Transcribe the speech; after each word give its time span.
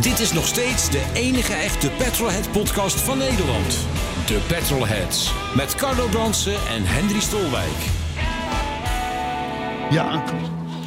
Dit 0.00 0.18
is 0.18 0.32
nog 0.32 0.46
steeds 0.46 0.90
de 0.90 1.02
enige 1.14 1.52
echte 1.52 1.90
Petrolhead 1.90 2.52
podcast 2.52 3.00
van 3.00 3.18
Nederland. 3.18 3.78
De 4.26 4.40
Petrolheads. 4.48 5.32
Met 5.56 5.74
Carlo 5.74 6.08
Bronsen 6.08 6.54
en 6.68 6.82
Henry 6.84 7.20
Stolwijk. 7.20 7.78
Ja, 9.90 10.24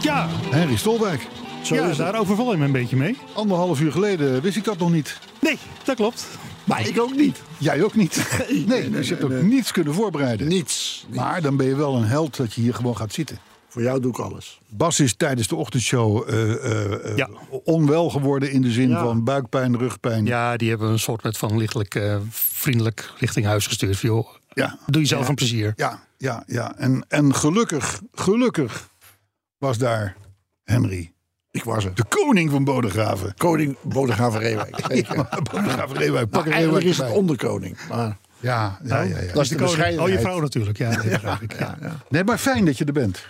Ja, 0.02 0.28
Henry 0.50 0.76
Stolwijk. 0.76 1.28
Zo 1.64 1.76
ja 1.76 1.86
is 1.86 1.98
daar 1.98 2.20
overval 2.20 2.52
je 2.52 2.58
me 2.58 2.66
een 2.66 2.72
beetje 2.72 2.96
mee. 2.96 3.18
Anderhalf 3.34 3.80
uur 3.80 3.92
geleden 3.92 4.42
wist 4.42 4.58
ik 4.58 4.64
dat 4.64 4.78
nog 4.78 4.92
niet. 4.92 5.20
Nee, 5.42 5.58
dat 5.84 5.96
klopt. 5.96 6.28
Maar 6.64 6.88
ik 6.88 7.00
ook 7.00 7.16
niet. 7.16 7.42
Jij 7.58 7.84
ook 7.84 7.96
niet. 7.96 8.28
Nee, 8.66 8.90
dus 8.90 9.08
je 9.08 9.14
hebt 9.16 9.26
ook 9.26 9.42
niets 9.42 9.72
kunnen 9.72 9.94
voorbereiden. 9.94 10.48
Niets. 10.48 11.06
Maar 11.14 11.42
dan 11.42 11.58
ben 11.58 11.68
je 11.68 11.76
wel 11.76 11.96
een 11.96 12.08
held 12.08 12.38
dat 12.38 12.54
je 12.54 12.62
hier 12.62 12.74
gewoon 12.74 12.98
gaat 12.98 13.14
zitten. 13.14 13.40
Voor 13.78 13.86
jou 13.86 14.00
doe 14.02 14.12
ik 14.12 14.18
alles. 14.20 14.60
Bas 14.70 15.00
is 15.00 15.16
tijdens 15.16 15.48
de 15.48 15.56
ochtendshow 15.56 16.30
eh, 16.30 16.52
eh, 16.54 16.94
eh, 17.12 17.18
Ja. 17.18 17.30
onwel 17.64 18.10
geworden 18.10 18.52
in 18.52 18.62
de 18.62 18.72
zin 18.72 18.90
Ja. 18.90 19.04
van 19.04 19.24
buikpijn, 19.24 19.78
rugpijn. 19.78 20.26
Ja, 20.26 20.58
die 20.58 20.70
hebben 20.70 20.90
een 20.90 21.00
soort 21.00 21.24
met 21.24 21.38
van 21.38 21.58
lichtelijk 21.58 21.96
eh, 21.96 22.18
vriendelijk 22.30 23.12
richting 23.20 23.46
huis 23.46 23.68
gestuurd. 23.68 23.98
Van, 23.98 24.10
joh, 24.10 24.28
ja, 24.54 24.78
doe 24.86 25.02
jezelf 25.02 25.28
een 25.28 25.36
plezier. 25.36 25.74
ja, 25.76 26.04
ja. 26.18 26.44
ja. 26.48 26.76
En, 26.78 27.06
en 27.08 27.36
gelukkig, 27.36 28.02
gelukkig 28.12 28.90
was 29.58 29.78
daar 29.78 30.16
Henry. 30.64 31.12
Ik 31.52 31.64
was 31.64 31.86
er. 31.86 31.96
De 31.96 32.06
koning 32.10 32.52
van 32.52 32.64
Bodegraven. 32.64 33.34
Koning 33.38 33.78
Bodegraven 33.82 34.40
Reewijk. 34.40 34.80
Zeker. 34.92 35.16
Bodegraven 35.52 35.98
Reewijk. 35.98 36.30
Pak 36.30 36.32
Maar 36.32 36.46
er 36.48 36.52
eigenlijk 36.54 36.84
Reewijk 36.84 36.86
is 36.86 36.98
het 36.98 37.10
onderkoning. 37.12 37.78
Maar 37.90 38.18
Ja, 38.40 38.80
ja, 38.84 39.02
ja, 39.02 39.20
ja. 39.22 39.34
dat 39.34 39.44
is 39.44 39.50
de 39.50 39.56
Koning- 39.56 39.60
bescheidenheid. 39.76 40.00
Oh, 40.00 40.10
je 40.10 40.20
vrouw 40.20 40.40
natuurlijk. 40.40 40.78
Ja, 40.78 41.02
ik. 41.42 41.60
Ja. 41.60 41.80
Nee, 42.10 42.24
maar 42.24 42.38
fijn 42.38 42.66
dat 42.66 42.78
je 42.78 42.86
er 42.86 42.94
bent. 42.94 43.26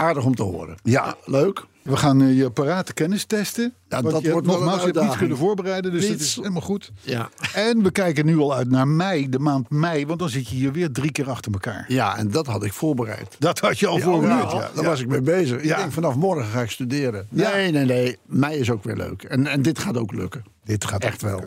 Aardig 0.00 0.24
om 0.24 0.34
te 0.34 0.42
horen. 0.42 0.76
Ja. 0.82 1.16
Leuk. 1.24 1.64
We 1.82 1.96
gaan 1.96 2.22
eh, 2.22 2.36
je 2.38 2.50
parate 2.50 2.92
kennis 2.92 3.24
testen. 3.24 3.74
Ja, 3.88 4.02
dat 4.02 4.22
je, 4.22 4.30
wordt 4.32 4.46
nogmaals, 4.46 4.78
je 4.78 4.84
hebt 4.84 4.84
uitdaging. 4.96 5.18
kunnen 5.18 5.36
voorbereiden, 5.36 5.92
dus 5.92 6.00
dat 6.00 6.10
Niets. 6.10 6.24
is 6.24 6.36
helemaal 6.36 6.60
goed. 6.60 6.92
Ja. 7.00 7.28
En 7.54 7.82
we 7.82 7.90
kijken 7.90 8.26
nu 8.26 8.38
al 8.38 8.54
uit 8.54 8.70
naar 8.70 8.88
mei, 8.88 9.28
de 9.28 9.38
maand 9.38 9.70
mei, 9.70 10.06
want 10.06 10.18
dan 10.18 10.28
zit 10.28 10.48
je 10.48 10.54
hier 10.56 10.72
weer 10.72 10.92
drie 10.92 11.12
keer 11.12 11.30
achter 11.30 11.52
elkaar. 11.52 11.84
ja, 11.88 12.16
en 12.16 12.30
dat 12.30 12.46
had 12.46 12.64
ik 12.64 12.72
voorbereid. 12.72 13.36
Dat 13.38 13.58
had 13.58 13.78
je 13.78 13.86
al 13.86 13.98
voorbereid, 13.98 14.50
ja. 14.52 14.58
Daar 14.58 14.70
Ja. 14.74 14.82
was 14.82 15.00
ik 15.00 15.08
mee 15.08 15.20
bezig. 15.20 15.62
Ja. 15.64 15.70
Ik 15.74 15.80
denk 15.80 15.92
vanaf 15.92 16.14
morgen 16.14 16.44
ga 16.50 16.60
ik 16.60 16.70
studeren. 16.70 17.26
Ja. 17.30 17.50
Nee, 17.54 17.70
nee, 17.70 17.84
nee. 17.84 18.18
Mij 18.26 18.56
is 18.56 18.70
ook 18.70 18.84
weer 18.84 18.96
leuk. 18.96 19.22
En, 19.22 19.46
en 19.46 19.62
dit 19.62 19.78
gaat 19.78 19.96
ook 19.96 20.12
lukken. 20.12 20.44
Dit 20.64 20.84
gaat 20.84 21.04
Echt 21.04 21.22
wel. 21.22 21.44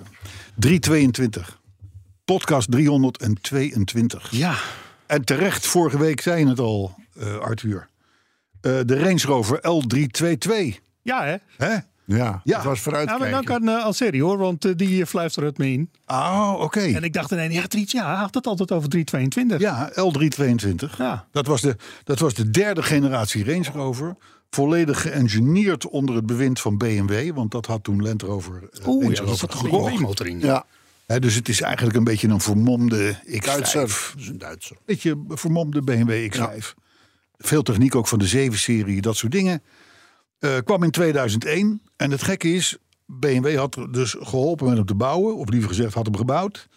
322. 0.56 1.60
Podcast 2.26 2.72
322. 2.72 4.28
ja, 4.32 4.56
En 5.06 5.26
terecht, 5.26 5.66
vorige 5.68 5.98
week 5.98 6.22
zei 6.22 6.40
je 6.40 6.48
het 6.50 6.60
al, 6.60 6.96
eh, 7.20 7.38
Arthur. 7.38 7.90
Eh, 8.62 8.80
de 8.86 9.00
Range 9.00 9.22
Rover 9.26 9.58
L322. 9.58 10.80
ja 11.02 11.24
hè? 11.24 11.36
Hè? 11.58 11.78
Ja, 12.06 12.42
Ja. 12.44 12.56
het 12.56 12.64
was 12.66 12.78
Ja, 12.78 12.84
vooruitkijken. 12.84 13.32
maar 13.32 13.44
dan 13.44 13.60
kan 13.60 13.70
uh, 13.70 13.84
al 13.86 13.94
serie 13.94 14.24
hoor, 14.24 14.38
want 14.38 14.66
eh, 14.66 14.72
die 14.76 14.90
uh, 15.00 15.06
fluisterde 15.06 15.50
het 15.50 15.58
me 15.58 15.72
in. 15.72 15.90
Oh, 16.08 16.56
oké. 16.60 16.80
En 16.80 17.04
ik 17.04 17.14
dacht 17.14 17.32
ineens, 17.32 17.54
ja, 17.54 17.68
drie, 17.68 17.86
ja, 17.88 18.06
hij 18.06 18.16
had 18.16 18.34
het 18.34 18.48
altijd 18.48 18.72
over 18.72 18.90
322. 18.90 19.60
Ja, 19.60 19.92
L322. 19.92 20.98
Ja. 20.98 21.26
Dat, 21.32 21.48
was 21.48 21.62
de, 21.62 21.76
dat 22.04 22.20
was 22.20 22.34
de 22.34 22.50
derde 22.50 22.84
generatie 22.84 23.46
Range 23.46 23.70
Rover. 23.74 24.16
Volledig 24.50 25.02
geëngineerd 25.02 25.88
onder 25.88 26.16
het 26.16 26.26
bewind 26.26 26.60
van 26.60 26.78
BMW. 26.78 27.32
Want 27.36 27.52
dat 27.52 27.66
had 27.66 27.84
toen 27.84 28.02
Land 28.04 28.22
Rover 28.22 28.54
eh, 28.72 28.88
Oeh, 28.88 29.04
Range 29.04 29.16
ja, 29.16 29.22
dat 29.22 29.28
Rover 29.30 29.50
zat 29.52 29.64
een. 29.64 29.70
BMW-motor 29.70 30.28
in. 30.28 30.40
Ja, 30.40 30.66
dus 31.20 31.36
het 31.36 31.50
is 31.50 31.62
eigenlijk 31.62 31.98
een 31.98 32.04
beetje 32.04 32.28
een 32.28 32.42
vermomde 32.42 33.14
X5. 33.28 33.38
Duitser. 33.46 33.82
Dat 33.82 34.14
is 34.18 34.28
een 34.28 34.38
Duitser. 34.38 34.78
Beetje 34.86 35.16
vermomde 35.28 35.82
BMW 35.82 36.34
X5. 36.36 36.74
Veel 37.42 37.62
techniek 37.62 37.96
ook 37.96 38.08
van 38.08 38.20
de 38.20 38.50
7-serie, 38.50 39.02
dat 39.02 39.16
soort 39.16 39.32
dingen. 39.32 39.62
Eh, 40.40 40.58
kwam 40.64 40.84
in 40.84 40.92
2001. 40.92 41.82
En 41.96 42.12
het 42.12 42.24
gekke 42.24 42.54
is, 42.54 42.78
BMW 43.06 43.58
had 43.58 43.88
dus 43.92 44.16
geholpen 44.20 44.68
met 44.68 44.76
hem 44.78 44.86
te 44.86 44.96
bouwen. 44.96 45.36
Of 45.36 45.50
liever 45.50 45.70
gezegd, 45.70 45.94
had 45.94 46.06
hem 46.06 46.18
gebouwd. 46.18 46.68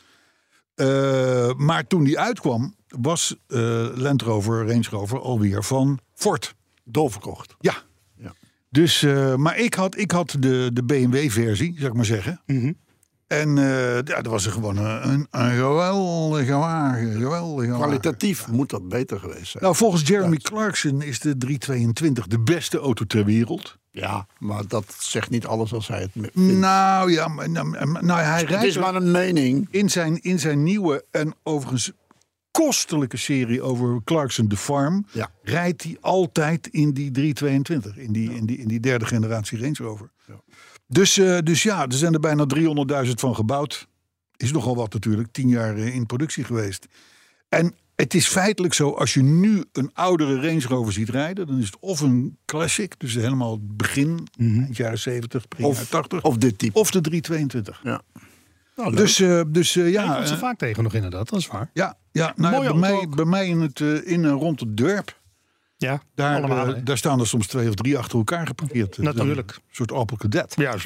Eh, 0.75 1.53
maar 1.55 1.87
toen 1.87 2.05
die 2.05 2.19
uitkwam, 2.19 2.75
was 2.89 3.37
eh, 3.47 3.87
Land 3.95 4.23
Rover, 4.23 4.67
Range 4.67 4.87
Rover 4.91 5.21
alweer 5.21 5.65
van 5.65 5.99
Ford. 6.15 6.55
Doorverkocht. 6.85 7.55
Ja. 7.61 7.75
Ja. 8.17 8.35
Dus, 8.71 9.03
maar 9.37 9.59
ik 9.59 9.75
had, 9.75 9.99
ik 9.99 10.11
had 10.11 10.37
de, 10.39 10.71
de 10.73 10.85
BMW-versie, 10.85 11.75
zou 11.77 11.87
ik 11.91 11.97
maar 11.97 12.05
zeggen. 12.05 12.41
Mhm. 12.47 12.73
En 13.27 13.59
eh, 13.59 13.95
ja, 13.95 14.03
dat 14.03 14.27
was 14.27 14.47
er 14.47 14.53
gewoon 14.53 14.77
een, 14.77 15.09
een, 15.09 15.27
een 15.31 15.51
geweldige 15.51 16.53
wagen. 16.53 17.13
Geweldige 17.13 17.71
wagen. 17.71 17.85
Kwalitatief 17.85 18.49
moet 18.49 18.71
dat 18.71 18.89
beter 18.89 19.21
geweest 19.21 19.51
zijn. 19.51 19.63
Nou, 19.63 19.77
volgens 19.77 20.09
Jeremy 20.09 20.37
Clarkson 20.37 21.03
is 21.03 21.21
de 21.21 21.37
322 21.37 22.27
de 22.27 22.41
beste 22.41 22.79
auto 22.79 23.05
ter 23.05 23.25
wereld. 23.25 23.79
Ja, 23.91 24.27
maar 24.39 24.67
dat 24.69 24.97
zegt 24.99 25.31
niet 25.31 25.47
alles 25.47 25.73
als 25.73 25.89
hij 25.89 26.01
het 26.01 26.11
vindt. 26.13 26.35
Nou 26.35 27.13
ja, 27.13 27.29
maar, 27.29 27.51
nou, 27.51 27.71
nou, 28.01 28.21
hij 28.21 28.41
Het 28.41 28.49
rijdt 28.49 28.65
is 28.65 28.79
maar 28.79 28.95
een 28.95 29.11
mening. 29.11 29.69
in 29.71 29.91
zijn, 29.91 30.23
in 30.23 30.39
zijn 30.39 30.63
nieuwe 30.63 31.05
en 31.11 31.35
overigens 31.43 31.93
kostelijke 32.51 33.17
serie 33.17 33.63
over 33.63 34.01
Clarkson 34.05 34.49
de 34.49 34.57
Farm... 34.57 35.07
Ja. 35.13 35.31
rijdt 35.43 35.83
hij 35.83 35.97
altijd 36.01 36.67
in 36.67 36.93
die 36.93 37.11
322, 37.11 37.97
in 37.97 38.13
die, 38.13 38.35
in 38.35 38.47
die, 38.47 38.59
in 38.59 38.69
die 38.69 38.81
derde 38.81 39.07
generatie 39.07 39.61
Range 39.61 39.77
Rover. 39.79 40.11
Dus, 40.95 41.19
eh, 41.19 41.39
dus 41.45 41.63
ja, 41.63 41.83
er 41.87 41.93
zijn 41.93 42.13
er 42.13 42.21
bijna 42.21 42.47
300.000 43.07 43.21
van 43.21 43.35
gebouwd. 43.35 43.89
Is 44.37 44.53
nogal 44.53 44.77
wat 44.77 44.93
natuurlijk, 44.93 45.33
tien 45.33 45.49
jaar 45.49 45.77
eh, 45.77 45.95
in 45.95 46.07
productie 46.07 46.45
geweest. 46.45 46.87
En 47.49 47.75
het 47.95 48.15
is 48.15 48.27
feitelijk 48.27 48.75
zo, 48.75 48.91
als 48.91 49.15
je 49.15 49.23
nu 49.23 49.65
een 49.73 49.91
oudere 49.95 50.41
Range 50.41 50.67
Rover 50.69 50.93
ziet 50.93 51.09
rijden... 51.09 51.47
dan 51.47 51.59
is 51.59 51.67
het 51.67 51.79
of 51.81 52.01
een 52.01 52.39
classic, 52.45 52.95
dus 52.99 53.15
helemaal 53.15 53.53
het 53.53 53.77
begin, 53.77 54.29
eind 54.39 54.77
jaren 54.77 54.99
70, 54.99 55.49
begin 55.49 55.65
Of, 55.65 55.75
jaren 55.75 55.91
80... 55.91 56.23
of 56.23 56.37
dit 56.37 56.59
type. 56.59 56.79
of 56.79 56.91
de 56.91 57.01
322. 57.01 57.81
Ja. 57.85 58.03
Nou. 58.77 58.97
Dus, 58.97 59.21
eh, 59.21 59.41
dus 59.49 59.77
eh, 59.77 59.93
Ja, 59.93 60.11
ik 60.11 60.17
kom 60.17 60.27
ze 60.27 60.37
vaak 60.37 60.59
tegen 60.59 60.83
nog 60.83 60.95
inderdaad, 60.95 61.29
dat 61.29 61.39
is 61.39 61.47
waar. 61.47 61.71
ja, 61.73 61.97
ja 62.13 62.33
nou, 62.37 62.65
bij, 62.65 62.75
mij, 62.75 63.09
bij 63.09 63.25
mij 63.25 63.47
in, 63.47 63.61
het, 63.61 63.81
in 64.05 64.25
en 64.25 64.31
rond 64.31 64.61
het 64.61 64.77
dorp, 64.77 65.21
Ja, 65.85 66.03
daar, 66.15 66.37
allemaal. 66.37 66.75
eh, 66.75 66.81
daar 66.85 66.97
staan 66.99 67.21
er 67.21 67.27
soms 67.27 67.47
twee 67.47 67.69
of 67.69 67.75
drie 67.75 67.99
achter 67.99 68.19
elkaar 68.19 68.47
geparkeerd. 68.47 68.99
Natuurlijk. 68.99 69.51
Een 69.51 69.63
soort 69.71 69.93
Opel 69.93 70.17
Cadet. 70.17 70.55
ja. 70.57 70.77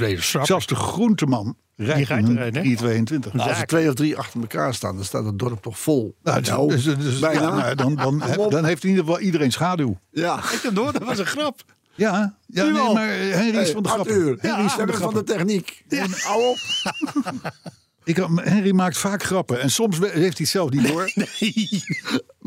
Zelfs 0.44 0.66
de 0.66 0.74
groenteman 0.74 1.56
rijdt 1.76 2.08
rijdt 2.08 2.28
in 2.28 2.36
een 2.36 2.46
een, 2.46 2.54
hè? 2.54 2.60
322. 2.60 3.32
Nou, 3.32 3.48
als 3.48 3.58
er 3.60 3.66
twee 3.66 3.88
of 3.88 3.94
drie 3.94 4.16
achter 4.16 4.40
elkaar 4.40 4.74
staan, 4.74 4.96
dan 4.96 5.04
staat 5.04 5.24
het 5.24 5.38
dorp 5.38 5.62
toch 5.62 5.78
vol. 5.78 6.16
Nou, 6.22 6.40
Nou, 6.40 6.68
dus, 6.68 6.84
dus- 6.84 7.18
bijna. 7.18 7.40
ja, 7.40 7.54
nou, 7.54 7.74
dan, 7.74 7.94
dan, 7.94 8.22
dan 8.50 8.64
heeft 8.64 8.82
in 8.84 8.88
ieder 8.90 9.04
geval 9.04 9.20
iedereen 9.20 9.52
schaduw. 9.52 9.98
Ja. 10.10 10.36
Ik 10.38 10.60
heb 10.62 10.74
door, 10.74 10.92
dat 10.92 11.02
was 11.04 11.18
een 11.18 11.26
grap. 11.26 11.60
Ja, 11.94 12.36
ja 12.46 12.64
nee, 12.64 12.92
maar 12.92 13.08
Henry 13.08 13.58
is 13.58 13.70
van 13.70 13.82
de. 13.82 13.88
Arthur, 13.88 14.36
Henry 14.40 14.64
is 14.64 14.72
van 14.72 14.86
de 14.86 14.92
van, 14.92 15.24
techniek. 15.24 15.84
Hou 16.22 16.42
op. 16.44 16.56
Ik, 18.04 18.16
Henry 18.34 18.70
maakt 18.74 18.98
vaak 18.98 19.22
grappen 19.22 19.60
en 19.60 19.70
soms 19.70 19.98
heeft 19.98 20.12
hij 20.14 20.32
het 20.36 20.48
zelf 20.48 20.70
niet 20.70 20.86
door. 20.88 21.12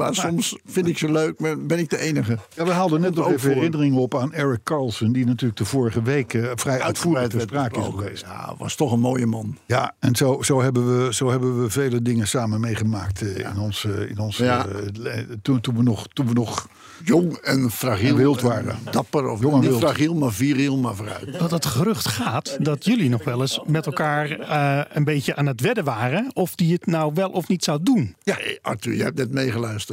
Maar 0.06 0.16
soms 0.16 0.58
vind 0.66 0.88
ik 0.88 0.98
ze 0.98 1.12
leuk, 1.12 1.40
maar 1.40 1.60
ben 1.66 1.80
ik 1.80 1.90
de 1.90 1.98
enige. 2.00 2.38
Ja, 2.56 2.66
we 2.66 2.72
haalden 2.72 3.02
net 3.02 3.16
nog 3.16 3.28
even 3.28 3.40
voor. 3.40 3.50
herinneringen 3.50 4.00
op 4.00 4.16
aan 4.16 4.34
Eric 4.34 4.64
Carlson, 4.64 5.12
die 5.12 5.26
natuurlijk 5.26 5.58
de 5.60 5.66
vorige 5.66 6.02
week 6.02 6.34
eh, 6.34 6.52
vrij 6.56 6.82
uitvoerig 6.82 7.28
ter 7.28 7.38
werd 7.38 7.50
sprake 7.50 7.80
is 7.80 7.86
geweest. 7.86 8.22
Ja, 8.26 8.56
was 8.58 8.76
toch 8.76 8.92
een 8.92 9.00
mooie 9.00 9.26
man. 9.26 9.58
Ja, 9.66 9.94
en 10.00 10.16
zo, 10.16 10.42
zo, 10.42 10.62
hebben, 10.62 11.06
we, 11.06 11.14
zo 11.14 11.30
hebben 11.30 11.62
we 11.62 11.70
vele 11.70 12.02
dingen 12.02 12.28
samen 12.28 12.60
meegemaakt 12.60 13.22
eh, 13.22 13.38
in 13.50 13.60
ons, 13.60 13.86
in 13.86 14.20
ons 14.20 14.38
Ja. 14.38 14.66
eh, 14.68 15.20
toen, 15.42 15.62
toen, 15.62 15.76
we 15.76 15.84
nog, 15.84 16.08
toen 16.14 16.28
we 16.28 16.34
nog 16.34 16.68
Jong 17.04 17.38
en 17.38 17.72
fragiel. 17.72 18.10
En 18.10 18.16
wild 18.16 18.42
waren. 18.42 18.70
en 18.72 18.92
Dapper. 18.92 19.28
Of 19.30 19.42
Jong 19.42 19.54
en 19.54 19.60
niet 19.60 19.70
wild. 19.70 19.82
fragiel, 19.82 20.14
maar 20.16 20.32
viriel, 20.34 20.78
maar 20.78 20.96
vooruit. 20.96 21.40
Dat 21.40 21.52
het 21.52 21.66
gerucht 21.66 22.08
gaat 22.08 22.58
dat 22.60 22.86
jullie 22.86 23.10
nog 23.10 23.24
wel 23.24 23.42
eens 23.42 23.62
met 23.66 23.86
elkaar 23.86 24.30
eh, 24.40 24.82
een 24.96 25.04
beetje 25.04 25.36
aan 25.36 25.46
het 25.46 25.62
wedden 25.62 25.84
waren. 25.84 26.30
Of 26.34 26.56
die 26.56 26.74
het 26.74 26.86
nou 26.86 27.12
wel 27.14 27.30
of 27.30 27.48
niet 27.48 27.64
zou 27.64 27.80
doen. 27.84 28.16
Ja, 28.24 28.38
Arthur, 28.62 28.94
jij 28.96 29.06
hebt 29.06 29.18
net 29.18 29.32
meegeluisterd. 29.32 29.91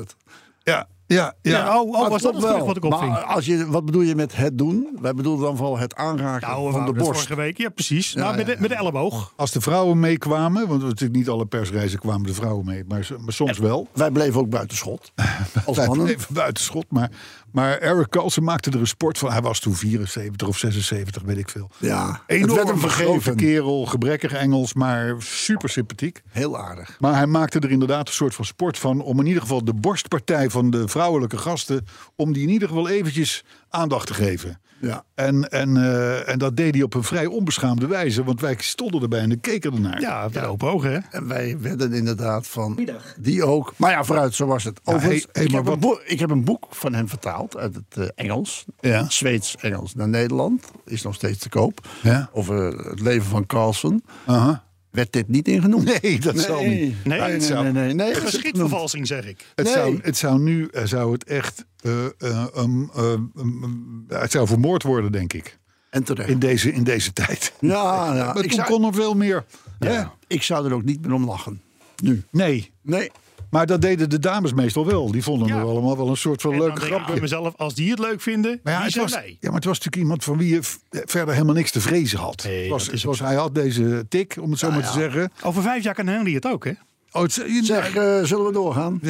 Ja, 0.62 0.86
Ja, 1.06 1.34
ja. 1.42 1.50
Ja, 1.58 1.80
oh, 1.80 1.88
oh, 1.94 2.08
was 2.08 2.22
dat 2.22 2.36
gerucht 2.36 2.66
wat 2.66 2.76
ik 2.76 2.84
opving? 2.84 3.10
Maar 3.12 3.22
als 3.22 3.46
je, 3.46 3.66
wat 3.66 3.84
bedoel 3.84 4.02
je 4.02 4.14
met 4.14 4.36
het 4.36 4.58
doen? 4.58 4.98
Wij 5.00 5.14
bedoelen 5.14 5.42
dan 5.42 5.56
vooral 5.56 5.78
het 5.78 5.94
aanraken 5.94 6.48
Nou, 6.48 6.72
van 6.72 6.84
de 6.84 6.92
borst. 6.92 7.10
vorige 7.10 7.34
week. 7.34 7.58
Ja, 7.58 7.68
precies. 7.68 8.12
Ja, 8.12 8.20
nou, 8.20 8.36
met, 8.36 8.46
ja, 8.46 8.54
de, 8.54 8.60
met 8.60 8.70
de 8.70 8.76
elleboog. 8.76 9.32
Als 9.36 9.50
de 9.50 9.60
vrouwen 9.60 10.00
meekwamen, 10.00 10.68
want 10.68 10.82
natuurlijk 10.82 11.18
niet 11.18 11.28
alle 11.28 11.46
persreizen 11.46 11.98
kwamen 11.98 12.26
de 12.26 12.34
vrouwen 12.34 12.64
mee, 12.64 12.84
maar, 12.88 13.08
maar 13.20 13.32
soms 13.32 13.58
wel. 13.58 13.88
Wij 13.92 14.10
bleven 14.10 14.40
ook 14.40 14.50
buiten 14.50 14.76
schot. 14.76 15.12
Als 15.66 15.76
Wij 15.76 15.86
mannen. 15.86 16.04
bleven 16.06 16.34
buiten 16.34 16.64
schot, 16.64 16.86
maar, 16.88 17.10
maar 17.52 17.78
Eric 17.78 18.08
Carlsen 18.08 18.44
maakte 18.44 18.70
er 18.70 18.80
een 18.80 18.86
sport 18.86 19.18
van. 19.18 19.32
Hij 19.32 19.40
was 19.40 19.60
toen 19.60 19.74
74 19.74 20.48
of 20.48 20.58
76, 20.58 21.22
weet 21.22 21.38
ik 21.38 21.48
veel. 21.48 21.70
Ja, 21.78 22.22
Enorm 22.26 22.78
vergeven. 22.78 23.36
kerel, 23.36 23.86
gebrekkig 23.86 24.32
Engels, 24.32 24.74
maar 24.74 25.14
super 25.18 25.68
sympathiek. 25.68 26.22
Heel 26.28 26.58
aardig. 26.58 26.96
Maar 27.00 27.14
hij 27.14 27.26
maakte 27.26 27.58
er 27.58 27.70
inderdaad 27.70 28.08
een 28.08 28.14
soort 28.14 28.34
van 28.34 28.44
sport 28.44 28.78
van... 28.78 29.00
om 29.00 29.20
in 29.20 29.26
ieder 29.26 29.42
geval 29.42 29.64
de 29.64 29.74
borstpartij 29.74 30.50
van 30.50 30.70
de 30.70 30.88
vrouwelijke 30.88 31.38
gasten... 31.38 31.86
om 32.16 32.32
die 32.32 32.42
in 32.42 32.48
ieder 32.48 32.68
geval 32.68 32.88
eventjes 32.88 33.44
aandacht 33.70 34.06
te 34.06 34.14
geven. 34.14 34.60
Ja. 34.80 35.04
En, 35.14 35.48
en, 35.50 35.76
eh, 35.76 36.28
en 36.28 36.38
dat 36.38 36.56
deed 36.56 36.74
hij 36.74 36.82
op 36.82 36.94
een 36.94 37.02
vrij 37.02 37.26
onbeschaamde 37.26 37.86
wijze. 37.86 38.24
Want 38.24 38.40
wij 38.40 38.54
stonden 38.58 39.02
erbij 39.02 39.20
en 39.20 39.40
keken 39.40 39.72
ernaar. 39.74 40.00
Ja, 40.00 40.28
met 40.32 40.44
open 40.44 40.70
ogen, 40.70 40.92
hè? 40.92 40.98
En 41.10 41.28
wij 41.28 41.56
werden 41.60 41.92
inderdaad 41.92 42.46
van 42.46 42.78
die 43.20 43.44
ook. 43.44 43.74
Maar 43.76 43.90
ja, 43.90 44.04
vooruit, 44.04 44.34
zo 44.34 44.46
was 44.46 44.64
het. 44.64 44.80
Ja, 44.84 44.92
Overigens, 44.92 45.22
hey, 45.22 45.30
hey, 45.32 45.44
ik, 45.44 45.50
maar 45.50 45.62
heb 45.64 45.72
een 45.72 45.80
wat- 45.80 45.90
boek, 45.90 46.02
ik 46.06 46.18
heb 46.18 46.30
een 46.30 46.44
boek 46.44 46.66
van 46.70 46.94
hem 46.94 47.08
vertaald 47.08 47.56
uit 47.56 47.74
het 47.74 47.96
eh, 47.96 48.06
Engels. 48.14 48.64
Ja. 48.80 49.08
Zweeds-Engels 49.08 49.94
naar 49.94 50.08
Nederland. 50.08 50.64
Is 50.84 51.02
nog 51.02 51.14
steeds 51.14 51.38
te 51.38 51.48
koop. 51.48 51.86
Ja. 52.02 52.28
Over 52.32 52.56
het 52.88 53.00
leven 53.00 53.28
van 53.28 53.46
Carlsen. 53.46 54.04
Aha. 54.26 54.64
Werd 54.90 55.12
dit 55.12 55.28
niet 55.28 55.48
ingenomen? 55.48 55.98
Nee, 56.02 56.20
dat 56.20 56.38
zal 56.38 56.58
niet. 56.62 56.68
Nee, 56.70 56.94
Nee, 57.04 57.18
nee, 57.18 57.20
het 57.20 57.30
nee, 57.38 57.40
zou- 57.40 57.62
nee, 57.64 57.72
nee, 57.72 57.94
nee. 57.94 58.14
Geschiedvervalsing, 58.14 59.06
zeg 59.06 59.26
ik. 59.26 59.44
Het, 59.54 59.64
Nee. 59.64 59.74
zou, 59.74 59.98
het 60.02 60.16
zou 60.16 60.38
nu 60.40 60.68
eh, 60.72 60.84
zou 60.84 61.12
het 61.12 61.24
echt. 61.24 61.64
Eh, 61.82 62.04
eh, 62.18 62.46
um, 62.56 62.90
eh, 62.94 63.10
um, 63.10 63.30
um, 63.36 64.04
het 64.08 64.30
zou 64.30 64.46
vermoord 64.46 64.82
worden, 64.82 65.12
denk 65.12 65.32
ik. 65.32 65.58
En 65.90 66.04
terecht. 66.04 66.28
In 66.28 66.38
deze, 66.38 66.72
in 66.72 66.84
deze 66.84 67.12
tijd. 67.12 67.52
Ja, 67.60 68.14
ja. 68.14 68.24
maar 68.24 68.36
Ik 68.36 68.42
toen 68.42 68.50
zou, 68.64 68.66
kon 68.68 68.84
er 68.84 68.94
veel 68.94 69.14
meer. 69.14 69.44
hè? 69.78 69.92
ja, 69.92 70.12
ik 70.26 70.42
zou 70.42 70.66
er 70.66 70.72
ook 70.74 70.84
niet 70.84 71.00
meer 71.02 71.12
om 71.12 71.24
lachen. 71.24 71.62
Nu. 72.02 72.22
Nee. 72.30 72.72
Nee. 72.82 73.10
Maar 73.50 73.66
dat 73.66 73.80
deden 73.82 74.10
de 74.10 74.18
dames 74.18 74.52
meestal 74.52 74.86
wel. 74.86 75.10
Die 75.12 75.22
vonden 75.22 75.48
Ja. 75.48 75.54
er 75.56 75.62
allemaal 75.62 75.96
wel 75.96 76.08
een 76.08 76.16
soort 76.16 76.40
van 76.40 76.52
En 76.52 76.58
leuke 76.58 76.72
denk 76.74 76.84
ik 76.84 76.90
bij 76.96 76.98
grapje. 77.04 77.20
mezelf, 77.20 77.54
als 77.56 77.74
die 77.74 77.90
het 77.90 77.98
leuk 77.98 78.20
vinden, 78.20 78.60
Maar 78.62 78.72
ja, 78.72 78.82
het 78.82 78.92
zijn 78.92 79.04
was, 79.04 79.14
wij? 79.14 79.28
ja, 79.28 79.36
maar 79.40 79.54
het 79.54 79.64
was 79.64 79.76
natuurlijk 79.76 80.02
iemand 80.02 80.24
van 80.24 80.38
wie 80.38 80.54
je 80.54 80.62
v- 80.62 80.76
verder 80.90 81.34
helemaal 81.34 81.54
niks 81.54 81.70
te 81.70 81.80
vrezen 81.80 82.18
had. 82.18 82.42
Nee, 82.44 82.68
was, 82.70 82.88
is 82.88 83.04
was, 83.04 83.18
hij 83.20 83.34
had 83.34 83.54
deze 83.54 84.06
tik, 84.08 84.36
om 84.40 84.50
het 84.50 84.58
zo 84.58 84.70
maar 84.70 84.82
te 84.86 84.92
zeggen. 84.98 85.30
Over 85.42 85.62
vijf 85.62 85.84
jaar 85.84 85.94
kan 85.94 86.06
Henry 86.06 86.34
het 86.34 86.46
ook, 86.46 86.64
hè? 86.64 86.72
Oh, 87.12 87.22
het, 87.22 87.34
je- 87.34 87.60
Zeg, 87.64 87.94
eh, 87.94 88.24
zullen 88.24 88.46
we 88.46 88.52
doorgaan? 88.52 89.00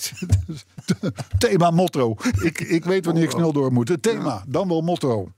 thema 1.38 1.70
motto. 1.70 2.16
Ik, 2.42 2.60
ik 2.60 2.84
weet 2.84 3.04
wanneer 3.04 3.22
ik 3.22 3.30
snel 3.30 3.52
door 3.52 3.72
moet. 3.72 3.88
Het 3.88 4.02
thema, 4.02 4.44
dan 4.46 4.68
wel 4.68 4.80
motto. 4.80 5.32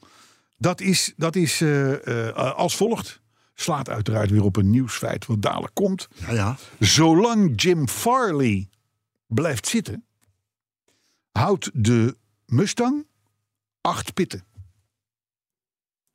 Dat 0.59 0.81
is, 0.81 1.13
dat 1.17 1.37
is 1.37 1.61
eh, 1.61 2.29
eh, 2.29 2.55
als 2.55 2.77
volgt. 2.77 3.21
Slaat 3.55 3.89
uiteraard 3.89 4.31
weer 4.31 4.45
op 4.45 4.57
een 4.57 4.71
nieuwsfeit 4.71 5.27
wat 5.27 5.43
dadelijk 5.43 5.75
komt. 5.75 6.09
Ja, 6.15 6.33
ja. 6.33 6.57
Zolang 6.79 7.63
Jim 7.63 7.89
Farley 7.89 8.69
blijft 9.27 9.69
zitten, 9.69 10.05
houdt 11.33 11.71
de 11.75 12.17
Mustang 12.47 13.07
acht 13.81 14.15
pitten. 14.15 14.45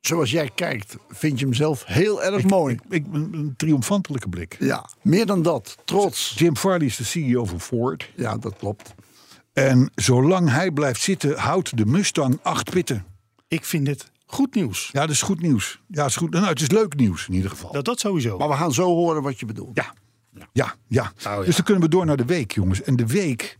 Zoals 0.00 0.30
jij 0.30 0.50
kijkt, 0.54 0.96
vind 1.08 1.38
je 1.38 1.44
hem 1.44 1.54
zelf 1.54 1.84
heel 1.84 2.22
erg 2.22 2.44
mooi. 2.44 2.74
Ik, 2.74 2.80
ik, 2.88 3.06
een 3.12 3.54
triomfantelijke 3.56 4.28
blik. 4.28 4.56
ja, 4.58 4.88
meer 5.02 5.26
dan 5.26 5.42
dat. 5.42 5.76
Trots. 5.84 6.34
Jim 6.38 6.56
Farley 6.56 6.86
is 6.86 6.96
de 6.96 7.04
CEO 7.04 7.44
van 7.44 7.60
Ford. 7.60 8.10
Ja, 8.16 8.36
dat 8.36 8.56
klopt. 8.56 8.94
En 9.56 9.90
zolang 9.94 10.50
hij 10.50 10.70
blijft 10.70 11.00
zitten, 11.00 11.38
houdt 11.38 11.76
de 11.76 11.86
Mustang 11.86 12.38
acht 12.42 12.70
pitten. 12.70 13.04
Ik 13.48 13.64
vind 13.64 13.86
dit 13.86 14.10
goed 14.26 14.54
nieuws. 14.54 14.88
Ja, 14.92 15.00
dat 15.00 15.10
is 15.10 15.22
goed 15.22 15.40
nieuws. 15.40 15.80
Ja, 15.86 15.96
dat 15.96 16.06
is 16.06 16.16
goed. 16.16 16.30
Nou, 16.30 16.46
het 16.46 16.60
is 16.60 16.70
leuk 16.70 16.96
nieuws 16.96 17.28
in 17.28 17.34
ieder 17.34 17.50
geval. 17.50 17.72
Dat, 17.72 17.84
dat 17.84 18.00
sowieso. 18.00 18.38
Maar 18.38 18.48
we 18.48 18.54
gaan 18.54 18.72
zo 18.72 18.84
horen 18.84 19.22
wat 19.22 19.40
je 19.40 19.46
bedoelt. 19.46 19.76
Ja, 19.76 19.94
ja, 20.52 20.74
ja. 20.88 21.02
Oh, 21.02 21.22
ja. 21.22 21.42
Dus 21.42 21.56
dan 21.56 21.64
kunnen 21.64 21.82
we 21.82 21.88
door 21.88 22.06
naar 22.06 22.16
de 22.16 22.24
week, 22.24 22.52
jongens. 22.52 22.82
En 22.82 22.96
de 22.96 23.06
week, 23.06 23.56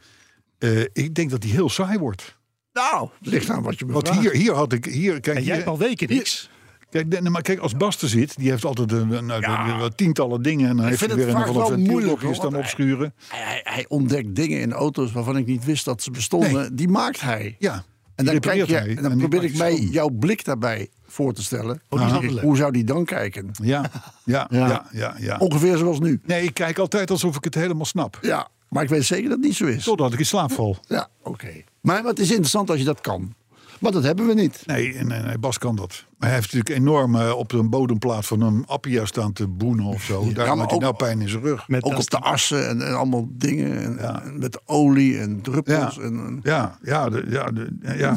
eh, 0.58 0.81
ik 0.81 1.14
denk 1.14 1.31
dat 1.31 1.40
die 1.40 1.52
heel 1.52 1.69
saai 1.69 1.99
wordt. 1.99 2.38
Nou, 2.72 3.08
ligt 3.20 3.50
aan 3.50 3.62
wat 3.62 3.78
je 3.78 3.84
me 3.84 3.92
Want 3.92 4.10
hier, 4.10 4.32
hier 4.32 4.54
had 4.54 4.72
ik, 4.72 4.84
hier, 4.84 5.20
kijk, 5.20 5.26
en 5.26 5.32
jij 5.32 5.42
hier, 5.42 5.54
hebt 5.54 5.66
al 5.66 5.78
weken 5.78 6.08
niks. 6.08 6.50
Kijk, 6.90 7.28
maar 7.28 7.42
kijk, 7.42 7.58
als 7.58 7.76
Bas 7.76 8.02
er 8.02 8.08
zit, 8.08 8.36
die 8.36 8.50
heeft 8.50 8.64
altijd 8.64 8.92
een, 8.92 9.10
een, 9.10 9.94
tientallen 9.94 10.42
dingen. 10.42 10.68
En 10.68 10.76
dan 10.76 10.86
heeft 10.86 11.00
hij 11.00 11.08
het 11.08 11.18
weer 11.18 11.28
een 11.28 11.34
vaak 11.34 11.46
van 11.46 11.54
wel 11.54 11.72
een 11.72 11.80
moeilijk, 11.80 12.40
dan 12.40 12.56
opschuren. 12.56 13.14
Hij, 13.28 13.40
hij, 13.42 13.60
hij 13.64 13.84
ontdekt 13.88 14.34
dingen 14.34 14.60
in 14.60 14.72
auto's 14.72 15.12
waarvan 15.12 15.36
ik 15.36 15.46
niet 15.46 15.64
wist 15.64 15.84
dat 15.84 16.02
ze 16.02 16.10
bestonden. 16.10 16.76
Die 16.76 16.88
maakt 16.88 17.20
hij. 17.20 17.56
Ja, 17.58 17.84
En 18.14 18.24
dan, 18.24 18.38
kijk 18.38 18.66
je, 18.66 18.76
en 18.76 19.02
dan 19.02 19.12
en 19.12 19.18
probeer 19.18 19.44
ik 19.44 19.56
mij 19.56 19.78
jouw 19.78 20.08
blik 20.08 20.44
daarbij 20.44 20.88
voor 21.06 21.32
te 21.32 21.42
stellen. 21.42 21.82
Oh. 21.88 22.16
Hoe 22.40 22.56
zou 22.56 22.72
die 22.72 22.84
dan 22.84 23.04
kijken? 23.04 23.50
Ja, 23.62 23.90
ja, 24.24 24.46
Ja. 24.50 24.66
ja, 24.68 24.86
ja, 24.92 25.14
ja. 25.18 25.36
Ongeveer 25.38 25.76
zoals 25.76 26.00
nu. 26.00 26.20
Nee, 26.24 26.44
ik 26.44 26.54
kijk 26.54 26.78
altijd 26.78 27.10
alsof 27.10 27.36
ik 27.36 27.44
het 27.44 27.54
helemaal 27.54 27.84
snap. 27.84 28.18
Ja, 28.20 28.48
maar 28.68 28.82
ik 28.82 28.88
weet 28.88 29.04
zeker 29.04 29.28
dat 29.28 29.38
het 29.38 29.46
niet 29.46 29.56
zo 29.56 29.66
is. 29.66 29.84
Totdat 29.84 30.12
ik 30.12 30.18
in 30.18 30.26
slaap 30.26 30.52
val. 30.52 30.76
Ja, 30.88 31.08
oké. 31.22 31.52
Maar 31.80 32.04
het 32.04 32.18
is 32.18 32.28
interessant 32.30 32.70
als 32.70 32.78
je 32.78 32.84
dat 32.84 33.00
kan. 33.00 33.34
Maar 33.81 33.93
dat 33.93 34.02
hebben 34.02 34.26
we 34.26 34.34
niet. 34.34 34.62
Nee, 34.67 34.94
nee, 34.94 35.20
nee, 35.23 35.38
Bas 35.38 35.58
kan 35.58 35.76
dat. 35.76 36.05
Maar 36.19 36.28
hij 36.28 36.38
heeft 36.38 36.52
natuurlijk 36.55 36.81
enorm 36.81 37.17
eh, 37.17 37.32
op 37.37 37.49
de 37.49 37.62
bodemplaat 37.62 38.26
van 38.26 38.40
een 38.40 38.64
Appia 38.67 39.05
staan 39.05 39.32
te 39.32 39.46
boenen 39.49 39.84
of 39.84 40.02
zo. 40.02 40.32
Daarom 40.32 40.34
maar 40.46 40.56
had 40.56 40.70
hij 40.70 40.78
nou 40.78 40.94
pijn 40.94 41.20
in 41.20 41.28
zijn 41.28 41.43
rug. 41.43 41.69
Met 41.69 41.82
Ook 41.82 41.96
op 41.96 42.11
de 42.11 42.19
assen 42.19 42.69
en, 42.69 42.82
en 42.87 42.94
allemaal 42.96 43.28
dingen. 43.31 43.82
En, 43.82 43.99
en 44.25 44.38
met 44.38 44.61
olie 44.64 45.19
en 45.19 45.40
druppels. 45.43 45.94
Ja. 45.96 46.02
En, 46.02 46.40
Ja, 46.43 46.78
ja, 46.82 47.08
de, 47.08 47.25
ja, 47.28 47.44
de, 47.50 47.76
ja, 47.82 47.93
ja, 47.94 48.17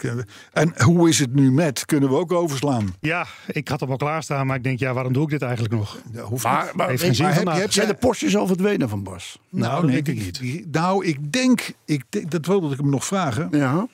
ja, 0.00 0.14
En 0.52 0.82
hoe 0.82 1.08
is 1.08 1.18
het 1.18 1.34
nu 1.34 1.52
met? 1.52 1.84
Kunnen 1.86 2.08
we 2.08 2.14
ook 2.14 2.32
overslaan? 2.32 2.94
Ja, 3.00 3.26
ik 3.46 3.68
had 3.68 3.80
hem 3.80 3.90
al 3.90 3.96
klaarstaan, 3.96 4.46
maar 4.46 4.56
ik 4.56 4.62
denk, 4.62 4.78
ja, 4.78 4.92
waarom 4.92 5.12
doe 5.12 5.22
ik 5.24 5.28
dit 5.30 5.42
eigenlijk 5.42 5.74
nog? 5.74 5.98
Ja, 6.12 6.22
hoeft 6.22 6.44
Maar, 6.44 6.64
niet. 6.64 6.74
maar, 6.74 6.88
Heeft 6.88 7.02
geen 7.02 7.14
zin 7.14 7.24
Maar 7.24 7.34
heb 7.34 7.42
vandaag. 7.42 7.56
je- 7.56 7.62
heb 7.64 7.72
zijn 7.72 7.86
jij- 7.86 7.94
de 7.94 8.06
postjes 8.06 8.36
al 8.36 8.46
verdwenen 8.46 8.88
van 8.88 9.02
Bas? 9.02 9.38
Nou, 9.50 9.80
dat 9.80 9.90
nee, 9.90 10.02
denk 10.02 10.18
ik 10.20 10.40
niet. 10.40 10.72
nou, 10.72 11.04
ik 11.06 11.32
denk, 11.32 11.72
ik 11.84 12.04
denk, 12.08 12.30
dat 12.30 12.46
wilde 12.46 12.72
ik 12.72 12.78
hem 12.78 12.90
nog 12.90 13.04
vragen. 13.06 13.48
Ja. 13.50 13.86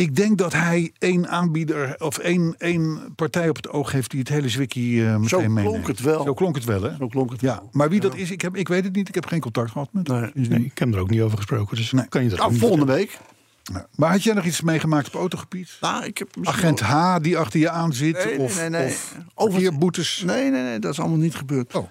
Ik 0.00 0.16
denk 0.16 0.38
dat 0.38 0.52
hij 0.52 0.92
één 0.98 1.28
aanbieder 1.28 1.94
of 1.98 2.18
één, 2.18 2.54
één 2.58 3.12
partij 3.16 3.48
op 3.48 3.56
het 3.56 3.68
oog 3.68 3.92
heeft 3.92 4.10
die 4.10 4.18
het 4.20 4.28
hele 4.28 4.48
zwikkie 4.48 5.06
eh 5.06 5.16
meteen 5.16 5.28
Zo 5.28 5.62
klonk 5.62 5.86
het 5.86 6.00
wel. 6.00 6.22
Zo 6.24 6.34
klonk 6.34 6.54
het 6.54 6.64
wel, 6.64 6.82
hè? 6.82 6.96
Zo 6.98 7.06
klonk 7.08 7.30
het 7.30 7.40
Ja, 7.40 7.54
wel. 7.54 7.68
maar 7.72 7.88
wie 7.88 8.00
dat 8.00 8.14
is, 8.16 8.30
ik, 8.30 8.40
heb, 8.40 8.56
ik 8.56 8.68
weet 8.68 8.84
het 8.84 8.94
niet. 8.94 9.08
Ik 9.08 9.14
heb 9.14 9.26
geen 9.26 9.40
contact 9.40 9.70
gehad 9.70 9.88
met 9.92 10.08
hem. 10.08 10.30
Nee. 10.34 10.48
Nee, 10.48 10.64
ik 10.64 10.78
heb 10.78 10.94
er 10.94 11.00
ook 11.00 11.10
niet 11.10 11.20
over 11.20 11.36
gesproken, 11.36 11.76
dus 11.76 11.92
Nee. 11.92 12.08
kan 12.08 12.22
je 12.22 12.28
dat 12.28 12.38
Nou, 12.38 12.56
volgende 12.56 12.84
week. 12.92 13.18
Ja. 13.62 13.86
Maar 13.96 14.10
had 14.10 14.22
jij 14.22 14.34
nog 14.34 14.44
iets 14.44 14.60
meegemaakt 14.60 15.06
op 15.06 15.14
autogebied? 15.14 15.76
Nou, 15.80 16.04
ik 16.04 16.18
heb 16.18 16.36
misschien 16.36 16.58
Agent 16.58 16.80
H 16.80 17.16
die 17.22 17.38
achter 17.38 17.60
je 17.60 17.70
aan 17.70 17.92
zit? 17.92 18.24
Nee, 18.24 18.36
nee, 18.36 18.38
of, 18.38 18.56
nee, 18.56 18.68
nee. 18.68 18.86
of 18.86 19.16
Over- 19.34 19.52
parkeerboetes? 19.52 20.22
Nee, 20.26 20.50
nee, 20.50 20.62
nee, 20.62 20.78
dat 20.78 20.92
is 20.92 21.00
allemaal 21.00 21.18
niet 21.18 21.34
gebeurd. 21.34 21.74
Oh. 21.74 21.88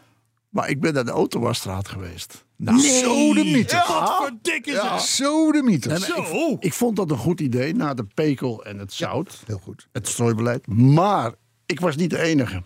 Maar 0.49 0.69
ik 0.69 0.79
ben 0.79 0.93
naar 0.93 1.05
de 1.05 1.11
Autowasstraat 1.11 1.87
geweest. 1.87 2.45
Nou, 2.61 2.79
Zo 2.79 3.33
de 3.33 3.43
mythe. 3.43 3.75
Godverdikke 3.75 4.71
Ja. 4.71 4.99
Zo 4.99 5.51
de 5.51 5.63
mythe. 5.63 5.99
Zo. 5.99 6.57
Ik 6.59 6.73
vond 6.73 6.95
dat 6.95 7.11
een 7.11 7.17
goed 7.17 7.39
idee 7.39 7.75
na 7.75 7.93
de 7.93 8.03
pekel 8.03 8.65
en 8.65 8.79
het 8.79 8.93
zout. 8.93 9.43
Heel 9.45 9.57
goed. 9.57 9.87
Het 9.91 10.07
strooibeleid. 10.07 10.67
Maar 10.67 11.33
ik 11.65 11.79
was 11.79 11.95
niet 11.95 12.09
de 12.09 12.21
enige. 12.21 12.63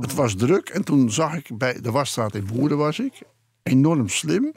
Het 0.00 0.14
was 0.14 0.34
druk. 0.34 0.68
En 0.68 0.84
toen 0.84 1.10
zag 1.10 1.34
ik 1.34 1.58
bij 1.58 1.80
de 1.80 1.90
wasstraat 1.90 2.34
in 2.34 2.46
Woerden 2.46 2.78
was 2.78 2.98
ik. 2.98 3.22
Enorm 3.62 4.08
slim. 4.08 4.52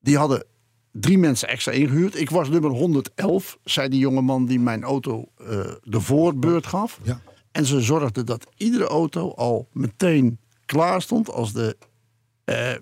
Die 0.00 0.16
hadden 0.16 0.44
drie 0.92 1.18
mensen 1.18 1.48
extra 1.48 1.72
ingehuurd. 1.72 2.20
Ik 2.20 2.30
was 2.30 2.48
nummer 2.48 2.70
111, 2.70 3.58
zei 3.64 3.88
die 3.88 4.00
jongeman 4.00 4.46
die 4.46 4.60
mijn 4.60 4.82
auto 4.82 5.24
eh, 5.36 5.46
de 5.82 6.00
voorbeurt 6.00 6.66
gaf. 6.66 7.00
Ja. 7.02 7.20
En 7.52 7.64
ze 7.64 7.80
zorgden 7.80 8.26
dat 8.26 8.46
iedere 8.56 8.86
auto 8.86 9.32
al 9.32 9.68
meteen 9.72 10.38
klaar 10.66 11.02
stond 11.02 11.30
als 11.30 11.52
de 11.52 11.76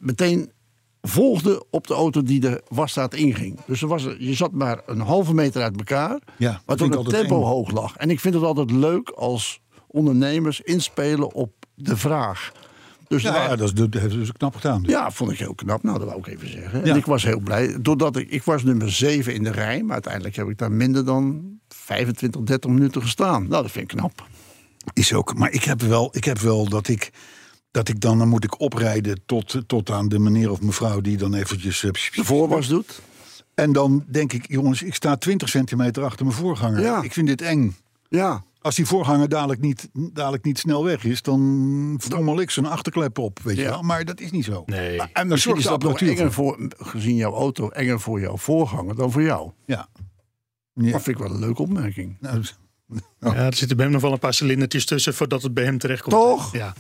meteen 0.01 0.51
volgde 1.03 1.65
op 1.71 1.87
de 1.87 1.95
auto 1.95 2.23
die 2.23 2.41
de 2.41 2.63
wasstraat 2.69 3.15
inging. 3.15 3.59
Dus 3.67 3.83
er 3.83 3.89
was, 3.89 4.03
je 4.19 4.35
zat 4.35 4.53
maar 4.53 4.81
een 4.87 5.01
halve 5.01 5.35
meter 5.35 5.63
uit 5.63 5.77
elkaar, 5.77 6.19
Ja, 6.39 6.61
waardoor 6.67 6.87
ik 6.87 6.93
het 6.99 7.09
tempo 7.09 7.37
eng. 7.41 7.45
hoog 7.47 7.71
lag. 7.71 7.97
En 7.97 8.11
ik 8.11 8.21
vind 8.21 8.35
het 8.35 8.43
altijd 8.43 8.71
leuk 8.71 9.09
als 9.11 9.61
ondernemers 9.87 10.61
inspelen 10.61 11.33
op 11.35 11.53
de 11.75 11.97
vraag. 11.97 12.53
Dus 13.09 13.23
Ja, 13.23 13.33
waren- 13.33 13.51
ja, 13.51 13.73
dat, 13.75 13.95
heeft 14.01 14.13
ze 14.13 14.19
dus 14.19 14.33
knap 14.33 14.55
gedaan. 14.55 14.83
ja, 14.87 15.11
vond 15.11 15.31
ik 15.31 15.39
heel 15.39 15.55
knap. 15.55 15.83
Nou, 15.83 15.99
dat 15.99 16.07
wou 16.09 16.19
ik 16.19 16.27
even 16.27 16.51
zeggen. 16.51 16.85
Ja. 16.85 16.91
En 16.93 16.97
ik 16.97 17.07
was 17.07 17.23
heel 17.23 17.41
blij. 17.41 17.77
Doordat 17.81 18.17
ik, 18.17 18.31
ik 18.31 18.43
was 18.43 18.63
nummer 18.63 18.93
7 18.93 19.35
in 19.35 19.43
de 19.43 19.51
rij. 19.51 19.83
Maar 19.83 19.93
uiteindelijk 19.93 20.37
heb 20.37 20.49
ik 20.49 20.59
daar 20.59 20.73
minder 20.73 21.05
dan 21.05 21.45
25, 21.69 22.41
30 22.43 22.71
minuten 22.71 23.03
gestaan. 23.03 23.49
Nou, 23.49 23.63
dat 23.63 23.71
vind 23.71 23.93
ik 23.93 23.97
knap. 23.99 24.27
Is 24.93 25.13
ook. 25.13 25.35
Maar 25.35 25.51
ik 25.53 25.65
heb 25.65 25.81
wel, 25.81 26.09
ik 26.13 26.25
heb 26.25 26.39
wel 26.39 26.69
dat 26.69 26.89
ik. 26.89 27.11
Dat 27.77 27.89
ik 27.89 28.01
dan, 28.01 28.19
dan 28.19 28.29
moet 28.29 28.45
ik 28.45 28.61
oprijden 28.61 29.21
tot, 29.27 29.63
tot 29.67 29.91
aan 29.91 30.09
de 30.09 30.19
meneer 30.19 30.51
of 30.51 30.61
mevrouw 30.61 31.01
die 31.01 31.17
dan 31.17 31.35
eventjes. 31.35 31.85
eh, 31.85 31.91
De 32.15 32.25
voorwas 32.25 32.67
doet. 32.69 33.01
En 33.55 33.73
dan 33.73 34.05
denk 34.09 34.33
ik, 34.33 34.45
jongens, 34.49 34.83
ik 34.83 34.95
sta 34.95 35.17
20 35.17 35.49
centimeter 35.49 36.05
achter 36.05 36.25
mijn 36.27 36.39
voorganger. 36.39 36.81
Ja. 36.81 37.03
Ik 37.03 37.13
vind 37.13 37.27
dit 37.27 37.43
eng. 37.43 37.77
Ja. 38.09 38.45
Als 38.61 38.75
die 38.75 38.87
voorganger 38.87 39.29
dadelijk 39.29 39.61
niet, 39.61 39.89
dadelijk 39.93 40.45
niet 40.45 40.59
snel 40.59 40.85
weg 40.85 41.05
is, 41.05 41.23
dan 41.23 41.99
frommel 42.01 42.41
ik 42.41 42.51
zijn 42.51 42.67
achterklep 42.67 43.19
op, 43.19 43.39
weet 43.43 43.57
je 43.57 43.63
wel. 43.63 43.83
Maar 43.83 44.05
dat 44.05 44.21
is 44.21 44.31
niet 44.31 44.45
zo. 44.45 44.63
Nee. 44.67 45.01
En 45.13 45.27
misschien 45.29 45.61
zorgt 45.63 45.83
dat 45.83 45.91
nog 45.91 46.01
enger 46.01 46.33
voor, 46.33 46.69
gezien 46.77 47.17
jouw 47.17 47.33
auto, 47.35 47.69
enger 47.69 48.01
voor 48.01 48.21
jouw 48.21 48.37
voorganger 48.37 48.95
dan 48.95 49.13
voor 49.13 49.23
jou. 49.23 49.51
Ja. 49.67 49.89
ja. 50.75 50.93
Dat 50.93 51.03
vind 51.03 51.17
ik 51.19 51.23
wel 51.23 51.33
een 51.35 51.41
leuke 51.41 51.63
opmerking. 51.63 52.17
Nou, 52.21 52.43
Ja, 53.21 53.35
er 53.35 53.55
zitten 53.55 53.77
bij 53.77 53.85
hem 53.87 53.95
nog 53.95 54.03
wel 54.03 54.13
een 54.13 54.19
paar 54.19 54.35
cilindertjes 54.35 54.85
tussen 54.87 55.15
voordat 55.15 55.43
het 55.43 55.55
bij 55.55 55.65
hem 55.65 55.79
terechtkomt. 55.79 56.15
Toch? 56.15 56.53
Ja. 56.53 56.75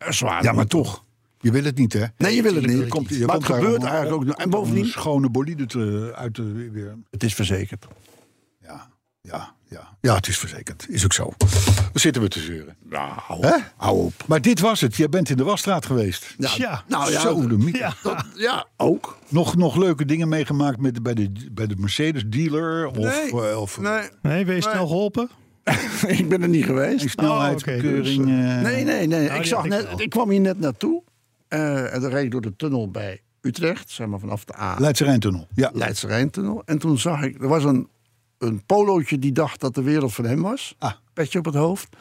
Eh, 0.00 0.10
Zwaar. 0.12 0.42
ja, 0.42 0.52
maar 0.52 0.66
toch. 0.66 1.04
Je 1.40 1.50
wil 1.50 1.64
het 1.64 1.78
niet, 1.78 1.92
hè? 1.92 2.04
Nee, 2.16 2.34
je 2.34 2.42
wil 2.42 2.54
het 2.54 2.66
niet. 2.66 2.88
Komt, 2.88 3.08
je 3.08 3.18
maar 3.18 3.28
komt 3.28 3.42
het 3.42 3.48
daar 3.52 3.60
gebeurt 3.60 3.80
om- 3.80 3.86
eigenlijk 3.86 4.16
ook. 4.16 4.24
nog. 4.24 4.36
En 4.36 4.50
bovendien, 4.50 4.82
een 4.84 4.90
schone 4.90 5.30
bolide 5.30 5.66
te, 5.66 6.12
uit 6.14 6.34
te 6.34 6.42
weer. 6.72 6.96
het 7.10 7.22
is 7.22 7.34
verzekerd. 7.34 7.86
Ja, 8.62 8.88
ja, 9.20 9.54
ja. 9.68 9.96
Ja, 10.00 10.14
het 10.14 10.28
is 10.28 10.38
verzekerd. 10.38 10.86
Is 10.88 11.04
ook 11.04 11.12
zo. 11.12 11.32
We 11.92 11.98
zitten 11.98 12.22
we 12.22 12.28
te 12.28 12.40
zeuren. 12.40 12.76
Nou, 12.84 13.46
Hè? 13.46 13.56
hou 13.76 13.98
op. 14.04 14.12
Maar 14.26 14.40
dit 14.40 14.60
was 14.60 14.80
het. 14.80 14.96
Jij 14.96 15.08
bent 15.08 15.30
in 15.30 15.36
de 15.36 15.44
wasstraat 15.44 15.86
geweest. 15.86 16.34
Ja, 16.38 16.84
nou 16.88 17.10
ja, 17.12 17.20
Zo, 17.20 17.46
de. 17.48 17.68
Ja. 17.72 17.94
dat- 18.02 18.24
ja, 18.34 18.66
ook. 18.76 19.18
Nog, 19.28 19.56
nog 19.56 19.76
leuke 19.76 20.04
dingen 20.04 20.28
meegemaakt 20.28 20.78
met, 20.80 21.02
bij, 21.02 21.14
de, 21.14 21.32
bij 21.52 21.66
de 21.66 21.76
Mercedes 21.78 22.22
dealer? 22.26 22.86
Of, 22.86 22.96
Nee. 22.96 23.48
eh, 23.50 23.60
of 23.60 23.78
Nee, 23.80 24.08
Nee, 24.22 24.44
je 24.46 24.60
snel 24.60 24.86
geholpen? 24.86 25.30
ik 26.18 26.28
ben 26.28 26.42
er 26.42 26.48
niet 26.48 26.64
geweest. 26.64 27.02
een 27.02 27.10
snelheidsbekeuring? 27.10 28.26
Dus, 28.26 28.34
eh, 28.34 28.60
nee, 28.60 28.84
nee, 28.84 29.06
nee. 29.06 29.28
die 29.28 29.38
ik, 29.38 29.44
zag 29.44 29.64
ik 29.64 29.70
net, 29.70 29.86
ik 29.96 30.10
kwam 30.10 30.30
hier 30.30 30.40
net 30.40 30.58
naartoe. 30.60 31.02
eh, 31.48 31.94
en 31.94 32.00
dan 32.00 32.10
reed 32.10 32.24
ik 32.24 32.30
door 32.30 32.40
de 32.40 32.56
tunnel 32.56 32.90
bij 32.90 33.20
Utrecht. 33.40 33.90
Zeg 33.90 34.06
maar 34.06 34.18
vanaf 34.18 34.44
de 34.44 34.56
A. 34.58 34.76
Leidse 34.78 35.04
Rijntunnel. 35.04 35.46
Ja. 35.54 35.70
Leidse 35.74 36.06
Rijntunnel. 36.06 36.62
En 36.64 36.78
toen 36.78 36.98
zag 36.98 37.22
ik, 37.22 37.42
er 37.42 37.48
was 37.48 37.64
een, 37.64 37.88
een 38.38 38.64
polootje 38.66 39.18
die 39.18 39.32
dacht 39.32 39.60
dat 39.60 39.74
de 39.74 39.82
wereld 39.82 40.14
van 40.14 40.24
hem 40.24 40.42
was. 40.42 40.74
Ah. 40.78 40.92
Petje 41.12 41.38
op 41.38 41.44
het 41.44 41.54
hoofd. 41.54 41.96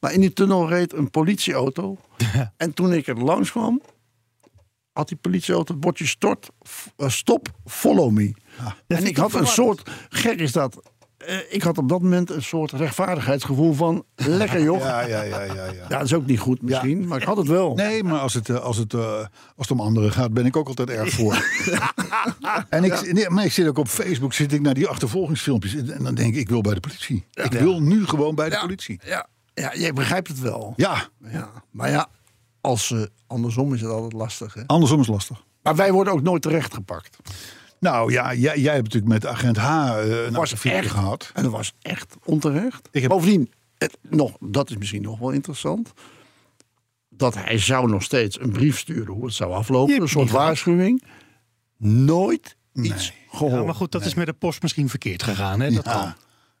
Maar 0.00 0.12
in 0.12 0.20
die 0.20 0.32
tunnel 0.32 0.68
reed 0.68 0.92
een 0.92 1.10
politieauto. 1.10 1.96
en 2.56 2.74
toen 2.74 2.92
ik 2.92 3.06
er 3.06 3.18
langs 3.18 3.50
kwam, 3.50 3.80
had 4.92 5.08
die 5.08 5.16
politieauto 5.16 5.72
het 5.72 5.80
bordje 5.82 6.06
stort, 6.06 6.50
eh, 6.96 7.08
stop, 7.08 7.48
follow 7.64 8.10
me. 8.10 8.34
en 8.86 9.06
ik 9.06 9.16
had 9.16 9.34
een 9.34 9.46
soort, 9.46 9.90
gek 10.08 10.40
is 10.40 10.52
dat, 10.52 10.89
eh, 11.26 11.38
ik 11.48 11.62
had 11.62 11.78
op 11.78 11.88
dat 11.88 12.02
moment 12.02 12.30
een 12.30 12.42
soort 12.42 12.72
rechtvaardigheidsgevoel 12.72 13.72
van, 13.72 14.04
lekker 14.14 14.62
joh. 14.62 14.80
Ja. 14.90 15.00
Ja, 15.00 15.22
ja, 15.22 15.22
ja, 15.22 15.42
ja, 15.42 15.64
ja. 15.72 15.88
dat 15.88 16.02
is 16.02 16.14
ook 16.14 16.26
niet 16.26 16.38
goed 16.38 16.62
misschien, 16.62 17.06
maar 17.06 17.20
ik 17.20 17.26
had 17.26 17.36
het 17.36 17.46
wel. 17.46 17.74
Nee, 17.74 18.04
maar 18.04 18.18
als 18.18 18.34
het, 18.34 18.48
eh, 18.48 18.56
als, 18.56 18.76
het, 18.76 18.94
eh, 18.94 19.14
als 19.18 19.28
het 19.56 19.70
om 19.70 19.80
anderen 19.80 20.12
gaat, 20.12 20.32
ben 20.32 20.46
ik 20.46 20.56
ook 20.56 20.68
altijd 20.68 20.90
erg 20.90 21.10
voor. 21.10 21.44
en 22.68 22.84
ik, 22.84 23.12
nee, 23.12 23.30
maar 23.30 23.44
ik 23.44 23.52
zit 23.52 23.68
ook 23.68 23.78
op 23.78 23.88
Facebook 23.88 24.32
zit 24.32 24.52
ik 24.52 24.60
naar 24.60 24.74
die 24.74 24.86
achtervolgingsfilmpjes. 24.86 25.74
En 25.74 26.04
dan 26.04 26.14
denk 26.14 26.34
ik, 26.34 26.40
ik 26.40 26.48
wil 26.48 26.60
bij 26.60 26.74
de 26.74 26.80
politie. 26.80 27.26
Ik 27.32 27.52
wil 27.52 27.80
nu 27.80 28.06
gewoon 28.06 28.34
bij 28.34 28.48
de 28.50 28.58
politie. 28.60 29.00
Ja, 29.04 29.26
ja, 29.54 29.74
jij 29.74 29.92
begrijpt 29.92 30.28
het 30.28 30.40
wel. 30.40 30.72
Ja, 30.76 31.08
Ja. 31.18 31.50
Maar 31.70 31.90
ja, 31.90 32.08
als, 32.60 32.94
andersom 33.26 33.74
is 33.74 33.80
het 33.80 33.90
altijd 33.90 34.12
lastig. 34.12 34.54
Hè? 34.54 34.62
andersom 34.66 35.00
is 35.00 35.06
lastig. 35.06 35.42
Maar 35.62 35.76
wij 35.76 35.92
worden 35.92 36.12
ook 36.12 36.22
nooit 36.22 36.42
terechtgepakt. 36.42 37.16
Nou 37.80 38.12
ja, 38.12 38.34
jij, 38.34 38.58
jij 38.58 38.72
hebt 38.74 38.84
natuurlijk 38.92 39.12
met 39.12 39.26
agent 39.26 39.56
H 39.56 39.64
eh, 39.96 40.24
een 40.26 40.36
affaire 40.36 40.88
gehad. 40.88 41.30
En 41.34 41.42
dat 41.42 41.52
was 41.52 41.72
echt 41.82 42.16
onterecht. 42.24 42.88
Ik 42.92 43.00
heb- 43.02 43.10
Bovendien, 43.10 43.50
het, 43.78 43.98
nog, 44.10 44.32
dat 44.40 44.70
is 44.70 44.76
misschien 44.76 45.02
nog 45.02 45.18
wel 45.18 45.30
interessant. 45.30 45.92
Dat 47.08 47.34
hij 47.34 47.58
zou 47.58 47.88
nog 47.90 48.02
steeds 48.02 48.40
een 48.40 48.50
brief 48.52 48.78
sturen 48.78 49.14
hoe 49.14 49.24
het 49.24 49.34
zou 49.34 49.52
aflopen. 49.52 50.00
Een 50.00 50.08
soort 50.08 50.30
waarschuwing. 50.30 51.02
Nooit 51.76 52.56
iets 52.72 53.12
gehoord. 53.30 53.52
Ja, 53.54 53.62
maar 53.62 53.74
goed, 53.74 53.92
dat 53.92 54.04
is 54.04 54.14
met 54.14 54.26
de 54.26 54.32
post 54.32 54.62
misschien 54.62 54.88
verkeerd 54.88 55.22
gegaan. 55.22 55.60
Hè? 55.60 55.70
Dat 55.70 55.84
Ja, 55.84 55.92
kan. 55.92 56.14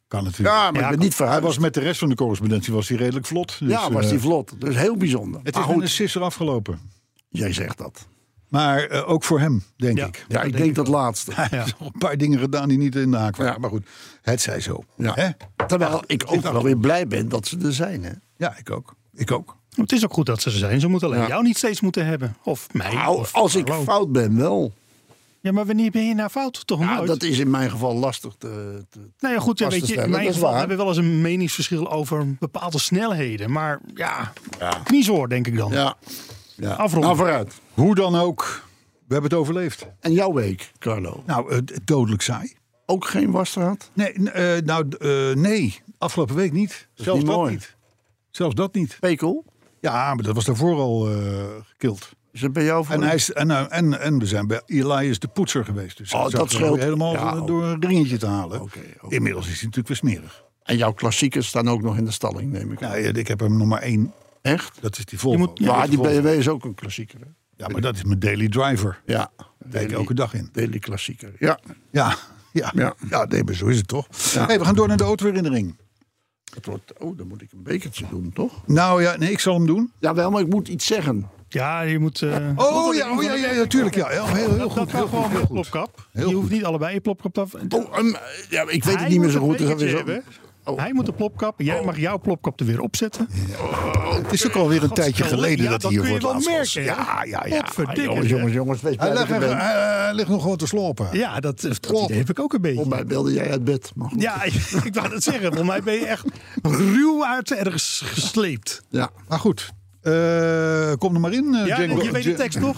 kan 0.08 0.24
natuurlijk. 0.24 0.56
Ja, 0.56 0.70
maar 0.70 0.80
Ja, 0.80 0.86
ik 0.90 0.96
ben 0.96 1.04
niet 1.06 1.18
Hij 1.18 1.40
was 1.40 1.58
met 1.58 1.74
de 1.74 1.80
rest 1.80 1.98
van 1.98 2.08
de 2.08 2.14
correspondentie 2.14 2.72
was 2.72 2.88
hij 2.88 2.96
redelijk 2.96 3.26
vlot. 3.26 3.58
Dus, 3.58 3.70
ja, 3.70 3.90
was 3.90 4.04
eh, 4.04 4.10
die 4.10 4.18
vlot. 4.20 4.60
Dus 4.60 4.76
heel 4.76 4.96
bijzonder. 4.96 5.40
Het 5.44 5.54
Maar 5.54 5.62
is 5.62 5.68
met 5.68 5.74
goed, 5.76 5.84
een 5.84 5.90
sisser 5.94 6.22
afgelopen. 6.22 6.80
jij 7.28 7.52
zegt 7.52 7.78
dat. 7.78 8.06
Maar 8.50 8.84
eh, 8.84 9.08
ook 9.10 9.24
voor 9.24 9.40
hem, 9.40 9.62
denk 9.76 9.98
Ja. 9.98 10.06
ik. 10.06 10.24
Ja, 10.28 10.42
ik 10.42 10.56
denk 10.56 10.74
dat 10.74 10.88
laatste. 10.88 11.32
Hij 11.34 11.48
heeft 11.50 11.78
nog 11.78 11.88
een 11.92 11.98
paar 11.98 12.16
dingen 12.16 12.38
gedaan 12.38 12.68
die 12.68 12.78
niet 12.78 12.96
in 12.96 13.10
de 13.10 13.16
haak 13.16 13.36
waren. 13.36 13.52
Ja. 13.52 13.58
Maar 13.58 13.70
goed, 13.70 13.86
het 14.22 14.40
zij 14.40 14.60
zo. 14.60 14.84
Ja. 14.96 15.12
Hè? 15.14 15.28
Terwijl 15.66 16.02
ik 16.06 16.24
ook 16.26 16.40
wel 16.42 16.62
weer 16.62 16.76
blij 16.78 17.06
ben 17.06 17.28
dat 17.28 17.46
ze 17.46 17.58
er 17.62 17.72
zijn. 17.72 18.04
Hè? 18.04 18.10
Ja, 18.36 18.54
ik 18.58 18.70
ook. 18.70 18.94
Ik 19.14 19.30
ook. 19.30 19.56
Het 19.74 19.92
is 19.92 20.04
ook 20.04 20.12
goed 20.12 20.26
dat 20.26 20.42
ze 20.42 20.50
er 20.50 20.56
zijn. 20.56 20.80
Ze 20.80 20.88
moeten 20.88 21.08
alleen 21.08 21.20
Ja. 21.20 21.26
jou 21.28 21.42
niet 21.42 21.56
steeds 21.56 21.80
moeten 21.80 22.06
hebben. 22.06 22.36
Of 22.42 22.66
mij. 22.72 22.94
Nou, 22.94 23.18
of 23.18 23.34
als 23.34 23.54
ik 23.54 23.72
fout 23.84 24.12
ben, 24.12 24.36
wel. 24.36 24.72
Ja, 25.42 25.52
maar 25.52 25.66
wanneer 25.66 25.90
ben 25.90 26.06
je 26.08 26.14
nou 26.14 26.28
fout? 26.30 26.66
Toch 26.66 26.80
Ja, 26.80 26.94
nooit? 26.94 27.06
dat 27.06 27.22
is 27.22 27.38
in 27.38 27.50
mijn 27.50 27.70
geval 27.70 27.94
lastig 27.94 28.34
te, 28.38 28.84
te 28.90 28.98
Nou 29.20 29.34
ja, 29.34 29.40
goed, 29.40 29.58
ja, 29.58 29.68
weet 29.68 29.86
je, 29.86 29.94
in 29.94 30.10
mijn 30.10 30.26
geval 30.32 30.50
waar. 30.50 30.58
hebben 30.58 30.76
we 30.76 30.82
wel 30.82 30.92
eens 30.92 31.02
een 31.02 31.20
meningsverschil 31.20 31.90
over 31.92 32.26
bepaalde 32.38 32.78
snelheden. 32.78 33.50
Maar 33.52 33.80
ja, 33.94 34.32
kniezoor 34.84 35.28
denk 35.28 35.46
ik 35.46 35.56
dan. 35.56 35.72
Ja. 35.72 35.96
Ja. 36.60 36.72
Afronden. 36.72 37.00
Nou, 37.00 37.16
vooruit. 37.16 37.54
Hoe 37.74 37.94
dan 37.94 38.16
ook, 38.16 38.62
we 39.06 39.12
hebben 39.12 39.30
het 39.30 39.38
overleefd. 39.40 39.86
En 40.00 40.12
jouw 40.12 40.32
week, 40.32 40.72
Carlo? 40.78 41.22
Nou, 41.26 41.54
het 41.54 41.70
het 41.70 41.86
dodelijk 41.86 42.22
saai. 42.22 42.52
Ook 42.86 43.04
geen 43.04 43.30
wasstraat? 43.30 43.90
Nee, 43.92 44.12
eh, 44.12 44.62
nou, 44.62 44.88
eh, 44.98 45.36
nee, 45.36 45.80
afgelopen 45.98 46.34
week 46.34 46.52
niet. 46.52 46.88
Zelfs 46.94 47.18
niet 47.18 47.28
dat 47.28 47.36
mooi. 47.36 47.52
niet. 47.52 47.76
Zelfs 48.30 48.54
dat 48.54 48.74
niet. 48.74 48.96
Pekel? 49.00 49.44
Ja, 49.80 50.14
maar 50.14 50.24
dat 50.24 50.34
was 50.34 50.44
daarvoor 50.44 50.76
al 50.76 51.08
eh 51.10 51.16
gekild. 51.68 52.10
Is 52.32 52.40
het 52.40 52.52
bij 52.52 52.64
jou 52.64 52.84
voor? 52.84 52.94
En, 52.94 53.02
hij 53.02 53.14
is, 53.14 53.32
en, 53.32 53.46
nou, 53.46 53.68
en, 53.68 54.00
en 54.00 54.18
we 54.18 54.26
zijn 54.26 54.46
bij 54.46 54.62
Elias 54.66 55.18
de 55.18 55.28
poetser 55.28 55.64
geweest. 55.64 55.96
Dus 55.96 56.12
Oh, 56.14 56.28
dat 56.28 56.50
scheelt. 56.50 56.78
helemaal 56.78 57.12
Ja, 57.12 57.32
eh, 57.32 57.40
oh. 57.40 57.46
door 57.46 57.64
een 57.64 57.80
ringetje 57.86 58.16
te 58.16 58.26
halen. 58.26 58.68
Inmiddels 59.08 59.48
is 59.48 59.60
hij 59.60 59.68
natuurlijk 59.70 59.88
weer 59.88 59.96
smerig. 59.96 60.44
En 60.62 60.76
jouw 60.76 60.92
klassiekers 60.92 61.46
staan 61.46 61.68
ook 61.68 61.82
nog 61.82 61.96
in 61.96 62.04
de 62.04 62.10
stalling, 62.10 62.52
neem 62.52 62.72
ik 62.72 62.82
aan. 62.82 62.90
Nou, 62.90 63.02
ja, 63.02 63.12
ik 63.12 63.28
heb 63.28 63.40
hem 63.40 63.56
nog 63.56 63.66
maar 63.66 63.82
één. 63.82 64.12
Echt? 64.42 64.78
Dat 64.80 64.98
is 64.98 65.04
die 65.04 65.18
Volvo. 65.18 65.38
moet- 65.38 65.50
ja, 65.58 65.66
maar 65.66 65.80
dat 65.80 65.90
die. 65.90 65.98
BMW 66.00 66.26
is 66.26 66.48
ook 66.48 66.64
een 66.64 66.74
klassieker. 66.74 67.18
Hè? 67.20 67.26
Ja, 67.56 67.68
maar 67.68 67.80
dat 67.80 67.94
is 67.94 68.04
mijn 68.04 68.18
daily 68.18 68.48
driver. 68.48 69.00
Ja. 69.06 69.30
Daar 69.64 69.82
ik 69.82 69.92
elke 69.92 70.14
dag 70.14 70.34
in. 70.34 70.48
Daily 70.52 70.78
klassieker. 70.78 71.32
Ja. 71.38 71.58
Ja, 71.90 72.16
ja, 72.52 72.72
ja. 72.74 72.94
Ja. 73.10 73.24
nee, 73.24 73.44
maar 73.44 73.54
zo 73.54 73.66
is 73.66 73.76
het 73.76 73.88
toch. 73.88 74.06
Ja. 74.34 74.46
Hey, 74.46 74.58
we 74.58 74.64
gaan 74.64 74.74
door 74.74 74.88
naar 74.88 74.96
de 74.96 75.04
autoherinnering. 75.04 75.76
Het 76.54 76.66
wordt, 76.66 76.98
oh, 76.98 77.18
dan 77.18 77.26
moet 77.28 77.42
ik 77.42 77.52
een 77.52 77.62
bekertje 77.62 78.04
doen, 78.10 78.30
toch? 78.34 78.66
Nou 78.66 79.02
ja, 79.02 79.16
nee, 79.16 79.30
ik 79.30 79.38
zal 79.40 79.54
hem 79.54 79.66
doen. 79.66 79.92
Jawel, 79.98 80.30
maar 80.30 80.40
ik 80.40 80.48
moet 80.48 80.68
iets 80.68 80.86
zeggen. 80.86 81.28
Ja, 81.48 81.80
je 81.80 81.98
moet... 81.98 82.22
eh, 82.22 82.48
Oh 82.56 82.94
ja, 82.94 83.10
oh, 83.16 83.22
ja, 83.22 83.34
ja, 83.34 83.52
natuurlijk. 83.52 83.94
Ja, 83.94 84.06
heel, 84.08 84.26
heel, 84.26 84.34
heel 84.48 84.56
dat 84.58 84.70
goed. 84.70 84.74
kan 84.74 84.88
Heel 84.88 85.08
gewoon 85.08 85.24
goed, 85.24 85.32
met 85.32 85.48
plopkap. 85.48 86.08
Je 86.12 86.24
hoeft 86.24 86.50
niet 86.50 86.64
allebei 86.64 86.94
je 86.94 87.00
plopkap 87.00 87.34
te 87.34 87.40
af. 87.40 87.54
Oh, 87.54 87.98
ehm, 87.98 88.06
ja, 88.48 88.60
ik 88.62 88.66
weet 88.66 88.84
Hij 88.84 88.92
het 89.02 89.08
niet 89.08 89.20
meer 89.20 89.30
zo 89.30 89.40
goed. 89.40 89.58
Dus 89.58 89.92
Oh. 90.72 90.78
Hij 90.78 90.92
moet 90.92 91.06
de 91.06 91.12
plopkap. 91.12 91.60
Jij 91.60 91.82
mag 91.84 91.98
jouw 91.98 92.18
plopkap 92.18 92.60
er 92.60 92.66
weer 92.66 92.80
opzetten. 92.80 93.28
Het 94.22 94.32
is 94.32 94.46
ook 94.46 94.54
alweer 94.54 94.82
een 94.82 94.90
tijdje 94.92 95.24
geleden 95.24 95.64
Ja, 95.64 95.70
dat 95.70 95.80
dat 95.80 95.92
hij 95.92 96.00
hier 96.10 96.20
laatst 96.20 96.48
was. 96.48 96.74
merken, 96.74 96.94
hè? 96.94 97.00
Ja, 97.02 97.22
ja, 97.24 97.46
ja. 97.54 97.60
Potverdikke, 97.62 98.02
Jongens, 98.02 98.28
jongens, 98.28 98.52
jongens. 98.52 98.80
Wees 98.80 98.96
Hij 98.98 99.12
ligt, 99.12 99.28
ben. 99.28 99.56
hij- 99.58 100.14
ligt 100.14 100.28
nog 100.28 100.42
gewoon 100.42 100.56
te 100.56 100.66
slopen. 100.66 101.08
Ja, 101.12 101.40
dat, 101.40 101.60
dat 101.60 101.86
idee 102.04 102.18
heb 102.18 102.30
ik 102.30 102.38
ook 102.40 102.52
een 102.52 102.60
beetje. 102.60 102.76
Volgens 102.76 102.96
mij 102.96 103.06
belde 103.06 103.32
jij 103.32 103.50
uit 103.50 103.64
bed. 103.64 103.92
Ja, 104.16 104.42
ik 104.84 104.94
wou 104.94 105.08
dat 105.08 105.22
zeggen. 105.22 105.42
Volgens 105.42 105.68
mij 105.68 105.82
ben 105.82 105.94
je 105.94 106.06
echt 106.06 106.24
ruw 106.62 107.24
uit 107.26 107.50
ergens 107.52 108.02
gesleept. 108.04 108.82
ja. 108.88 109.10
Maar 109.28 109.38
goed, 109.38 109.70
eh, 110.00 110.92
kom 110.98 111.14
er 111.14 111.20
maar 111.20 111.32
in. 111.32 111.54
eh, 111.54 111.66
Ja, 111.66 111.76
Django. 111.76 112.02
je 112.02 112.10
weet 112.10 112.24
de 112.24 112.34
tekst 112.34 112.58
nog? 112.60 112.76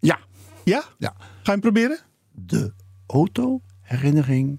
Ja. 0.00 0.18
Ja? 0.64 0.84
Ja. 0.98 1.14
Ga 1.18 1.26
je 1.42 1.50
hem 1.50 1.60
proberen? 1.60 1.98
De 2.32 2.72
autoherinnering 3.06 4.58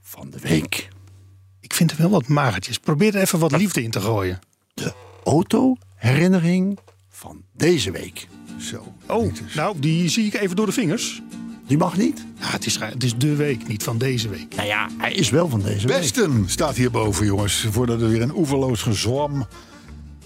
van 0.00 0.30
de 0.30 0.38
week. 0.40 0.88
Ik 1.74 1.80
vind 1.80 1.90
er 1.90 1.98
wel 1.98 2.10
wat 2.10 2.28
magertjes. 2.28 2.78
Probeer 2.78 3.14
er 3.14 3.20
even 3.20 3.38
wat 3.38 3.56
liefde 3.56 3.82
in 3.82 3.90
te 3.90 4.00
gooien. 4.00 4.38
De 4.74 4.92
autoherinnering 5.24 6.78
van 7.10 7.42
deze 7.56 7.90
week. 7.90 8.28
Zo. 8.58 8.94
Oh, 9.06 9.32
nou, 9.54 9.78
die 9.78 10.08
zie 10.08 10.26
ik 10.26 10.34
even 10.34 10.56
door 10.56 10.66
de 10.66 10.72
vingers. 10.72 11.22
Die 11.66 11.78
mag 11.78 11.96
niet? 11.96 12.24
Ja, 12.40 12.50
het 12.50 12.66
is, 12.66 12.78
het 12.78 13.04
is 13.04 13.16
de 13.16 13.36
week, 13.36 13.68
niet 13.68 13.82
van 13.82 13.98
deze 13.98 14.28
week. 14.28 14.54
Nou 14.54 14.68
ja, 14.68 14.88
hij 14.98 15.12
is 15.12 15.30
wel 15.30 15.48
van 15.48 15.62
deze 15.62 15.86
week. 15.86 15.96
Besten 15.96 16.44
staat 16.46 16.76
hierboven, 16.76 17.26
jongens. 17.26 17.66
Voordat 17.70 18.00
er 18.00 18.08
weer 18.08 18.22
een 18.22 18.36
oeverloos 18.36 18.82
gezwam. 18.82 19.46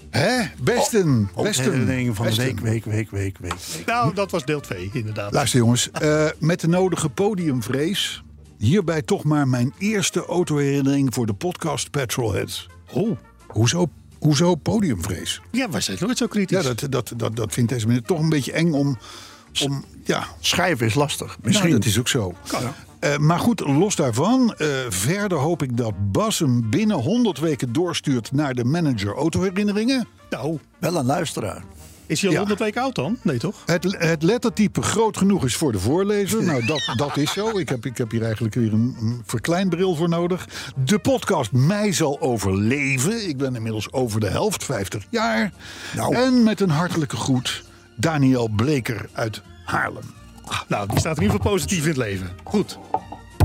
Hè? 0.09 0.37
Besten. 0.63 0.63
Besten. 0.63 1.29
Autoherinnering 1.35 2.15
van 2.15 2.25
de 2.25 2.35
Besten. 2.35 2.45
week, 2.45 2.59
week, 2.59 2.85
week, 2.85 3.11
week, 3.11 3.37
week. 3.37 3.53
week. 3.73 3.85
Nou, 3.85 4.13
dat 4.13 4.31
was 4.31 4.45
deel 4.45 4.59
2, 4.59 4.89
inderdaad. 4.93 5.33
Luister 5.33 5.59
jongens, 5.59 5.91
eh, 5.91 6.25
met 6.39 6.59
de 6.59 6.67
nodige 6.67 7.09
podiumvrees. 7.09 8.23
Hierbij 8.59 9.01
toch 9.01 9.23
maar 9.23 9.47
mijn 9.47 9.73
eerste 9.77 10.25
autoherinnering 10.25 11.13
voor 11.13 11.25
de 11.25 11.33
podcast 11.33 11.91
Petrolheads. 11.91 12.67
Oh, 12.91 13.17
Hoezo, 13.47 13.89
hoezo 14.19 14.55
podiumvrees? 14.55 15.41
ja, 15.51 15.69
wij 15.69 15.81
zijn 15.81 15.97
nooit 16.01 16.17
zo 16.17 16.27
kritisch. 16.27 16.57
Ja, 16.63 16.73
dat, 16.73 16.91
dat, 16.91 17.13
dat, 17.17 17.35
dat 17.35 17.53
vindt 17.53 17.69
deze 17.71 17.87
meneer 17.87 18.01
toch 18.01 18.19
een 18.19 18.29
beetje 18.29 18.51
eng 18.51 18.71
om... 18.71 18.97
om 19.63 19.85
ja, 20.03 20.27
Schrijven 20.39 20.85
is 20.85 20.93
lastig. 20.93 21.25
Misschien. 21.27 21.43
Misschien. 21.43 21.71
dat 21.71 21.85
is 21.85 21.99
ook 21.99 22.07
zo. 22.07 22.33
Eh, 22.99 23.17
maar 23.17 23.39
goed, 23.39 23.59
los 23.59 23.95
daarvan. 23.95 24.53
eh, 24.57 24.67
verder 24.89 25.37
hoop 25.37 25.63
ik 25.63 25.77
dat 25.77 26.11
Bas 26.11 26.39
hem 26.39 26.69
binnen 26.69 26.97
100 26.97 27.39
weken 27.39 27.73
doorstuurt 27.73 28.31
naar 28.31 28.53
de 28.53 28.63
manager 28.63 29.13
autoherinneringen. 29.15 30.07
Nou, 30.29 30.59
Wel 30.79 30.95
een 30.95 31.05
luisteraar. 31.05 31.63
Is 32.09 32.19
hij 32.21 32.29
al 32.29 32.33
Ja. 32.35 32.39
100 32.39 32.59
weken 32.59 32.81
oud 32.81 32.95
dan? 32.95 33.17
Nee, 33.21 33.37
toch? 33.37 33.55
Het, 33.65 33.95
het 33.97 34.23
lettertype 34.23 34.81
groot 34.81 35.17
genoeg 35.17 35.45
is 35.45 35.55
voor 35.55 35.71
de 35.71 35.79
voorlezer. 35.79 36.43
Nou, 36.43 36.65
dat, 36.65 36.93
dat 37.07 37.17
is 37.17 37.31
zo. 37.31 37.57
Ik 37.57 37.69
heb, 37.69 37.85
ik 37.85 37.97
heb 37.97 38.11
hier 38.11 38.23
eigenlijk 38.23 38.55
weer 38.55 38.73
een, 38.73 38.95
een 38.99 39.23
verkleinbril 39.25 39.95
voor 39.95 40.09
nodig. 40.09 40.47
De 40.85 40.99
podcast 40.99 41.51
Mij 41.51 41.91
zal 41.93 42.21
overleven. 42.21 43.27
Ik 43.29 43.37
ben 43.37 43.55
inmiddels 43.55 43.91
over 43.91 44.19
de 44.19 44.27
helft, 44.27 44.63
50 44.63 45.05
jaar. 45.09 45.51
Nou. 45.95 46.15
En 46.15 46.43
met 46.43 46.61
een 46.61 46.69
hartelijke 46.69 47.15
groet, 47.15 47.63
Daniel 47.95 48.47
Bleker 48.55 49.09
uit 49.13 49.41
Haarlem. 49.65 50.03
Nou, 50.67 50.87
die 50.87 50.99
staat 50.99 51.17
in 51.17 51.21
ieder 51.23 51.37
geval 51.37 51.51
positief 51.51 51.81
in 51.81 51.87
het 51.87 51.97
leven. 51.97 52.29
Goed. 52.43 52.79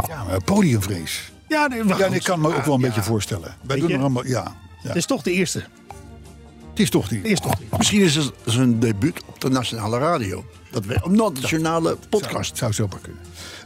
Ja, 0.08 0.24
maar 0.24 0.44
podiumvrees. 0.44 1.32
Ja, 1.48 1.66
nee, 1.66 1.84
maar 1.84 1.98
Ja, 1.98 2.06
ik 2.06 2.22
kan 2.22 2.40
me 2.40 2.54
ook 2.56 2.64
wel 2.64 2.74
een 2.74 2.80
ja. 2.80 2.86
beetje 2.86 3.02
voorstellen. 3.02 3.56
Wij 3.62 3.78
doen 3.78 3.90
er 3.90 3.98
allemaal, 4.00 4.26
ja, 4.26 4.54
ja. 4.82 4.88
Het 4.88 4.96
is 4.96 5.06
toch 5.06 5.22
de 5.22 5.32
eerste. 5.32 5.64
Het 6.74 6.82
is 6.82 6.90
toch 6.90 7.08
die. 7.08 7.22
De 7.22 7.28
eerste 7.28 7.48
toch. 7.48 7.78
Misschien 7.78 8.00
is 8.00 8.14
het 8.14 8.32
zijn 8.44 8.78
debuut 8.80 9.22
op 9.26 9.40
de 9.40 9.48
nationale 9.48 9.98
radio. 9.98 10.44
Dat 10.70 10.84
we, 10.84 10.94
op 11.02 11.34
de 11.34 11.40
nationale 11.40 11.98
podcast. 12.08 12.56
Zou 12.56 12.72
zo 12.72 12.86
maar 12.86 12.98
kunnen. 13.00 13.22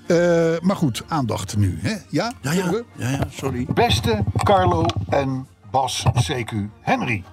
Eh, 0.07 0.61
maar 0.61 0.77
goed, 0.77 1.03
aandacht 1.07 1.57
nu. 1.57 1.79
Hè? 1.83 1.95
Ja? 2.09 2.33
Ja, 2.41 2.53
ja, 2.53 2.71
we? 2.71 2.85
ja, 2.97 3.09
ja, 3.09 3.29
sorry. 3.31 3.67
Beste 3.75 4.25
Carlo 4.43 4.85
en 5.09 5.47
Bas 5.71 6.05
CQ 6.15 6.53
Henry. 6.81 7.25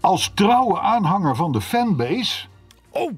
Als 0.00 0.32
trouwe 0.34 0.80
aanhanger 0.80 1.36
van 1.36 1.52
de 1.52 1.60
fanbase, 1.60 2.46
Oh, 2.90 3.12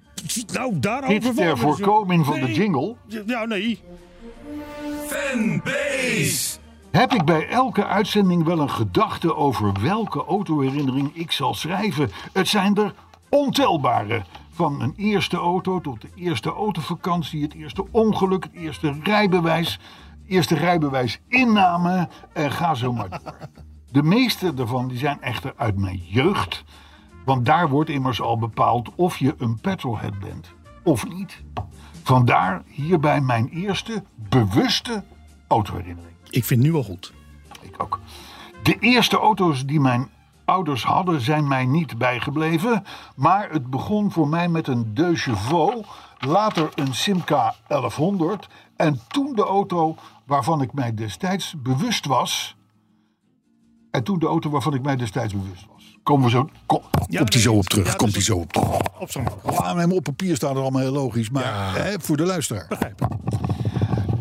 nou, 0.53 0.79
daarover... 0.79 1.21
dit 1.21 1.37
ter 1.37 1.59
voorkoming 1.59 2.27
van 2.27 2.41
de 2.41 2.53
jingle, 2.53 2.95
Ja, 3.27 3.45
nee. 3.45 3.81
Fanbase. 5.07 6.60
Heb 6.91 7.13
ik 7.13 7.25
bij 7.25 7.49
elke 7.49 7.87
uitzending 7.87 8.45
wel 8.45 8.61
een 8.61 8.71
gedachte 8.71 9.37
over 9.37 9.73
welke 9.81 10.25
autoherinnering 10.25 11.17
ik 11.17 11.33
zal 11.33 11.55
schrijven. 11.55 12.11
Het 12.33 12.49
zijn 12.49 12.77
er 12.77 12.95
ontelbare. 13.29 14.23
Van 14.51 14.81
een 14.81 14.95
eerste 14.97 15.37
auto 15.37 15.81
tot 15.81 16.01
de 16.01 16.11
eerste 16.15 16.51
autovakantie, 16.51 17.43
het 17.43 17.55
eerste 17.55 17.87
ongeluk, 17.91 18.45
het 18.45 18.53
eerste 18.53 18.95
rijbewijs, 19.03 19.79
eerste 20.27 20.55
rijbewijs 20.55 21.21
inname 21.29 22.09
en 22.33 22.51
ga 22.51 22.75
zo 22.75 22.93
maar 22.93 23.09
door. 23.09 23.37
De 23.91 24.03
meeste 24.03 24.55
daarvan 24.55 24.89
die 24.89 24.99
zijn 24.99 25.23
echter 25.23 25.53
uit 25.57 25.77
mijn 25.77 26.01
jeugd. 26.05 26.65
Want 27.25 27.47
daar 27.47 27.69
wordt 27.69 27.91
immers 27.91 28.21
al 28.21 28.39
bepaald 28.39 28.95
of 28.95 29.17
je 29.17 29.35
een 29.39 29.61
petrolhead 29.61 30.19
bent 30.19 30.53
of 30.83 31.09
niet. 31.09 31.43
Vandaar 32.03 32.63
hierbij 32.67 33.21
mijn 33.21 33.49
eerste 33.49 34.03
bewuste 34.29 35.05
autoherinnering. 35.49 36.10
Ik 36.31 36.45
vind 36.45 36.61
het 36.61 36.69
nu 36.69 36.73
wel 36.73 36.85
goed. 36.85 37.13
Ik 37.61 37.83
ook. 37.83 38.01
De 38.63 38.77
eerste 38.81 39.17
auto's 39.17 39.67
die 39.67 39.81
mijn 39.81 40.09
ouders 40.45 40.85
hadden 40.85 41.21
zijn 41.21 41.49
mij 41.49 41.67
niet 41.67 41.99
bijgebleven. 41.99 42.85
Maar 43.17 43.51
het 43.51 43.67
begon 43.67 44.13
voor 44.13 44.29
mij 44.29 44.49
met 44.49 44.69
een 44.69 44.95
De 44.95 45.17
Chevaux. 45.17 45.89
Later 46.19 46.69
een 46.75 46.95
Simca 46.95 47.55
1100. 47.69 48.49
En 48.77 49.01
toen 49.09 49.35
de 49.35 49.45
auto 49.45 49.97
waarvan 50.27 50.63
ik 50.63 50.73
mij 50.73 50.95
destijds 50.95 51.55
bewust 51.63 52.07
was. 52.07 52.57
En 53.91 54.03
toen 54.05 54.19
de 54.19 54.27
auto 54.27 54.51
waarvan 54.51 54.75
ik 54.75 54.83
mij 54.83 54.97
destijds 54.97 55.33
bewust 55.33 55.67
was. 55.73 55.99
Komen 56.03 56.25
we 56.25 56.31
zo. 56.31 56.49
Kom, 56.67 56.83
komt 57.17 57.33
hij 57.33 57.43
zo 57.43 57.55
op 57.55 57.65
terug. 57.67 57.87
ja, 57.87 57.95
komt 57.95 58.11
hij 58.11 58.21
is 58.21 58.27
zo 58.27 58.37
op 58.37 58.53
terug. 58.53 58.79
Op 58.99 59.11
zo'n 59.11 59.27
Ja, 59.45 59.87
op 59.89 60.03
papier 60.03 60.37
staat 60.37 60.51
het 60.51 60.59
allemaal 60.59 60.81
heel 60.81 60.93
logisch. 60.93 61.31
Maar 61.31 61.75
hè, 61.75 62.01
voor 62.01 62.17
de 62.17 62.25
luisteraar. 62.25 62.67
begrijp. 62.69 63.09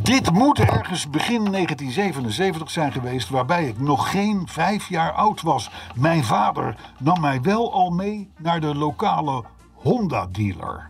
Dit 0.09 0.31
moet 0.31 0.59
ergens 0.59 1.09
begin 1.09 1.51
1977 1.51 2.71
zijn 2.71 2.91
geweest, 2.91 3.29
waarbij 3.29 3.67
ik 3.67 3.79
nog 3.79 4.11
geen 4.11 4.47
vijf 4.47 4.89
jaar 4.89 5.11
oud 5.11 5.41
was. 5.41 5.69
Mijn 5.95 6.23
vader 6.23 6.75
nam 6.99 7.21
mij 7.21 7.41
wel 7.41 7.73
al 7.73 7.89
mee 7.89 8.31
naar 8.37 8.59
de 8.59 8.75
lokale 8.75 9.43
Honda-dealer. 9.73 10.89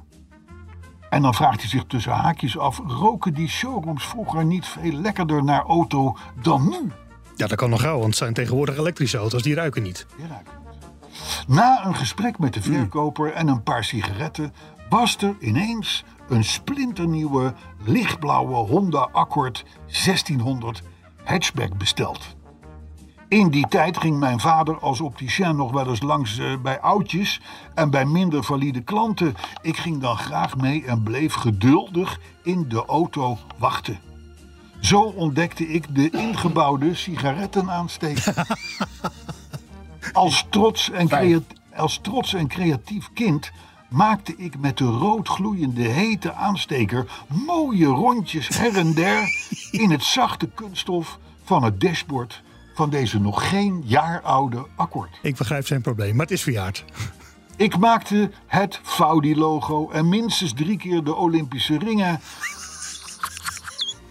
En 1.10 1.22
dan 1.22 1.34
vraagt 1.34 1.60
hij 1.60 1.70
zich 1.70 1.84
tussen 1.88 2.12
haakjes 2.12 2.58
af: 2.58 2.82
roken 2.88 3.34
die 3.34 3.48
showrooms 3.48 4.06
vroeger 4.06 4.46
niet 4.46 4.66
veel 4.66 4.92
lekkerder 4.92 5.44
naar 5.44 5.64
auto 5.64 6.18
dan 6.42 6.70
nu? 6.70 6.92
Ja, 7.36 7.48
dat 7.48 7.58
kan 7.58 7.70
nog 7.70 7.82
gauw, 7.82 7.98
want 7.98 8.06
het 8.06 8.18
zijn 8.18 8.34
tegenwoordig 8.34 8.78
elektrische 8.78 9.18
auto's, 9.18 9.44
die 9.44 9.56
ruiken 9.56 9.84
niet. 9.84 10.06
Die 10.18 10.28
ruiken 10.28 10.54
niet. 10.54 11.48
Na 11.48 11.86
een 11.86 11.96
gesprek 11.96 12.40
met 12.40 12.54
de 12.54 12.62
verkoper 12.62 13.34
en 13.34 13.48
een 13.48 13.64
paar 13.64 13.84
sigaretten 13.84 14.54
was 14.90 15.18
er 15.18 15.36
ineens 15.40 16.04
een 16.30 16.44
splinternieuwe 16.44 17.54
lichtblauwe 17.86 18.56
Honda 18.56 19.10
Accord 19.12 19.66
1600 19.86 20.82
hatchback 21.24 21.78
besteld. 21.78 22.38
In 23.28 23.50
die 23.50 23.68
tijd 23.68 23.98
ging 23.98 24.20
mijn 24.20 24.40
vader 24.40 24.80
als 24.80 25.02
opticien 25.02 25.56
nog 25.56 25.72
wel 25.72 25.88
eens 25.88 26.02
langs 26.02 26.38
eh, 26.38 26.58
bij 26.62 26.80
oudjes 26.80 27.42
en 27.76 27.90
bij 27.90 28.06
minder 28.06 28.44
valide 28.44 28.82
klanten. 28.82 29.36
Ik 29.62 29.78
ging 29.78 30.02
dan 30.02 30.18
graag 30.18 30.58
mee 30.58 30.86
en 30.86 31.04
bleef 31.04 31.34
geduldig 31.34 32.20
in 32.44 32.66
de 32.68 32.86
auto 32.86 33.38
wachten. 33.58 34.00
Zo 34.80 35.02
ontdekte 35.02 35.68
ik 35.68 35.96
de 35.96 36.10
ingebouwde 36.10 36.96
sigarettenaansteker. 36.96 38.34
Als 40.14 40.46
trots, 40.50 40.90
en 40.92 41.46
als 41.76 42.00
trots 42.02 42.34
en 42.34 42.48
creatief 42.48 43.10
kind 43.14 43.52
maakte 43.90 44.36
ik 44.38 44.60
met 44.60 44.78
de 44.78 44.86
rood 44.86 45.28
gloeiende 45.28 45.88
hete 45.88 46.34
aansteker 46.34 47.06
mooie 47.46 47.86
rondjes 47.86 48.48
her 48.48 48.78
en 48.78 48.94
der 48.94 49.30
in 49.72 49.92
het 49.92 50.04
zachte 50.04 50.50
kunststof 50.50 51.20
van 51.44 51.64
het 51.64 51.82
dashboard 51.82 52.44
van 52.74 52.90
deze 52.90 53.20
nog 53.20 53.50
geen 53.50 53.84
jaar 53.86 54.22
oude 54.22 54.68
akkoord. 54.76 55.20
Ik 55.22 55.36
begrijp 55.36 55.68
zijn 55.68 55.82
probleem, 55.82 56.16
maar 56.16 56.26
het 56.26 56.34
is 56.34 56.44
verjaard. 56.44 56.86
Ik 57.56 57.78
maakte 57.78 58.32
het 58.48 58.80
Faudi-logo 58.84 59.90
en 59.90 60.10
minstens 60.10 60.54
drie 60.54 60.78
keer 60.78 61.04
de 61.04 61.16
Olympische 61.16 61.78
ringen. 61.78 62.20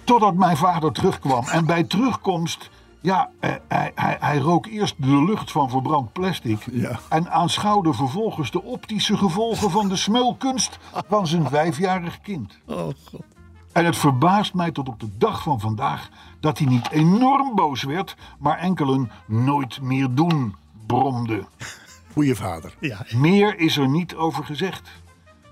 Totdat 0.05 0.35
mijn 0.35 0.57
vader 0.57 0.93
terugkwam. 0.93 1.45
En 1.45 1.67
bij 1.67 1.85
terugkomst, 1.85 2.71
ja, 3.01 3.31
eh, 3.41 3.55
hij, 3.69 3.93
hij, 3.95 4.17
hij 4.21 4.39
rook 4.39 4.67
eerst 4.67 4.95
de 4.99 5.25
lucht 5.25 5.51
van 5.51 5.71
verbrand 5.71 6.13
plastic. 6.13 6.67
Ja. 6.73 6.99
En 7.09 7.31
aanschouwde 7.31 7.93
vervolgens 7.93 8.51
de 8.51 8.63
optische 8.63 9.17
gevolgen 9.17 9.71
van 9.71 9.89
de 9.89 9.97
smulkunst 9.97 10.79
van 11.09 11.27
zijn 11.27 11.49
vijfjarig 11.49 12.21
kind. 12.21 12.59
Oh 12.67 12.77
god. 12.77 13.25
En 13.73 13.85
het 13.85 13.97
verbaast 13.97 14.55
mij 14.55 14.71
tot 14.71 14.89
op 14.89 15.01
de 15.01 15.09
dag 15.19 15.43
van 15.43 15.61
vandaag 15.61 16.09
dat 16.41 16.59
hij 16.59 16.67
niet 16.67 16.91
enorm 16.91 17.55
boos 17.55 17.83
werd, 17.83 18.17
maar 18.39 18.59
enkel 18.59 18.95
een 18.95 19.11
nooit 19.27 19.81
meer 19.81 20.15
doen 20.15 20.55
bromde. 20.87 21.45
Goeie 22.13 22.35
vader. 22.35 22.75
Ja, 22.81 23.07
Meer 23.17 23.59
is 23.59 23.77
er 23.77 23.89
niet 23.89 24.15
over 24.15 24.45
gezegd. 24.45 24.91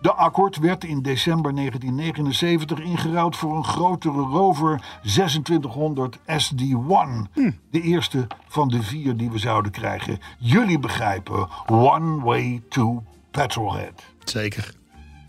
De 0.07 0.13
Accord 0.13 0.57
werd 0.57 0.85
in 0.85 1.03
december 1.03 1.55
1979 1.55 2.79
ingeruild 2.79 3.37
voor 3.37 3.57
een 3.57 3.65
grotere 3.65 4.21
Rover 4.21 4.83
2600 5.03 6.19
SD1. 6.19 7.33
De 7.71 7.81
eerste 7.81 8.27
van 8.49 8.69
de 8.69 8.83
vier 8.83 9.17
die 9.17 9.31
we 9.31 9.39
zouden 9.39 9.73
krijgen. 9.73 10.19
Jullie 10.39 10.79
begrijpen, 10.79 11.49
one 11.67 12.21
way 12.25 12.63
to 12.69 13.03
Petrolhead. 13.31 14.03
zeker. 14.25 14.75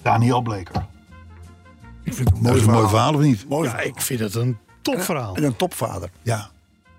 Daniel 0.02 0.42
Bleker. 0.42 0.86
Ik 2.04 2.13
vind 2.13 2.30
het 2.30 2.38
een 2.38 2.44
Dat 2.44 2.52
mooi 2.52 2.56
is 2.62 2.66
een 2.68 2.72
mooi 2.74 2.88
verhaal. 2.88 2.90
verhaal 2.90 3.13
of 3.13 3.22
niet? 3.22 3.50
Mooi 3.50 3.70
Ja, 3.70 3.80
ik 3.80 4.02
vind 4.02 4.20
het 4.20 4.36
een 4.36 4.58
topverhaal. 4.82 5.36
En 5.36 5.44
een 5.44 5.56
topvader. 5.56 6.10
Ja. 6.22 6.50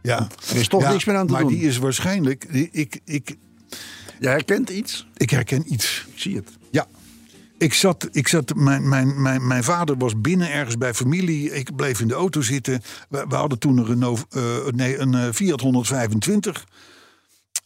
Ja. 0.02 0.26
Er 0.50 0.56
is 0.56 0.68
toch 0.68 0.82
Ja, 0.82 0.90
niks 0.90 1.04
meer 1.04 1.16
aan 1.16 1.26
te 1.26 1.32
maar 1.32 1.40
doen. 1.42 1.50
die 1.50 1.60
is 1.66 1.78
waarschijnlijk... 1.78 2.44
Ik, 2.44 3.00
ik, 3.04 3.36
Je 4.20 4.28
herkent 4.28 4.70
iets. 4.70 5.06
ik 5.16 5.30
herken 5.30 5.72
iets. 5.72 6.06
Ik 6.12 6.18
zie 6.18 6.36
het. 6.36 6.50
Ja. 6.70 6.86
Ik 7.58 7.74
zat, 7.74 8.08
ik 8.12 8.28
zat 8.28 8.54
mijn, 8.54 8.88
mijn, 8.88 9.22
mijn, 9.22 9.46
mijn 9.46 9.64
vader 9.64 9.96
was 9.96 10.20
binnen 10.20 10.52
ergens 10.52 10.78
bij 10.78 10.94
familie. 10.94 11.52
Ik 11.52 11.76
bleef 11.76 12.00
in 12.00 12.08
de 12.08 12.14
auto 12.14 12.40
zitten. 12.40 12.82
We, 13.08 13.24
we 13.28 13.34
hadden 13.34 13.58
toen 13.58 13.78
een, 13.78 13.86
Renault, 13.86 14.26
eh, 14.30 14.42
nee, 14.66 14.98
een 14.98 15.14
eh, 15.14 15.32
Fiat 15.32 15.60
125. 15.60 16.66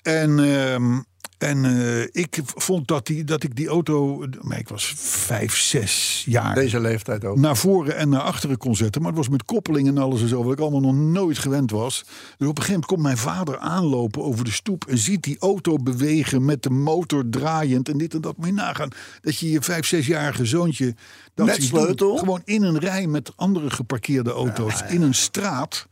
En, 0.02 0.38
ehm, 0.38 1.00
en 1.42 1.64
eh, 1.64 2.00
ik 2.12 2.40
vond 2.44 2.88
dat, 2.88 3.06
die, 3.06 3.24
dat 3.24 3.42
ik 3.42 3.56
die 3.56 3.68
auto. 3.68 4.24
Maar 4.40 4.58
ik 4.58 4.68
was 4.68 4.94
vijf, 4.96 5.56
zes 5.56 6.22
jaar. 6.26 6.54
Deze 6.54 6.80
leeftijd 6.80 7.24
ook. 7.24 7.36
Naar 7.36 7.56
voren 7.56 7.96
en 7.96 8.08
naar 8.08 8.20
achteren 8.20 8.56
kon 8.56 8.76
zetten. 8.76 9.00
Maar 9.00 9.10
het 9.10 9.20
was 9.20 9.28
met 9.28 9.44
koppeling 9.44 9.88
en 9.88 9.98
alles 9.98 10.22
en 10.22 10.28
zo. 10.28 10.44
Wat 10.44 10.52
ik 10.52 10.60
allemaal 10.60 10.80
nog 10.80 10.94
nooit 10.94 11.38
gewend 11.38 11.70
was. 11.70 12.04
Dus 12.38 12.48
op 12.48 12.58
een 12.58 12.62
gegeven 12.62 12.66
moment 12.66 12.86
komt 12.86 13.02
mijn 13.02 13.16
vader 13.16 13.58
aanlopen 13.58 14.22
over 14.22 14.44
de 14.44 14.50
stoep. 14.50 14.84
En 14.84 14.98
ziet 14.98 15.22
die 15.22 15.36
auto 15.38 15.76
bewegen 15.76 16.44
met 16.44 16.62
de 16.62 16.70
motor 16.70 17.28
draaiend. 17.30 17.88
En 17.88 17.98
dit 17.98 18.14
en 18.14 18.20
dat. 18.20 18.36
Moet 18.36 18.46
je 18.46 18.52
nagaan. 18.52 18.88
Dat 19.20 19.38
je 19.38 19.50
je 19.50 19.62
vijf, 19.62 19.86
zesjarige 19.86 20.44
zoontje. 20.44 20.94
Dat 21.34 21.46
Met 21.46 21.62
sleutel? 21.62 22.16
Gewoon 22.16 22.42
in 22.44 22.62
een 22.62 22.78
rij 22.78 23.06
met 23.06 23.32
andere 23.36 23.70
geparkeerde 23.70 24.30
auto's. 24.30 24.82
In 24.88 25.02
een 25.02 25.14
straat. 25.14 25.86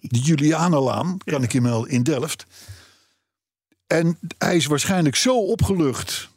De 0.00 0.18
Julianalaan. 0.18 1.18
Kan 1.24 1.42
ik 1.42 1.52
je 1.52 1.60
melden. 1.60 1.90
In 1.90 2.02
Delft. 2.02 2.46
En 3.92 4.18
hij 4.38 4.56
is 4.56 4.66
waarschijnlijk 4.66 5.16
zo 5.16 5.38
opgelucht 5.38 6.30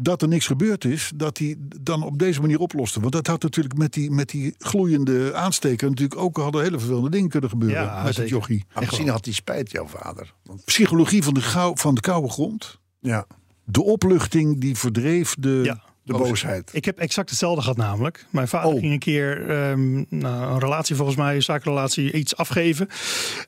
dat 0.00 0.22
er 0.22 0.28
niks 0.28 0.46
gebeurd 0.46 0.84
is, 0.84 1.10
dat 1.14 1.38
hij 1.38 1.56
dan 1.80 2.02
op 2.02 2.18
deze 2.18 2.40
manier 2.40 2.58
oploste. 2.58 3.00
Want 3.00 3.12
dat 3.12 3.26
had 3.26 3.42
natuurlijk 3.42 3.76
met 3.76 3.92
die, 3.92 4.10
met 4.10 4.28
die 4.28 4.54
gloeiende 4.58 5.34
aansteker 5.34 5.88
natuurlijk 5.88 6.20
ook 6.20 6.36
hadden 6.36 6.62
hele 6.62 6.78
vervelende 6.78 7.10
dingen 7.10 7.28
kunnen 7.28 7.50
gebeuren 7.50 7.82
Ja, 7.82 8.02
met 8.02 8.16
het 8.16 8.28
jochie. 8.28 8.64
Maar 8.74 8.82
misschien 8.82 9.08
had 9.08 9.24
hij 9.24 9.34
spijt, 9.34 9.70
jouw 9.70 9.86
vader. 9.86 10.34
Want, 10.42 10.64
Psychologie 10.64 11.22
van 11.22 11.34
de, 11.34 11.40
gauw, 11.40 11.76
van 11.76 11.94
de 11.94 12.00
koude 12.00 12.28
grond. 12.28 12.78
ja. 13.00 13.26
de 13.64 13.82
opluchting 13.82 14.60
die 14.60 14.76
verdreef 14.76 15.34
de, 15.38 15.60
Ja. 15.64 15.82
De 16.06 16.12
boosheid. 16.12 16.70
Ik 16.72 16.84
heb 16.84 16.98
exact 16.98 17.30
hetzelfde 17.30 17.60
gehad 17.60 17.76
namelijk. 17.76 18.26
Mijn 18.30 18.48
vader 18.48 18.72
Oh. 18.72 18.80
ging 18.80 18.92
een 18.92 18.98
keer 18.98 19.50
ehm, 19.50 19.94
nou, 20.08 20.52
een 20.52 20.58
relatie 20.58 20.96
volgens 20.96 21.16
mij, 21.16 21.34
een 21.34 21.42
zakenrelatie, 21.42 22.12
iets 22.12 22.36
afgeven. 22.36 22.88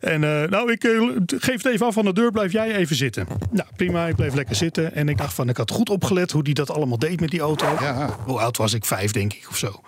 En 0.01 0.25
eh, 0.25 0.51
nou, 0.51 0.73
ik 0.73 0.85
eh, 0.85 1.11
geef 1.27 1.63
het 1.63 1.73
even 1.73 1.87
af 1.87 1.99
aan 1.99 2.05
de 2.05 2.13
deur, 2.13 2.31
blijf 2.31 2.53
jij 2.53 2.75
even 2.77 2.97
zitten. 2.97 3.27
Nou, 3.51 3.69
prima, 3.77 4.07
ik 4.07 4.17
bleef 4.17 4.35
lekker 4.35 4.55
zitten. 4.55 4.95
En 4.95 5.09
ik 5.09 5.19
dacht 5.19 5.35
van, 5.35 5.49
ik 5.49 5.57
had 5.57 5.71
goed 5.71 5.91
opgelet 5.91 6.31
hoe 6.31 6.43
die 6.45 6.55
dat 6.55 6.71
allemaal 6.71 6.99
deed 6.99 7.21
met 7.21 7.31
die 7.31 7.41
auto. 7.41 7.67
Ja. 7.81 8.17
Hoe 8.25 8.39
oud 8.39 8.57
was 8.57 8.73
ik? 8.75 8.85
Vijf, 8.85 9.11
denk 9.13 9.33
ik, 9.33 9.47
of 9.51 9.57
zo. 9.57 9.81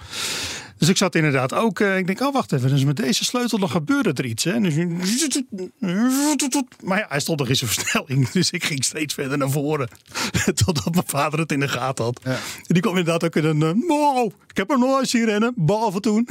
Dus 0.81 0.89
ik 0.89 0.97
zat 0.97 1.15
inderdaad 1.15 1.55
ook, 1.55 1.81
eh, 1.81 1.97
ik 1.99 2.07
denk, 2.07 2.21
oh 2.21 2.33
wacht 2.33 2.53
even, 2.53 2.69
dus 2.69 2.85
met 2.85 2.97
deze 2.97 3.25
sleutel 3.25 3.59
dan 3.59 3.71
gebeurde 3.71 4.13
er 4.13 4.25
iets. 4.25 4.45
Hè? 4.45 4.53
En 4.53 4.63
Dus, 4.63 4.75
maar 6.85 6.99
ja, 6.99 7.07
hij 7.09 7.21
stond 7.21 7.39
nog 7.39 7.49
in 7.49 7.57
zijn 7.57 7.71
versnelling, 7.71 8.29
dus 8.39 8.51
ik 8.51 8.65
ging 8.65 8.85
steeds 8.85 9.15
verder 9.15 9.39
naar 9.39 9.51
voren. 9.51 9.89
Totdat 10.65 10.95
mijn 10.95 11.07
vader 11.07 11.39
het 11.39 11.53
in 11.53 11.61
de 11.61 11.69
gaten 11.69 12.05
had. 12.05 12.21
En 12.25 12.39
die 12.67 12.81
kwam 12.83 12.97
inderdaad 12.97 13.25
ook 13.25 13.37
in 13.37 13.45
een, 13.45 13.63
eh, 13.63 13.89
wow, 13.89 14.33
ik 14.49 14.57
heb 14.57 14.69
hem 14.69 14.79
nooit 14.79 15.09
zien 15.09 15.25
rennen, 15.25 15.53
behalve 15.57 16.01
toen. 16.01 16.29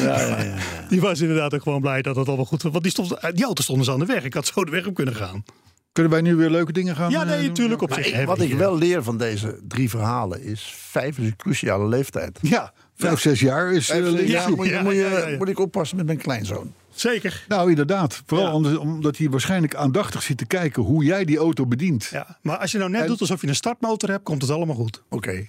Ja, 0.00 0.20
ja, 0.20 0.42
ja. 0.42 0.56
Die 0.88 1.00
was 1.00 1.20
inderdaad 1.20 1.54
ook 1.54 1.62
gewoon 1.62 1.80
blij 1.80 2.02
dat 2.02 2.16
het 2.16 2.26
allemaal 2.26 2.44
goed 2.46 2.62
was. 2.62 2.72
Want 2.72 2.84
die, 2.84 2.92
stond, 2.92 3.08
die 3.34 3.44
auto 3.44 3.62
stond 3.62 3.78
dus 3.78 3.90
aan 3.90 3.98
de 3.98 4.06
weg, 4.06 4.24
ik 4.24 4.34
had 4.34 4.46
zo 4.46 4.64
de 4.64 4.70
weg 4.70 4.86
op 4.86 4.94
kunnen 4.94 5.14
gaan. 5.14 5.44
Kunnen 5.92 6.12
wij 6.12 6.20
nu 6.20 6.34
weer 6.36 6.50
leuke 6.50 6.72
dingen 6.72 6.96
gaan 6.96 7.10
Ja, 7.10 7.22
eh, 7.22 7.28
nee, 7.28 7.46
natuurlijk 7.48 7.82
op 7.82 7.92
zich. 7.92 8.06
ik- 8.12 8.26
wat 8.26 8.40
ik 8.40 8.54
wel 8.54 8.78
leer 8.78 9.02
van 9.02 9.18
deze 9.18 9.60
drie 9.68 9.90
verhalen 9.90 10.42
is... 10.42 10.74
vijf 10.76 11.18
is 11.18 11.24
een 11.26 11.36
cruciale 11.36 11.88
leeftijd. 11.88 12.38
Ja, 12.42 12.72
vijf, 13.06 13.20
zes 13.20 13.40
jaar 13.40 13.72
is... 13.72 13.90
eh, 13.90 13.96
Vijf, 14.02 14.10
zes 14.18 14.30
jaar 14.30 14.50
moet, 14.50 14.66
je, 14.66 14.72
Ja, 14.72 14.82
moet, 14.82 14.92
je, 14.92 14.98
ja, 14.98 15.18
ja, 15.18 15.28
ja. 15.28 15.36
moet 15.36 15.48
ik 15.48 15.58
oppassen 15.58 15.96
met 15.96 16.06
mijn 16.06 16.18
kleinzoon. 16.18 16.72
Zeker. 16.90 17.44
Nou, 17.48 17.68
inderdaad. 17.70 18.22
Vooral 18.26 18.46
Ja. 18.70 18.78
omdat- 18.78 19.16
hij 19.16 19.28
waarschijnlijk 19.30 19.74
aandachtig 19.74 20.22
zit 20.22 20.36
te 20.38 20.46
kijken 20.46 20.82
hoe 20.82 21.04
jij 21.04 21.24
die 21.24 21.38
auto 21.38 21.66
bedient. 21.66 22.04
Ja, 22.04 22.38
maar 22.42 22.56
als 22.56 22.72
je 22.72 22.78
nou 22.78 22.90
net 22.90 23.00
En- 23.00 23.06
doet 23.06 23.20
alsof 23.20 23.40
je 23.40 23.46
een 23.46 23.54
startmotor 23.54 24.08
hebt, 24.10 24.24
komt 24.24 24.42
het 24.42 24.50
allemaal 24.50 24.76
goed. 24.76 25.02
Oké. 25.08 25.46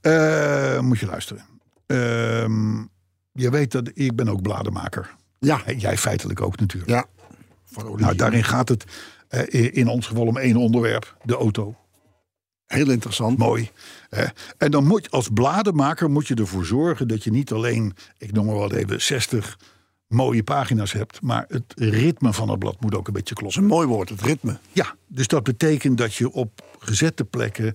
Eh, 0.00 0.80
moet 0.80 0.98
je 0.98 1.06
luisteren. 1.06 1.44
Ehm, 1.86 2.76
je 3.32 3.50
weet 3.50 3.72
dat 3.72 3.90
ik 3.94 4.16
ben 4.16 4.28
ook 4.28 4.42
blademaker. 4.42 5.14
Ja, 5.38 5.60
Jij 5.76 5.96
feitelijk 5.98 6.40
ook 6.40 6.58
natuurlijk. 6.60 6.90
ja. 6.90 7.04
Nou, 7.96 8.14
daarin 8.16 8.44
gaat 8.44 8.68
het 8.68 8.84
eh, 9.28 9.76
in 9.76 9.88
ons 9.88 10.06
geval 10.06 10.26
om 10.26 10.36
één 10.36 10.56
onderwerp. 10.56 11.16
De 11.24 11.34
auto. 11.36 11.74
Heel 12.70 12.90
interessant. 12.90 13.38
Mooi. 13.38 13.70
En 14.58 14.70
dan 14.70 14.86
moet 14.86 15.04
je 15.04 15.10
als 15.10 15.28
blademaker 15.34 16.10
moet 16.10 16.28
je 16.28 16.34
ervoor 16.34 16.64
zorgen 16.64 17.08
dat 17.08 17.24
je 17.24 17.30
niet 17.30 17.52
alleen, 17.52 17.94
ik 18.18 18.32
noem 18.32 18.46
maar 18.46 18.54
wat 18.54 18.72
even, 18.72 19.02
60 19.02 19.58
mooie 20.06 20.42
pagina's 20.42 20.92
hebt. 20.92 21.20
Maar 21.22 21.44
het 21.48 21.72
ritme 21.76 22.32
van 22.32 22.48
het 22.48 22.58
blad 22.58 22.80
moet 22.80 22.94
ook 22.94 23.06
een 23.06 23.12
beetje 23.12 23.34
Dat 23.34 23.44
is 23.44 23.52
kloppen. 23.54 23.62
een 23.62 23.76
mooi 23.78 23.86
woord, 23.86 24.08
het 24.08 24.22
ritme. 24.22 24.58
Ja, 24.72 24.94
dus 25.06 25.26
dat 25.26 25.42
betekent 25.42 25.98
dat 25.98 26.14
je 26.14 26.32
op 26.32 26.62
gezette 26.78 27.24
plekken 27.24 27.74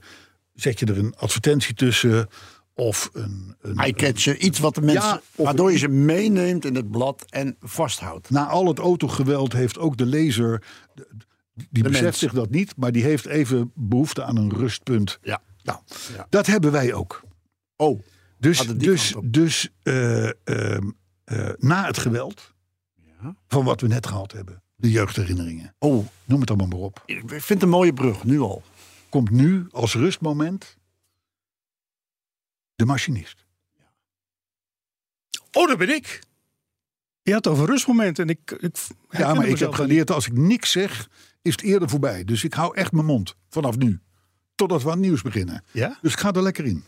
zet 0.53 0.79
je 0.79 0.85
er 0.85 0.97
een 0.97 1.15
advertentie 1.17 1.73
tussen 1.73 2.27
of 2.73 3.09
een, 3.13 3.55
een 3.61 3.77
Eyecatcher, 3.77 4.37
iets 4.37 4.59
wat 4.59 4.75
de 4.75 4.81
mensen... 4.81 5.21
Ja, 5.35 5.43
waardoor 5.43 5.71
je 5.71 5.77
ze 5.77 5.87
meeneemt 5.87 6.65
in 6.65 6.75
het 6.75 6.91
blad 6.91 7.25
en 7.29 7.55
vasthoudt. 7.61 8.29
na 8.29 8.45
al 8.47 8.67
het 8.67 8.79
autogeweld 8.79 9.53
heeft 9.53 9.77
ook 9.77 9.97
de 9.97 10.05
lezer, 10.05 10.63
die 11.69 11.83
beseft 11.83 12.01
mens. 12.03 12.19
zich 12.19 12.33
dat 12.33 12.49
niet, 12.49 12.75
maar 12.77 12.91
die 12.91 13.03
heeft 13.03 13.25
even 13.25 13.71
behoefte 13.75 14.23
aan 14.23 14.37
een 14.37 14.53
rustpunt. 14.53 15.19
Ja. 15.21 15.41
Nou, 15.63 15.79
Ja. 16.15 16.27
dat 16.29 16.45
hebben 16.45 16.71
wij 16.71 16.93
ook. 16.93 17.21
Oh, 17.75 18.01
Dus, 18.37 18.59
dus, 18.67 19.13
dus 19.23 19.69
eh, 19.83 20.25
ehm, 20.47 20.89
eh, 21.23 21.49
na 21.57 21.85
het 21.85 21.97
geweld 21.97 22.53
Ja. 23.21 23.35
van 23.47 23.65
wat 23.65 23.81
we 23.81 23.87
net 23.87 24.07
gehad 24.07 24.31
hebben, 24.31 24.61
de 24.75 24.91
jeugdherinneringen, 24.91 25.75
oh. 25.79 26.07
noem 26.25 26.39
het 26.39 26.49
allemaal 26.49 26.67
maar 26.67 26.77
op, 26.79 27.03
Ik 27.05 27.23
vind 27.29 27.47
het 27.49 27.61
een 27.61 27.69
mooie 27.69 27.93
brug, 27.93 28.23
nu 28.23 28.39
al. 28.39 28.63
komt 29.09 29.29
nu 29.29 29.67
als 29.71 29.93
rustmoment 29.93 30.77
de 32.75 32.85
machinist. 32.85 33.45
Oh, 35.51 35.67
dat 35.67 35.77
ben 35.77 35.89
ik. 35.89 36.19
Je 37.21 37.33
had 37.33 37.45
het 37.45 37.53
over 37.53 37.65
rustmoment 37.67 38.19
en 38.19 38.29
ik. 38.29 38.51
ik 38.51 38.77
Ja, 39.09 39.33
maar 39.33 39.47
ik 39.47 39.59
heb 39.59 39.67
niet. 39.67 39.77
geleerd, 39.77 40.11
als 40.11 40.25
ik 40.27 40.33
niks 40.33 40.71
zeg, 40.71 41.09
is 41.45 41.51
het 41.51 41.61
eerder 41.61 41.89
voorbij. 41.89 42.23
Dus 42.23 42.43
ik 42.43 42.53
hou 42.53 42.75
echt 42.75 42.91
mijn 42.91 43.05
mond 43.05 43.35
vanaf 43.49 43.77
nu. 43.77 43.99
Totdat 44.55 44.83
we 44.83 44.91
aan 44.91 44.99
nieuws 44.99 45.21
beginnen. 45.21 45.63
Ja? 45.71 45.97
Dus 46.01 46.13
ik 46.13 46.19
ga 46.19 46.31
er 46.31 46.41
lekker 46.41 46.65
in. 46.65 46.85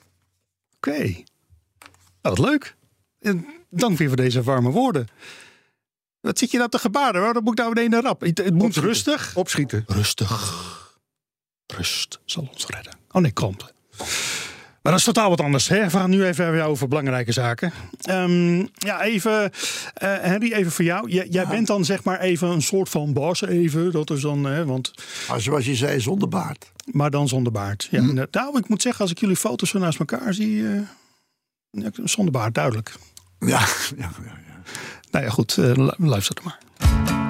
Oké. 0.76 0.98
Nou, 2.22 2.36
wat 2.36 2.39
leuk. 2.39 2.76
En 3.20 3.46
dank 3.70 3.98
weer 3.98 4.08
voor 4.08 4.17
deze 4.17 4.43
warme 4.43 4.70
woorden. 4.70 5.08
Wat 6.20 6.38
zit 6.39 6.52
je 6.52 6.58
nou 6.58 6.70
te 6.70 6.80
gebaren? 6.80 7.22
Waarom 7.22 7.43
moet 7.43 7.52
ik 7.52 7.60
nou 7.60 7.74
meteen 7.74 7.93
een 7.93 8.02
rap? 8.02 8.22
Het, 8.22 8.38
het 8.38 8.54
moet 8.54 8.63
Opschieten. 8.63 8.89
rustig. 8.91 9.36
Opschieten. 9.36 9.84
Rustig. 9.88 10.65
Rust 11.67 12.20
zal 12.26 12.50
ons 12.54 12.65
redden. 12.65 12.93
Oh 13.12 13.22
nee, 13.22 13.32
kalmte. 13.32 13.72
Maar 14.88 14.95
dat 14.95 15.06
is 15.08 15.13
totaal 15.13 15.30
wat 15.30 15.41
anders. 15.41 15.67
Hè? 15.67 15.84
We 15.84 15.89
gaan 15.89 16.10
nu 16.10 16.26
even 16.26 16.65
over 16.65 16.88
belangrijke 16.88 17.32
zaken. 17.32 17.73
Ehm, 18.02 18.58
ja, 18.73 19.02
even, 19.02 19.52
eh, 19.93 20.15
Henry, 20.19 20.54
even 20.54 20.71
voor 20.71 20.86
jou. 20.86 21.10
Jij, 21.30 21.47
bent 21.47 21.67
dan 21.67 21.86
zeg 21.86 22.04
maar 22.04 22.19
even 22.19 22.47
een 22.47 22.62
soort 22.62 22.89
van 22.89 23.13
bas 23.13 23.41
even. 23.41 23.91
Dat 23.91 24.10
is 24.10 24.21
dan, 24.21 24.43
hè, 24.43 24.65
want, 24.65 24.93
Maar 25.28 25.41
zoals 25.41 25.65
je 25.65 25.76
zei, 25.76 26.00
zonder 26.00 26.28
baard. 26.28 26.71
maar 26.86 27.10
dan 27.10 27.28
zonder 27.28 27.52
baard. 27.52 27.88
Ja, 27.91 27.97
inderdaad. 28.00 28.34
Nou, 28.34 28.58
ik 28.58 28.69
moet 28.69 28.82
zeggen, 28.82 29.02
als 29.02 29.12
ik 29.12 29.19
jullie 29.19 29.36
foto's 29.36 29.69
zo 29.69 29.80
naast 29.80 30.00
elkaar 30.00 30.34
zie, 30.34 30.63
ja, 31.71 31.89
zonder 32.04 32.34
baard, 32.34 32.54
duidelijk. 32.54 32.93
Ja, 33.39 33.47
ja, 33.97 34.10
ja. 34.26 34.38
ja. 34.47 34.62
Nou 35.12 35.26
ja, 35.26 35.32
goed, 35.32 35.58
lu- 35.58 35.91
luister 35.97 36.38
er 36.38 36.43
maar. 36.43 37.27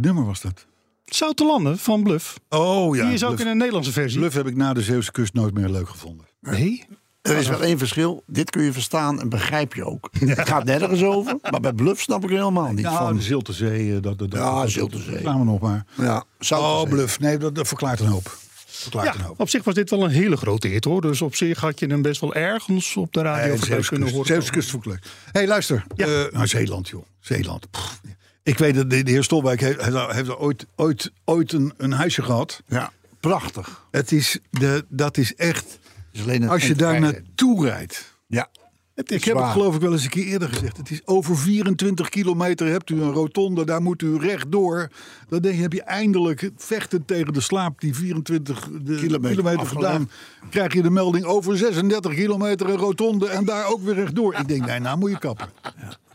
Nummer 0.00 0.24
was 0.26 0.40
dat? 0.40 0.66
Zoute 1.04 1.44
landen 1.44 1.78
van 1.78 2.02
Bluff. 2.02 2.38
Oh 2.48 2.96
ja. 2.96 3.04
Die 3.04 3.14
is 3.14 3.22
ook 3.24 3.28
Bluff. 3.28 3.42
in 3.44 3.48
een 3.50 3.56
Nederlandse 3.56 3.92
versie. 3.92 4.18
Bluff 4.18 4.34
heb 4.34 4.46
ik 4.46 4.56
na 4.56 4.72
de 4.72 4.82
Zeeuwse 4.82 5.10
kust 5.12 5.32
nooit 5.34 5.54
meer 5.54 5.68
leuk 5.68 5.88
gevonden. 5.88 6.26
Nee? 6.40 6.84
Er 7.22 7.36
is 7.36 7.48
wel 7.48 7.62
één 7.62 7.78
verschil. 7.78 8.22
Dit 8.26 8.50
kun 8.50 8.62
je 8.62 8.72
verstaan 8.72 9.20
en 9.20 9.28
begrijp 9.28 9.74
je 9.74 9.84
ook. 9.84 10.10
Het 10.18 10.48
gaat 10.48 10.64
nergens 10.64 11.02
over, 11.02 11.36
maar 11.50 11.60
bij 11.60 11.72
Bluff 11.72 12.00
snap 12.00 12.24
ik 12.24 12.30
er 12.30 12.36
helemaal 12.36 12.72
niet 12.72 12.80
Ja, 12.80 12.96
van. 12.96 13.16
de 13.16 13.22
Zilte 13.22 13.52
Zee. 13.52 13.88
eh, 13.96 14.02
Dat, 14.02 14.18
dat, 14.18 14.30
dat, 14.30 14.40
Ja, 14.40 14.60
dat- 14.60 14.70
Zilte 14.70 14.96
dat- 14.96 15.04
Zee. 15.04 15.18
Gaan 15.22 15.38
we 15.38 15.44
nog 15.44 15.60
maar. 15.60 15.84
Ja, 15.96 16.24
Oh, 16.50 16.82
bluff. 16.82 17.20
Nee, 17.20 17.38
dat, 17.38 17.54
dat 17.54 17.68
verklaart 17.68 18.00
een 18.00 18.06
hoop. 18.06 18.38
Verklaart 18.66 19.14
een 19.14 19.20
hoop. 19.20 19.40
op 19.40 19.48
zich 19.48 19.64
was 19.64 19.74
dit 19.74 19.90
wel 19.90 20.04
een 20.04 20.10
hele 20.10 20.36
grote 20.36 20.68
hit 20.68 20.84
hoor. 20.84 21.00
Dus 21.00 21.22
op 21.22 21.34
zich 21.34 21.58
had 21.60 21.80
je 21.80 21.86
hem 21.86 22.02
best 22.02 22.20
wel 22.20 22.34
ergens 22.34 22.96
op 22.96 23.12
de 23.12 23.22
radio 23.22 23.56
Nee, 23.68 23.80
kunnen 23.86 24.10
horen. 24.10 24.26
Zeeuwse 24.26 24.50
kust 24.50 24.70
vond 24.70 24.84
ik 24.84 24.90
leuk. 24.90 25.02
Hé, 25.04 25.10
hey, 25.32 25.46
luister. 25.46 25.84
Ja. 25.94 26.06
Eh, 26.06 26.32
nou, 26.32 26.46
Zeeland, 26.46 26.88
joh. 26.88 27.04
Zeeland. 27.20 27.70
Pff. 27.70 28.00
Ik 28.42 28.58
weet 28.58 28.74
dat 28.74 28.90
de, 28.90 29.02
de 29.02 29.10
heer 29.10 29.24
Stolwijk 29.24 29.60
heeft, 29.60 29.84
heeft, 30.12 30.36
ooit, 30.36 30.66
ooit, 30.76 31.12
ooit 31.24 31.52
een, 31.52 31.72
een 31.76 31.92
huisje 31.92 32.22
gehad. 32.22 32.62
Ja, 32.66 32.92
prachtig. 33.20 33.86
Het 33.90 34.12
is, 34.12 34.38
de, 34.50 34.84
dat 34.88 35.16
is 35.16 35.34
echt... 35.34 35.78
Is 36.12 36.22
alleen 36.22 36.42
een 36.42 36.48
Als 36.48 36.66
je 36.66 36.74
daar 36.74 37.00
naartoe 37.00 37.64
rijdt. 37.64 38.18
Ja, 38.26 38.48
Het 38.94 39.10
Ik 39.10 39.24
heb 39.24 39.36
het 39.36 39.46
geloof 39.46 39.74
ik 39.74 39.80
wel 39.80 39.92
eens 39.92 40.04
een 40.04 40.10
keer 40.10 40.24
eerder 40.26 40.48
gezegd. 40.48 40.76
Het 40.76 40.90
is 40.90 41.06
over 41.06 41.36
24 41.36 42.08
kilometer 42.08 42.66
hebt 42.66 42.90
u 42.90 43.02
een 43.02 43.12
rotonde, 43.12 43.64
daar 43.64 43.82
moet 43.82 44.02
u 44.02 44.18
rechtdoor. 44.18 44.90
Dan 45.28 45.40
denk 45.40 45.54
je, 45.54 45.62
heb 45.62 45.72
je 45.72 45.82
eindelijk 45.82 46.50
vechtend 46.56 47.06
tegen 47.06 47.32
de 47.32 47.40
slaap 47.40 47.80
die 47.80 47.94
24 47.94 48.60
de 48.60 48.68
Kilometer 48.82 49.08
kilometer, 49.08 49.60
afgelegd. 49.60 49.92
gedaan. 49.92 50.10
Krijg 50.50 50.72
je 50.72 50.82
de 50.82 50.90
melding 50.90 51.24
over 51.24 51.56
36 51.56 52.14
kilometer 52.14 52.68
een 52.68 52.76
rotonde 52.76 53.28
en 53.28 53.44
daar 53.44 53.66
ook 53.66 53.82
weer 53.82 53.94
rechtdoor. 53.94 54.34
Ik 54.34 54.48
denk, 54.48 54.66
nee, 54.66 54.80
nou 54.80 54.98
moet 54.98 55.10
je 55.10 55.18
kappen. 55.18 55.48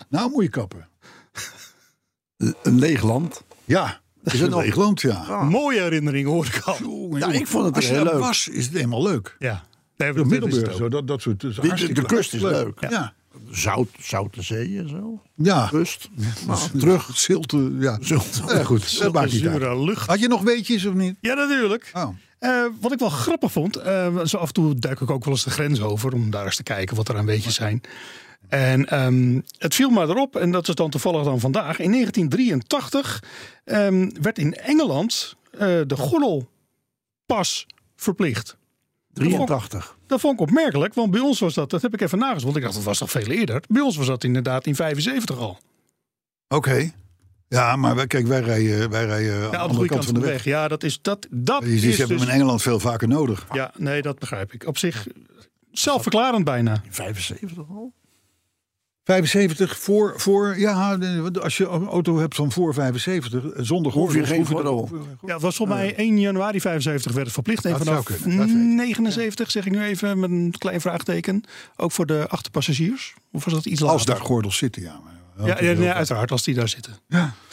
Nou 0.10 0.32
moet 0.32 0.44
je 0.44 0.50
kappen. 0.50 0.88
Een 2.64 2.80
leeg 2.80 3.04
land. 3.04 3.44
Ja, 3.66 4.00
Is 4.24 4.34
is 4.34 4.40
het 4.40 4.42
een 4.42 4.50
nog- 4.56 4.64
leegland, 4.64 5.02
ja. 5.02 5.44
Mooie 5.44 5.82
herinnering 5.82 6.28
hoor 6.28 6.46
ik 6.46 6.60
al. 6.66 6.78
Jongen, 6.82 7.20
Ja, 7.20 7.32
ik 7.32 7.48
vond 7.48 7.66
het 7.66 7.76
Als 7.76 7.88
je 7.88 7.94
heel 7.94 8.04
leuk. 8.04 8.20
was, 8.20 8.48
is 8.48 8.66
het 8.66 8.74
helemaal 8.74 9.04
leuk. 9.04 9.36
Ja. 9.40 9.64
Nee, 9.98 10.12
De 10.12 10.18
dat 10.18 10.26
Middelburg, 10.26 10.68
het 10.68 10.76
zo, 10.76 10.90
dat, 10.90 11.08
dat 11.08 11.22
soort. 11.22 11.44
is 11.44 11.56
de- 11.56 11.68
hartstikke 11.68 12.02
de 12.02 12.08
kust 12.08 12.34
is 12.34 12.42
leuk. 12.42 12.78
Ja, 12.80 12.90
ja. 12.90 13.14
Zout, 13.50 13.88
zoute 14.00 14.42
zee 14.42 14.78
en 14.78 14.90
zo. 14.90 15.22
ja. 15.36 15.68
Rust. 15.72 16.10
Nou, 16.48 16.60
terug. 16.80 17.10
Zilte, 17.14 17.72
ja. 17.80 17.98
Zilte. 18.02 18.42
Ja, 18.48 18.64
goed, 18.64 19.00
dat 19.00 19.08
niet 19.14 19.16
uit. 19.18 19.32
zure 19.32 19.84
lucht. 19.84 20.08
Had 20.08 20.20
je 20.20 20.28
nog 20.28 20.42
weetjes 20.42 20.86
of 20.86 20.94
niet? 20.94 21.16
Ja, 21.22 21.34
natuurlijk. 21.34 21.92
Oh. 21.94 22.08
Eh, 22.40 22.66
wat 22.82 22.92
ik 22.92 23.00
wel 23.00 23.10
grappig 23.10 23.52
vond, 23.52 23.76
eh, 23.76 24.20
zo 24.24 24.38
af 24.38 24.48
en 24.48 24.54
toe 24.54 24.76
duik 24.76 25.00
ik 25.02 25.10
ook 25.10 25.26
wel 25.26 25.34
eens 25.34 25.44
de 25.44 25.50
grens 25.50 25.82
over 25.82 26.14
om 26.14 26.30
daar 26.30 26.46
eens 26.46 26.56
te 26.56 26.64
kijken 26.64 26.96
wat 26.96 27.10
er 27.10 27.18
aan 27.18 27.26
weetjes 27.26 27.56
zijn. 27.56 27.82
En 28.50 28.86
ehm, 28.90 29.42
het 29.58 29.76
viel 29.76 29.90
me 29.90 30.02
erop, 30.02 30.36
en 30.36 30.52
dat 30.52 30.68
is 30.68 30.76
dan 30.76 30.90
toevallig 30.90 31.24
dan 31.24 31.40
vandaag. 31.40 31.80
In 31.80 31.92
1983 31.92 33.24
ehm, 33.64 34.10
werd 34.22 34.38
in 34.38 34.54
Engeland 34.54 35.36
eh, 35.52 35.60
de 35.60 35.96
gordelpas 35.96 37.68
verplicht. 37.96 38.58
83. 39.14 39.98
Dat 40.08 40.20
vond 40.20 40.34
ik 40.34 40.40
opmerkelijk, 40.40 40.94
want 40.94 41.12
bij 41.12 41.20
ons 41.20 41.40
was 41.40 41.54
dat, 41.54 41.70
dat 41.70 41.82
heb 41.82 41.94
ik 41.94 42.02
even 42.02 42.18
nagezocht. 42.18 42.44
want 42.44 42.56
Ik 42.56 42.62
dacht, 42.62 42.76
dat 42.76 42.84
was 42.84 42.98
toch 42.98 43.12
veel 43.12 43.28
eerder. 43.28 43.64
Bij 43.68 43.82
ons 43.82 43.98
was 43.98 44.08
dat 44.08 44.24
inderdaad 44.24 44.66
in 44.68 44.76
75 44.76 45.38
al. 45.38 45.60
Oké. 46.48 46.92
Ja, 47.48 47.76
maar 47.76 47.96
wij, 47.96 48.08
kijk, 48.08 48.28
wij 48.28 48.40
rijden, 48.40 48.90
wij 48.90 49.06
rijden 49.06 49.44
aan 49.44 49.52
de 49.52 49.58
andere 49.58 49.88
kant 49.88 50.06
van 50.06 50.14
de 50.14 50.20
weg. 50.20 50.44
Ja, 50.44 50.68
dat 50.68 50.84
is 50.84 51.02
dat. 51.02 51.28
dat 51.30 51.64
is 51.64 51.82
hebben 51.82 52.08
dus, 52.08 52.20
hem 52.20 52.30
in 52.30 52.36
Engeland 52.36 52.62
veel 52.62 52.80
vaker 52.80 53.08
nodig. 53.08 53.46
Ja, 53.54 53.72
nee, 53.78 54.02
dat 54.02 54.20
begrijp 54.20 54.54
ik. 54.54 54.68
Op 54.68 54.78
zich 54.78 55.08
zelfverklarend 55.72 56.44
bijna. 56.44 56.84
75 56.90 57.70
al? 57.70 57.94
75 59.06 59.78
voor, 59.80 60.14
voor 60.18 60.60
ja, 60.60 60.98
als 61.42 61.58
je 61.58 61.68
een 61.68 61.88
auto 61.88 62.18
hebt 62.18 62.36
van 62.36 62.52
voor 62.52 62.74
75, 62.74 63.44
zonder 63.56 63.92
Hoef 63.92 64.14
je 64.14 64.20
gordels, 64.20 64.30
geen 64.30 64.46
gordel. 64.46 64.90
Ja, 65.26 65.34
het 65.34 65.42
was 65.42 65.56
volgens 65.56 65.78
mij 65.78 65.96
1 65.96 66.20
januari 66.20 66.62
75 66.62 67.12
werd 67.12 67.26
het 67.26 67.34
verplicht. 67.34 67.66
En 67.66 67.72
Dat 67.72 67.84
vanaf 67.84 68.04
zou 68.06 68.20
kunnen, 68.20 68.38
dat 68.38 68.48
weet 68.48 68.56
ik. 68.56 68.62
79 68.62 69.52
zeg 69.52 69.66
ik 69.66 69.72
nu 69.72 69.82
even 69.84 70.20
met 70.20 70.30
een 70.30 70.54
klein 70.58 70.82
vraagteken. 70.82 71.44
Ook 71.76 71.92
voor 71.92 72.06
de 72.06 72.26
achterpassagiers. 72.30 73.14
Of 73.32 73.46
was 73.46 73.54
dat 73.54 73.66
iets 73.66 73.80
later? 73.80 73.96
Als 73.96 74.06
daar 74.06 74.20
gordels 74.22 74.58
zitten, 74.58 74.82
ja. 74.82 75.00
Maar- 75.04 75.14
Ja, 75.44 75.62
ja, 75.62 75.74
nee, 75.74 75.90
uiteraard 75.90 76.32
als 76.32 76.44
die 76.44 76.54
daar 76.56 76.70
zitten. 76.70 76.94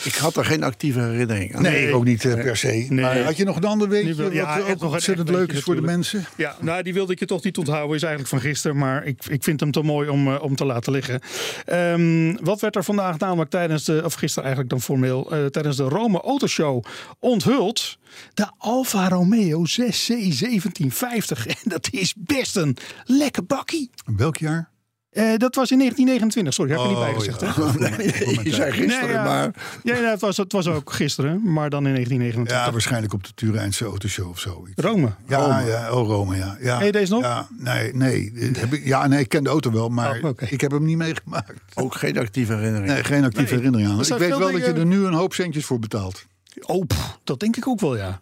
Ik 0.04 0.14
had 0.14 0.36
er 0.36 0.44
geen 0.44 0.62
actieve 0.62 1.00
herinnering 1.00 1.56
aan. 1.56 1.62
Nee, 1.62 1.94
ook 1.94 2.04
niet 2.04 2.24
eh, 2.24 2.34
per 2.34 2.56
se. 2.56 2.86
Maar 2.90 3.20
had 3.22 3.36
je 3.36 3.44
nog 3.44 3.56
een 3.56 3.64
ander 3.64 3.88
weetje 3.88 4.14
wil- 4.14 4.32
ja, 4.32 4.58
wat 4.58 4.68
ook 4.70 4.80
nog 4.80 4.92
ontzettend 4.92 5.28
leuk 5.28 5.52
is 5.52 5.60
voor 5.62 5.74
de 5.74 5.80
mensen? 5.80 6.24
Ja, 6.36 6.56
nou, 6.60 6.82
die 6.82 6.92
wilde 6.94 7.12
ik 7.12 7.18
je 7.18 7.26
toch 7.26 7.42
niet 7.44 7.58
onthouden. 7.58 7.96
Is 7.96 8.02
eigenlijk 8.02 8.32
van 8.34 8.40
gisteren, 8.50 8.76
maar 8.76 9.04
ik, 9.04 9.24
ik 9.28 9.42
vind 9.44 9.60
hem 9.60 9.70
te 9.70 9.82
mooi 9.82 10.08
om, 10.08 10.28
eh, 10.28 10.42
om 10.42 10.56
te 10.56 10.64
laten 10.64 10.92
liggen. 10.92 11.20
Ehm, 11.64 12.34
wat 12.44 12.60
werd 12.60 12.76
er 12.76 12.84
vandaag 12.84 13.18
namelijk 13.18 13.50
tijdens 13.50 13.84
de, 13.84 14.00
of 14.04 14.14
gisteren 14.14 14.42
eigenlijk 14.44 14.70
dan 14.70 14.80
formeel, 14.80 15.32
eh, 15.32 15.46
tijdens 15.46 15.76
de 15.76 15.82
Rome 15.82 16.20
Autoshow 16.20 16.84
onthuld? 17.18 17.98
De 18.34 18.50
Alfa 18.58 19.08
Romeo 19.08 19.64
6C 19.66 20.06
1750. 20.06 21.46
En 21.46 21.56
dat 21.64 21.88
is 21.90 22.14
best 22.18 22.56
een 22.56 22.76
lekker 23.04 23.44
bakkie. 23.46 23.90
Welk 24.16 24.36
jaar? 24.36 24.70
Eh, 25.12 25.36
dat 25.36 25.54
was 25.54 25.70
in 25.70 25.78
1929, 25.78 26.54
sorry, 26.54 26.70
heb 26.72 26.80
ik 26.80 26.86
er 26.86 26.92
Oh, 26.92 26.98
niet 26.98 27.12
bij 27.12 27.14
gezegd. 27.14 27.40
ja. 27.40 27.72
Hè? 27.72 27.96
Nee, 27.96 28.44
je 28.48 28.54
zei 28.54 28.72
gisteren, 28.72 29.06
Nee, 29.06 29.14
ja. 29.16 29.24
maar 29.24 29.50
Ja, 29.82 29.96
ja, 29.96 30.10
het, 30.10 30.20
was, 30.20 30.36
het 30.36 30.52
was 30.52 30.66
ook 30.66 30.92
gisteren, 30.92 31.52
maar 31.52 31.70
dan 31.70 31.86
in 31.86 31.92
1929. 31.92 32.56
Ja, 32.66 32.72
waarschijnlijk 32.72 33.12
op 33.12 33.24
de 33.24 33.30
Turijnse 33.34 33.84
autoshow 33.84 34.28
of 34.28 34.38
zoiets. 34.40 34.82
Rome. 34.82 35.12
Ja, 35.28 35.60
ja, 35.60 35.92
oh 35.92 36.06
Rome, 36.08 36.36
ja. 36.36 36.56
ja. 36.60 36.76
Ken 36.76 36.86
je 36.86 36.92
deze 36.92 37.12
nog? 37.12 37.22
Ja, 37.22 37.46
nee, 37.58 37.94
nee. 37.94 38.32
Dat 38.34 38.56
Heb 38.60 38.72
ik, 38.72 38.84
ja, 38.84 39.06
nee, 39.06 39.20
ik 39.20 39.28
ken 39.28 39.44
de 39.44 39.50
auto 39.50 39.72
wel, 39.72 39.88
maar 39.88 40.20
Oh, 40.22 40.30
ik 40.50 40.60
heb 40.60 40.70
hem 40.70 40.84
niet 40.84 40.96
meegemaakt. 40.96 41.52
ook 41.74 41.94
geen 41.94 42.18
actieve 42.18 42.52
herinnering. 42.54 42.92
Nee, 42.92 43.04
geen 43.04 43.24
actieve 43.24 43.54
Nee. 43.54 43.62
herinnering 43.62 43.90
aan. 43.90 44.00
Ik 44.00 44.18
weet 44.28 44.38
wel 44.38 44.52
dat 44.52 44.64
je 44.64 44.72
er 44.72 44.86
nu 44.86 45.04
een 45.04 45.12
hoop 45.14 45.34
centjes 45.34 45.64
voor 45.64 45.78
betaalt. 45.78 46.26
Oh, 46.60 46.86
pff, 46.86 47.18
dat 47.24 47.40
denk 47.40 47.56
ik 47.56 47.68
ook 47.68 47.80
wel, 47.80 47.96
ja. 47.96 48.18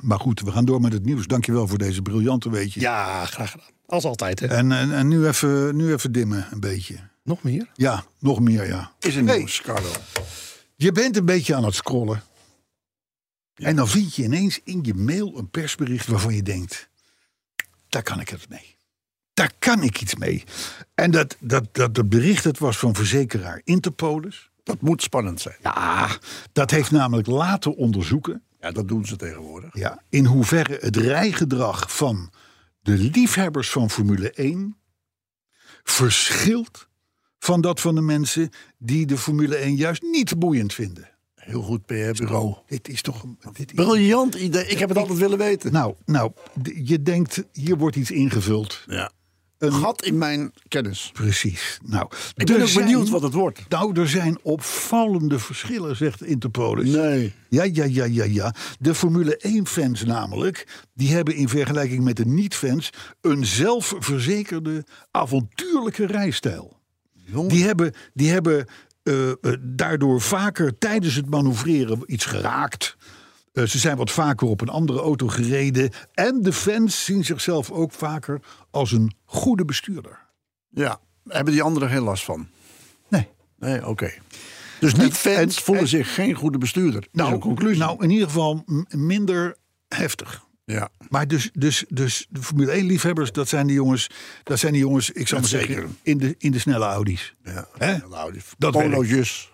Maar 0.00 0.20
goed, 0.20 0.40
we 0.40 0.50
gaan 0.52 0.64
door 0.64 0.80
met 0.80 0.92
het 0.92 1.04
nieuws. 1.04 1.26
Dankjewel 1.26 1.66
voor 1.68 1.78
deze 1.78 2.02
briljante 2.02 2.50
weetje. 2.50 2.80
Ja, 2.80 3.24
graag 3.24 3.50
gedaan. 3.50 3.66
Als 3.92 4.04
altijd, 4.04 4.40
hè. 4.40 4.46
En, 4.46 4.72
en, 4.72 4.92
en 4.94 5.08
nu, 5.08 5.26
even, 5.26 5.76
nu 5.76 5.92
even 5.92 6.12
dimmen, 6.12 6.46
een 6.50 6.60
beetje. 6.60 6.94
Nog 7.22 7.42
meer? 7.42 7.66
Ja, 7.74 8.04
nog 8.18 8.40
meer, 8.40 8.66
ja. 8.66 8.92
Is 8.98 9.16
een 9.16 9.26
Hey. 9.26 9.38
nieuws, 9.38 9.60
Carlo. 9.60 9.90
Je 10.76 10.92
bent 10.92 11.16
een 11.16 11.24
beetje 11.24 11.54
aan 11.54 11.64
het 11.64 11.74
scrollen. 11.74 12.22
En 13.54 13.76
dan 13.76 13.88
vind 13.88 14.14
je 14.14 14.22
ineens 14.22 14.60
in 14.64 14.78
je 14.82 14.94
mail 14.94 15.38
een 15.38 15.50
persbericht 15.50 16.06
waarvan 16.06 16.34
je 16.34 16.42
denkt: 16.42 16.88
daar 17.88 18.02
kan 18.02 18.20
ik 18.20 18.28
het 18.28 18.48
mee. 18.48 18.76
Daar 19.34 19.50
kan 19.58 19.82
ik 19.82 20.00
iets 20.00 20.14
mee. 20.14 20.44
En 20.94 21.10
dat, 21.10 21.36
dat, 21.40 21.64
dat, 21.72 21.94
dat 21.94 22.08
bericht 22.08 22.44
het 22.44 22.58
was 22.58 22.78
van 22.78 22.94
verzekeraar 22.94 23.60
Interpolis. 23.64 24.50
Dat 24.62 24.80
moet 24.80 25.02
spannend 25.02 25.40
zijn. 25.40 25.56
Ja, 25.62 26.08
dat 26.52 26.70
heeft 26.70 26.90
namelijk 26.90 27.26
laten 27.28 27.76
onderzoeken 27.76 28.42
Ja, 28.60 28.70
dat 28.70 28.88
doen 28.88 29.06
ze 29.06 29.16
tegenwoordig. 29.16 29.74
ja, 29.74 30.02
in 30.08 30.24
hoeverre 30.26 30.78
het 30.80 30.96
rijgedrag 30.96 31.92
van 31.96 32.30
de 32.82 32.98
liefhebbers 32.98 33.70
van 33.70 33.90
Formule 33.90 34.30
1 34.30 34.76
verschilt 35.82 36.88
van 37.38 37.60
dat 37.60 37.80
van 37.80 37.94
de 37.94 38.00
mensen 38.00 38.50
die 38.78 39.06
de 39.06 39.18
Formule 39.18 39.56
1 39.56 39.74
juist 39.74 40.02
niet 40.02 40.38
boeiend 40.38 40.74
vinden. 40.74 41.10
Heel 41.34 41.62
goed 41.62 41.86
PR-bureau. 41.86 42.56
Dit 42.66 42.88
is 42.88 43.02
toch 43.02 43.22
een. 43.22 43.38
Dit 43.52 43.74
Briljant 43.74 44.34
idee. 44.34 44.66
Ik 44.66 44.78
heb 44.78 44.88
het 44.88 44.98
altijd 44.98 45.18
willen 45.18 45.38
weten. 45.38 45.72
nou, 45.72 45.94
nou, 46.04 46.32
je 46.84 47.02
denkt, 47.02 47.44
hier 47.52 47.76
wordt 47.76 47.96
iets 47.96 48.10
ingevuld. 48.10 48.84
Ja. 48.86 49.12
Een- 49.62 49.72
Gat 49.72 50.04
in 50.04 50.18
mijn 50.18 50.52
kennis. 50.68 51.10
Precies. 51.12 51.78
Nou, 51.84 52.06
Ik 52.36 52.46
ben 52.46 52.60
ook 52.62 52.68
zijn- 52.68 52.84
benieuwd 52.84 53.08
wat 53.08 53.22
het 53.22 53.32
wordt. 53.32 53.60
Nou, 53.68 54.00
er 54.00 54.08
zijn 54.08 54.38
opvallende 54.42 55.38
verschillen, 55.38 55.96
zegt 55.96 56.22
Interpolis. 56.24 56.90
Nee. 56.90 57.32
Ja, 57.48 57.62
ja, 57.62 57.84
ja, 57.84 58.04
ja, 58.04 58.24
ja. 58.24 58.54
De 58.78 58.94
Formule 58.94 59.38
1-fans 59.46 60.04
namelijk, 60.04 60.84
die 60.94 61.12
hebben 61.14 61.34
in 61.34 61.48
vergelijking 61.48 62.04
met 62.04 62.16
de 62.16 62.26
niet-fans 62.26 62.90
een 63.20 63.46
zelfverzekerde, 63.46 64.84
avontuurlijke 65.10 66.06
rijstijl. 66.06 66.80
Die 67.48 67.64
hebben, 67.64 67.92
die 68.14 68.30
hebben 68.30 68.66
eh, 69.02 69.30
eh, 69.30 69.34
daardoor 69.60 70.20
vaker 70.20 70.78
tijdens 70.78 71.14
het 71.14 71.30
manoeuvreren 71.30 72.02
iets 72.06 72.24
geraakt. 72.24 72.96
Eh, 73.52 73.64
ze 73.64 73.78
zijn 73.78 73.96
wat 73.96 74.10
vaker 74.10 74.46
op 74.46 74.60
een 74.60 74.68
andere 74.68 75.00
auto 75.00 75.26
gereden. 75.28 75.90
En 76.14 76.42
de 76.42 76.52
fans 76.52 77.04
zien 77.04 77.24
zichzelf 77.24 77.70
ook 77.70 77.92
vaker 77.92 78.40
als 78.70 78.92
een 78.92 79.14
goede 79.24 79.64
bestuurder. 79.64 80.18
Ja. 80.68 81.00
Hebben 81.28 81.52
die 81.52 81.62
anderen 81.62 81.88
geen 81.88 82.02
last 82.02 82.24
van? 82.24 82.48
Nee. 83.08 83.28
Nee, 83.58 83.86
oké. 83.86 84.10
Dus 84.80 84.94
niet 84.94 85.12
fans 85.12 85.56
en- 85.56 85.62
voelen 85.62 85.82
en- 85.84 85.88
zich 85.90 86.14
geen 86.14 86.34
goede 86.34 86.58
bestuurder. 86.58 87.06
Nou, 87.12 87.38
conclusie. 87.38 87.78
nou, 87.78 88.02
in 88.04 88.10
ieder 88.10 88.26
geval 88.26 88.64
minder 88.88 89.56
heftig. 89.88 90.44
ja. 90.64 90.88
Maar 91.08 91.28
dus, 91.28 91.50
dus, 91.52 91.84
dus 91.88 92.26
de 92.30 92.42
Formule 92.42 92.70
1 92.72 92.86
liefhebbers, 92.86 93.32
dat 93.32 93.48
zijn 93.48 93.66
die 93.66 93.76
jongens, 93.76 94.06
dat 94.42 94.58
zijn 94.58 94.72
die 94.72 94.82
jongens, 94.82 95.10
ik 95.10 95.28
zou 95.28 95.40
maar 95.40 95.50
zeggen, 95.50 95.74
zeker. 95.74 95.88
in 96.02 96.18
de, 96.18 96.34
in 96.38 96.50
de 96.52 96.58
snelle 96.58 96.84
Audi's. 96.84 97.34
ja. 97.44 97.68
Die 97.78 98.02
Dat. 98.58 98.72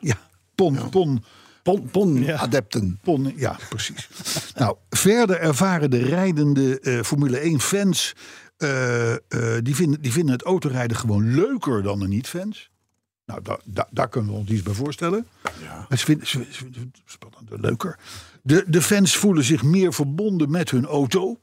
Ja, 0.01 0.17
pon, 0.55 0.89
pon, 0.89 1.25
Pon, 1.63 1.89
pon 1.91 2.31
adepten. 2.31 2.99
pon, 3.03 3.33
ja, 3.37 3.57
precies. 3.69 4.09
nou, 4.55 4.77
verder 4.91 5.41
ervaren 5.41 5.91
de 5.91 6.03
rijdende 6.03 6.81
eh, 6.81 7.03
Formule 7.03 7.39
1 7.39 7.61
fans, 7.61 8.15
eh, 8.57 9.13
eh, 9.13 9.19
die, 9.63 9.75
vinden, 9.75 10.01
die 10.03 10.13
vinden 10.13 10.33
het 10.33 10.43
autorijden 10.43 10.97
gewoon 10.97 11.35
leuker 11.35 11.83
dan 11.83 11.99
de 11.99 12.09
niet-fans. 12.09 12.71
Nou, 13.27 13.43
da, 13.43 13.59
da- 13.65 13.89
daar 13.91 14.09
kunnen 14.09 14.31
we 14.33 14.39
ons 14.39 14.49
iets 14.51 14.63
bij 14.63 14.75
voorstellen. 14.75 15.27
Ja. 15.63 15.97
Ze 15.97 16.05
vinden, 16.05 16.27
ze, 16.27 16.47
ze 16.51 16.59
vinden 16.59 16.81
het 16.93 17.01
spannender, 17.05 17.61
leuker. 17.61 17.99
De, 18.43 18.65
de 18.67 18.83
fans 18.83 19.17
voelen 19.17 19.45
zich 19.45 19.63
meer 19.63 19.93
verbonden 19.95 20.51
met 20.51 20.71
hun 20.71 20.87
auto. 20.87 21.39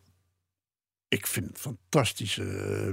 Ik 1.08 1.28
vind 1.28 1.48
het 1.48 1.58
fantastische 1.60 2.44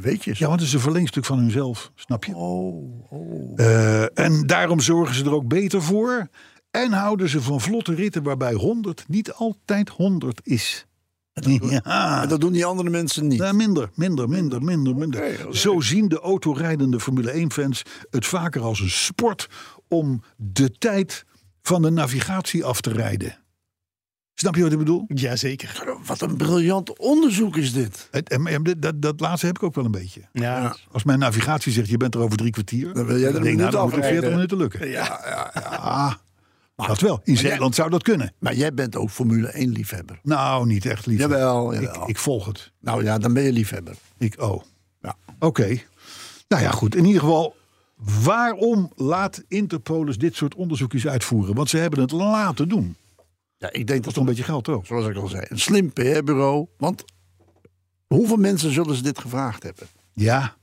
weetjes. 0.00 0.38
Ja, 0.38 0.46
want 0.46 0.58
het 0.60 0.68
is 0.68 0.74
een 0.74 0.80
verlengstuk 0.80 1.24
van 1.24 1.38
hunzelf, 1.38 1.92
snap 1.94 2.24
je? 2.24 2.34
Oh, 2.36 3.12
oh. 3.12 4.18
En 4.18 4.46
daarom 4.46 4.80
zorgen 4.80 5.14
ze 5.14 5.24
er 5.24 5.34
ook 5.34 5.48
beter 5.48 5.82
voor. 5.82 6.28
En 6.72 6.92
houden 6.92 7.28
ze 7.28 7.42
van 7.42 7.60
vlotte 7.60 7.94
ritten 7.94 8.22
waarbij 8.22 8.52
100 8.52 9.04
niet 9.08 9.32
altijd 9.32 9.88
100 9.88 10.40
is. 10.44 10.86
Ja, 11.32 12.22
En 12.22 12.28
dat 12.28 12.40
doen 12.40 12.52
die 12.52 12.64
andere 12.64 12.90
mensen 12.90 13.26
niet. 13.26 13.38
Nou, 13.38 13.54
minder, 13.54 13.90
minder, 13.94 14.28
minder, 14.28 14.62
minder, 14.62 14.96
minder. 14.96 15.46
Zo 15.56 15.80
zien 15.80 16.08
de 16.08 16.20
autorijdende 16.20 17.00
Formule 17.00 17.32
1-fans 17.46 17.82
het 18.10 18.26
vaker 18.26 18.60
als 18.62 18.80
een 18.80 18.90
sport 18.90 19.48
om 19.88 20.22
de 20.36 20.72
tijd 20.78 21.24
van 21.62 21.82
de 21.82 21.90
navigatie 21.90 22.64
af 22.64 22.80
te 22.80 22.90
rijden. 22.92 23.36
Snap 24.34 24.54
je 24.56 24.62
wat 24.62 24.72
ik 24.72 24.78
bedoel? 24.78 25.04
Jazeker. 25.08 25.96
Wat 26.06 26.20
een 26.20 26.36
briljant 26.36 26.98
onderzoek 26.98 27.56
is 27.56 27.72
dit. 27.72 28.08
Het- 28.10 28.28
en- 28.28 28.46
en 28.46 28.62
dat, 28.78 29.02
dat 29.02 29.20
laatste 29.20 29.46
heb 29.46 29.56
ik 29.56 29.62
ook 29.62 29.74
wel 29.74 29.84
een 29.84 29.90
beetje. 29.90 30.28
Ja. 30.32 30.76
Als 30.92 31.04
mijn 31.04 31.18
navigatie 31.18 31.72
zegt, 31.72 31.88
je 31.88 31.96
bent 31.96 32.14
er 32.14 32.20
over 32.20 32.36
drie 32.36 32.50
kwartier. 32.50 32.92
Dan 32.94 33.06
wil 33.06 33.18
jij 33.18 33.28
er 33.28 33.34
een 33.36 33.42
nou, 33.42 33.54
minuut 33.56 33.72
dan 33.72 33.82
moet 33.82 33.92
er 33.92 33.98
40 33.98 34.14
afrijden. 34.16 34.30
minuten 34.32 34.56
lukken. 34.56 34.88
Ja. 34.88 36.20
Dat 36.86 37.00
wel. 37.00 37.20
In 37.24 37.36
Zeeland 37.36 37.74
zou 37.74 37.90
dat 37.90 38.02
kunnen. 38.02 38.32
Maar 38.38 38.54
jij 38.54 38.74
bent 38.74 38.96
ook 38.96 39.10
Formule 39.10 39.48
1 39.48 39.70
liefhebber. 39.72 40.18
Nou, 40.22 40.66
niet 40.66 40.86
echt 40.86 41.06
lief. 41.06 41.18
Jawel, 41.18 41.74
Ik, 41.74 41.80
jawel. 41.80 42.08
ik 42.08 42.18
volg 42.18 42.46
het. 42.46 42.72
Nou 42.80 43.04
ja, 43.04 43.18
dan 43.18 43.32
ben 43.32 43.42
je 43.42 43.52
liefhebber. 43.52 43.94
Ik, 44.18 44.40
oh. 44.40 44.62
Ja. 45.00 45.16
Oké. 45.38 45.78
Nou 46.48 46.62
ja, 46.62 46.70
goed. 46.70 46.94
In 46.94 47.04
ieder 47.04 47.20
geval, 47.20 47.56
waarom 48.22 48.92
laat 48.96 49.42
Interpolis 49.48 50.18
dit 50.18 50.36
soort 50.36 50.54
onderzoekjes 50.54 51.06
uitvoeren? 51.06 51.54
Want 51.54 51.68
ze 51.68 51.76
hebben 51.76 52.00
het 52.00 52.10
laten 52.10 52.68
doen. 52.68 52.96
Ja, 53.56 53.72
ik 53.72 53.86
denk 53.86 54.04
Dat 54.04 54.14
toch 54.14 54.22
een 54.22 54.28
beetje 54.28 54.44
geld 54.44 54.68
ook. 54.68 54.86
zoals 54.86 55.06
ik 55.06 55.16
al 55.16 55.28
zei, 55.28 55.42
een 55.48 55.58
slim 55.58 55.92
PR-bureau. 55.92 56.66
Want 56.78 57.04
hoeveel 58.06 58.36
mensen 58.36 58.72
zullen 58.72 58.94
ze 58.96 59.02
dit 59.02 59.18
gevraagd 59.18 59.62
hebben? 59.62 59.86
Ja. 60.12 60.56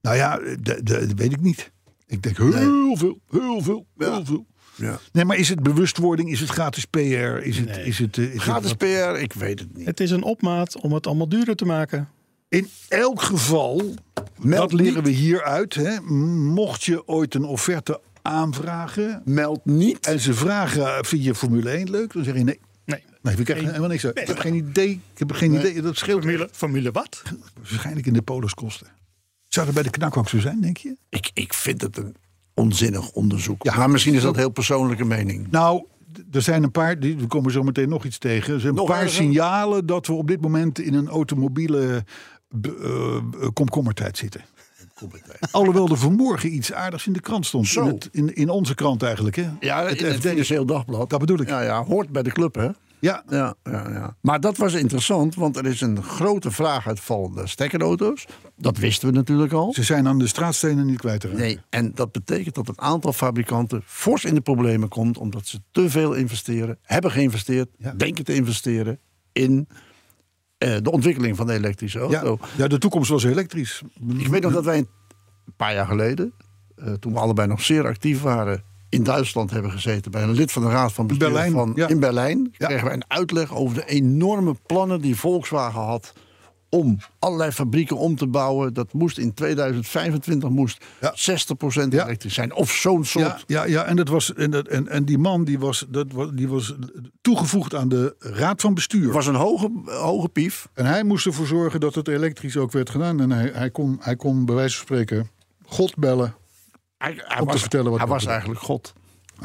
Nou 0.00 0.16
ja, 0.16 0.40
dat 0.82 1.12
weet 1.16 1.32
ik 1.32 1.40
niet. 1.40 1.72
Ik 2.06 2.22
denk 2.22 2.36
heel 2.36 2.96
veel, 2.96 3.20
heel 3.30 3.62
veel, 3.62 3.86
heel 3.96 4.18
Ja. 4.18 4.24
veel. 4.24 4.46
Ja. 4.76 4.98
Nee, 5.12 5.24
maar 5.24 5.36
is 5.36 5.48
het 5.48 5.62
bewustwording? 5.62 6.30
Is 6.30 6.40
het 6.40 6.48
gratis 6.50 6.84
PR? 6.84 6.98
Is 6.98 7.58
het, 7.58 7.76
is 7.76 7.98
het, 7.98 8.18
eh, 8.18 8.24
is 8.24 8.32
het 8.32 8.42
Gratis 8.42 8.68
wat- 8.68 8.78
PR, 8.78 9.20
ik 9.22 9.32
weet 9.32 9.58
het 9.60 9.76
niet. 9.76 9.86
Het 9.86 10.00
is 10.00 10.10
een 10.10 10.22
opmaat 10.22 10.80
om 10.80 10.92
het 10.92 11.06
allemaal 11.06 11.28
duurder 11.28 11.56
te 11.56 11.64
maken. 11.64 12.08
In 12.48 12.68
elk 12.88 13.22
geval, 13.22 13.94
dat 14.42 14.72
leren 14.72 14.94
niet. 14.94 15.02
we 15.04 15.10
hieruit. 15.10 15.74
Hè, 15.74 16.00
mocht 16.00 16.84
je 16.84 17.08
ooit 17.08 17.34
een 17.34 17.44
offerte 17.44 18.00
aanvragen. 18.22 19.22
Meld 19.24 19.64
niet. 19.64 20.06
En 20.06 20.20
ze 20.20 20.34
vragen, 20.34 21.04
vind 21.04 21.24
je 21.24 21.34
Formule 21.34 21.70
1 21.70 21.90
leuk? 21.90 22.12
Dan 22.12 22.24
zeg 22.24 22.36
je 22.36 22.44
nee. 22.44 22.60
Nee. 22.84 23.02
Nee, 23.22 23.36
we 23.36 23.42
krijgen 23.42 23.66
helemaal 23.66 23.88
niks 23.88 24.04
uit. 24.06 24.18
Ik 24.18 24.26
heb 24.26 24.38
geen 24.38 24.54
idee. 24.54 24.90
Ik 25.12 25.18
heb 25.18 25.32
geen 25.32 25.54
idee. 25.54 25.82
Dat 25.82 25.96
scheelt 25.96 26.20
Formule, 26.22 26.48
formule 26.52 26.90
wat? 26.90 27.22
waarschijnlijk 27.70 28.06
in 28.06 28.12
de 28.12 28.22
poliskosten. 28.22 28.86
Zou 29.48 29.66
dat 29.66 29.74
bij 29.74 29.84
de 29.84 29.90
knak 29.90 30.16
ook 30.16 30.28
zo 30.28 30.38
zijn, 30.38 30.60
denk 30.60 30.76
je? 30.76 30.96
Ik, 31.08 31.30
ik 31.34 31.54
vind 31.54 31.80
het 31.80 31.96
een 31.96 32.14
onzinnig 32.56 33.10
onderzoek. 33.10 33.62
Ja. 33.64 33.76
maar 33.76 33.90
misschien 33.90 34.14
is 34.14 34.22
dat 34.22 34.36
heel 34.36 34.50
persoonlijke 34.50 35.04
mening. 35.04 35.50
Nou, 35.50 35.84
er 36.32 36.42
zijn 36.42 36.62
een 36.62 36.70
paar, 36.70 37.00
die- 37.00 37.16
we 37.16 37.26
komen 37.26 37.52
zo 37.52 37.62
meteen 37.62 37.88
nog 37.88 38.04
iets 38.04 38.18
tegen. 38.18 38.54
Er 38.54 38.60
zijn 38.60 38.72
een 38.72 38.78
Nog 38.78 38.88
paar 38.88 38.96
erger? 39.02 39.10
signalen 39.22 39.86
dat 39.86 40.06
we 40.06 40.12
op 40.12 40.28
dit 40.28 40.40
moment 40.40 40.78
in 40.78 40.94
een 40.94 41.08
automobiele 41.08 42.04
b- 42.60 42.66
eh, 42.66 43.16
eh, 43.16 43.22
komkommertijd 43.52 44.18
zitten. 44.18 44.40
Alhoewel 45.50 45.88
er 45.88 45.96
vanmorgen 45.96 46.54
iets 46.54 46.72
aardigs 46.72 47.06
in 47.06 47.12
de 47.12 47.20
krant 47.20 47.46
stond. 47.46 47.66
Zo. 47.66 47.80
In, 47.82 47.86
het, 47.94 48.08
in, 48.12 48.34
in 48.34 48.48
onze 48.48 48.74
krant 48.74 49.02
eigenlijk. 49.02 49.36
Hè? 49.36 49.48
Ja, 49.60 49.84
het 49.84 49.98
in 50.00 50.06
het 50.06 50.14
FD. 50.16 50.26
Financieel 50.28 50.66
Dagblad. 50.66 51.10
Dat 51.10 51.20
bedoel 51.20 51.40
ik. 51.40 51.48
Ja, 51.48 51.60
ja, 51.62 51.84
hoort 51.84 52.08
bij 52.10 52.22
de 52.22 52.30
club, 52.32 52.54
hè? 52.54 52.68
Ja, 53.00 53.22
Ja, 53.28 53.54
ja, 53.64 53.88
ja. 53.90 54.16
Maar 54.20 54.40
dat 54.40 54.56
was 54.56 54.74
interessant, 54.74 55.34
want 55.34 55.56
er 55.56 55.66
is 55.66 55.80
een 55.80 56.02
grote 56.02 56.50
vraaguitval 56.50 57.30
de 57.30 57.46
stekkerauto's. 57.46 58.26
Dat 58.56 58.76
wisten 58.78 59.08
we 59.08 59.14
natuurlijk 59.14 59.52
al. 59.52 59.72
ze 59.72 59.82
zijn 59.82 60.08
aan 60.08 60.18
de 60.18 60.26
straatstenen 60.26 60.86
niet 60.86 60.98
kwijt 60.98 61.20
te 61.20 61.26
raken. 61.26 61.42
Nee, 61.42 61.58
en 61.70 61.92
dat 61.94 62.12
betekent 62.12 62.54
dat 62.54 62.68
een 62.68 62.80
aantal 62.80 63.12
fabrikanten 63.12 63.82
fors 63.84 64.24
in 64.24 64.34
de 64.34 64.40
problemen 64.40 64.88
komt... 64.88 65.18
omdat 65.18 65.46
ze 65.46 65.58
te 65.70 65.90
veel 65.90 66.12
investeren, 66.12 66.78
hebben 66.82 67.10
geïnvesteerd, 67.10 67.68
Ja. 67.78 67.92
denken 67.92 68.24
te 68.24 68.34
investeren... 68.34 68.98
in 69.32 69.68
eh, 70.58 70.76
de 70.82 70.90
ontwikkeling 70.90 71.36
van 71.36 71.46
de 71.46 71.52
elektrische 71.52 71.98
auto. 71.98 72.38
Ja, 72.40 72.48
ja, 72.56 72.66
de 72.68 72.78
toekomst 72.78 73.10
was 73.10 73.24
elektrisch. 73.24 73.82
Ik 74.18 74.26
weet 74.26 74.42
nog 74.42 74.52
dat 74.52 74.64
wij 74.64 74.78
een 74.78 74.88
paar 75.56 75.74
jaar 75.74 75.86
geleden, 75.86 76.32
eh, 76.76 76.92
toen 76.92 77.12
we 77.12 77.18
allebei 77.18 77.48
nog 77.48 77.62
zeer 77.62 77.86
actief 77.86 78.20
waren, 78.22 78.62
in 78.88 79.02
Duitsland 79.02 79.50
hebben 79.50 79.70
gezeten 79.70 80.10
bij 80.10 80.22
een 80.22 80.32
lid 80.32 80.52
van 80.52 80.62
de 80.62 80.68
Raad 80.68 80.92
van 80.92 81.06
Bestuur 81.06 81.28
Berlijn, 81.28 81.52
van 81.52 81.72
ja. 81.74 81.88
in 81.88 82.00
Berlijn. 82.00 82.54
Ja. 82.58 82.66
Kregen 82.66 82.86
we 82.86 82.92
een 82.92 83.04
uitleg 83.08 83.54
over 83.54 83.74
de 83.74 83.84
enorme 83.86 84.54
plannen 84.66 85.00
die 85.00 85.16
Volkswagen 85.16 85.80
had 85.80 86.12
om 86.68 86.98
allerlei 87.18 87.50
fabrieken 87.50 87.96
om 87.96 88.16
te 88.16 88.26
bouwen. 88.26 88.74
Dat 88.74 88.92
moest 88.92 89.18
in 89.18 89.34
2025 89.34 90.48
moest 90.48 90.84
Ja. 91.00 91.14
60% 91.14 91.92
Ja. 91.92 92.04
elektrisch 92.04 92.34
zijn. 92.34 92.54
Of 92.54 92.70
zo'n 92.70 93.04
soort. 93.04 93.44
Ja, 93.46 93.64
ja, 93.64 93.64
ja 93.64 93.84
en, 93.84 93.96
dat 93.96 94.08
was, 94.08 94.34
en, 94.34 94.50
dat, 94.50 94.66
en, 94.68 94.88
en 94.88 95.04
die 95.04 95.18
man 95.18 95.44
die 95.44 95.58
was, 95.58 95.86
dat, 95.88 96.06
die 96.34 96.48
was 96.48 96.74
toegevoegd 97.20 97.74
aan 97.74 97.88
de 97.88 98.14
raad 98.18 98.60
van 98.60 98.74
bestuur. 98.74 99.12
Was 99.12 99.26
een 99.26 99.34
hoge, 99.34 99.70
hoge 99.84 100.28
pief. 100.28 100.68
En 100.74 100.86
hij 100.86 101.04
moest 101.04 101.26
ervoor 101.26 101.46
zorgen 101.46 101.80
dat 101.80 101.94
het 101.94 102.08
elektrisch 102.08 102.56
ook 102.56 102.72
werd 102.72 102.90
gedaan. 102.90 103.20
En 103.20 103.30
hij, 103.30 103.50
hij, 103.54 103.70
kon, 103.70 103.96
hij 104.00 104.16
kon 104.16 104.44
bij 104.44 104.54
wijze 104.54 104.76
van 104.76 104.86
spreken 104.86 105.30
God 105.66 105.96
bellen. 105.96 106.34
Hij, 106.98 107.12
hij 107.16 107.40
Om 107.40 107.46
te 107.46 107.52
was, 107.52 107.60
vertellen 107.60 107.90
wat 107.90 107.98
hij 107.98 108.08
was 108.08 108.26
eigenlijk 108.26 108.60
God. 108.60 108.94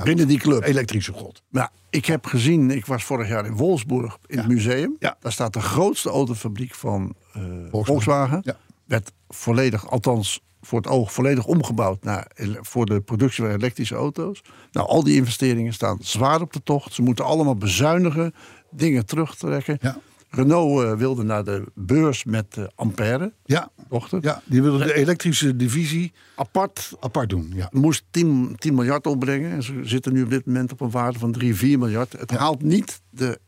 Binnen 0.03 0.27
die 0.27 0.39
club. 0.39 0.63
Elektrische 0.63 1.13
God. 1.13 1.41
Maar 1.49 1.71
ik 1.89 2.05
heb 2.05 2.25
gezien, 2.25 2.71
ik 2.71 2.85
was 2.85 3.03
vorig 3.03 3.27
jaar 3.27 3.45
in 3.45 3.55
Wolfsburg 3.55 4.17
in 4.25 4.37
het 4.37 4.47
museum. 4.47 4.95
Ja. 4.99 5.17
Daar 5.19 5.31
staat 5.31 5.53
de 5.53 5.61
grootste 5.61 6.09
autofabriek 6.09 6.75
van 6.75 7.15
eh, 7.33 7.43
Volkswagen. 7.71 8.41
Ja. 8.43 8.57
Werd 8.85 9.11
volledig, 9.29 9.89
althans 9.89 10.41
voor 10.61 10.79
het 10.79 10.87
oog, 10.87 11.13
volledig 11.13 11.45
omgebouwd 11.45 12.03
naar, 12.03 12.31
voor 12.61 12.85
de 12.85 13.01
productie 13.01 13.43
van 13.43 13.53
elektrische 13.53 13.95
auto's. 13.95 14.41
Nou, 14.71 14.87
al 14.87 15.03
die 15.03 15.15
investeringen 15.15 15.73
staan 15.73 15.97
zwaar 16.01 16.41
op 16.41 16.53
de 16.53 16.63
tocht. 16.63 16.93
Ze 16.93 17.01
moeten 17.01 17.25
allemaal 17.25 17.55
bezuinigen, 17.55 18.33
dingen 18.69 19.05
terugtrekken. 19.05 19.77
Ja. 19.81 19.97
Renault 20.33 20.83
eh, 20.83 20.93
wilde 20.93 21.23
naar 21.23 21.43
de 21.43 21.63
beurs 21.75 22.23
met 22.23 22.57
eh, 22.57 22.63
Ampère, 22.75 23.33
Ja, 23.45 23.69
dochter. 23.89 24.19
ja, 24.21 24.41
die 24.45 24.61
wilde 24.61 24.83
de 24.85 24.93
elektrische 24.93 25.55
divisie 25.55 26.11
Apart 26.35 26.91
apart 26.99 27.29
doen. 27.29 27.51
Ja. 27.55 27.69
moest 27.71 28.03
10, 28.11 28.55
10 28.57 28.73
miljard 28.75 29.07
opbrengen. 29.07 29.51
En 29.51 29.63
ze 29.63 29.79
zitten 29.83 30.13
nu 30.13 30.23
op 30.23 30.29
dit 30.29 30.45
moment 30.45 30.71
op 30.71 30.81
een 30.81 30.91
waarde 30.91 31.19
van 31.19 31.31
3, 31.31 31.55
4 31.55 31.79
miljard. 31.79 32.11
Het 32.11 32.31
haalt 32.31 32.61
niet 32.63 33.01
de 33.09 33.39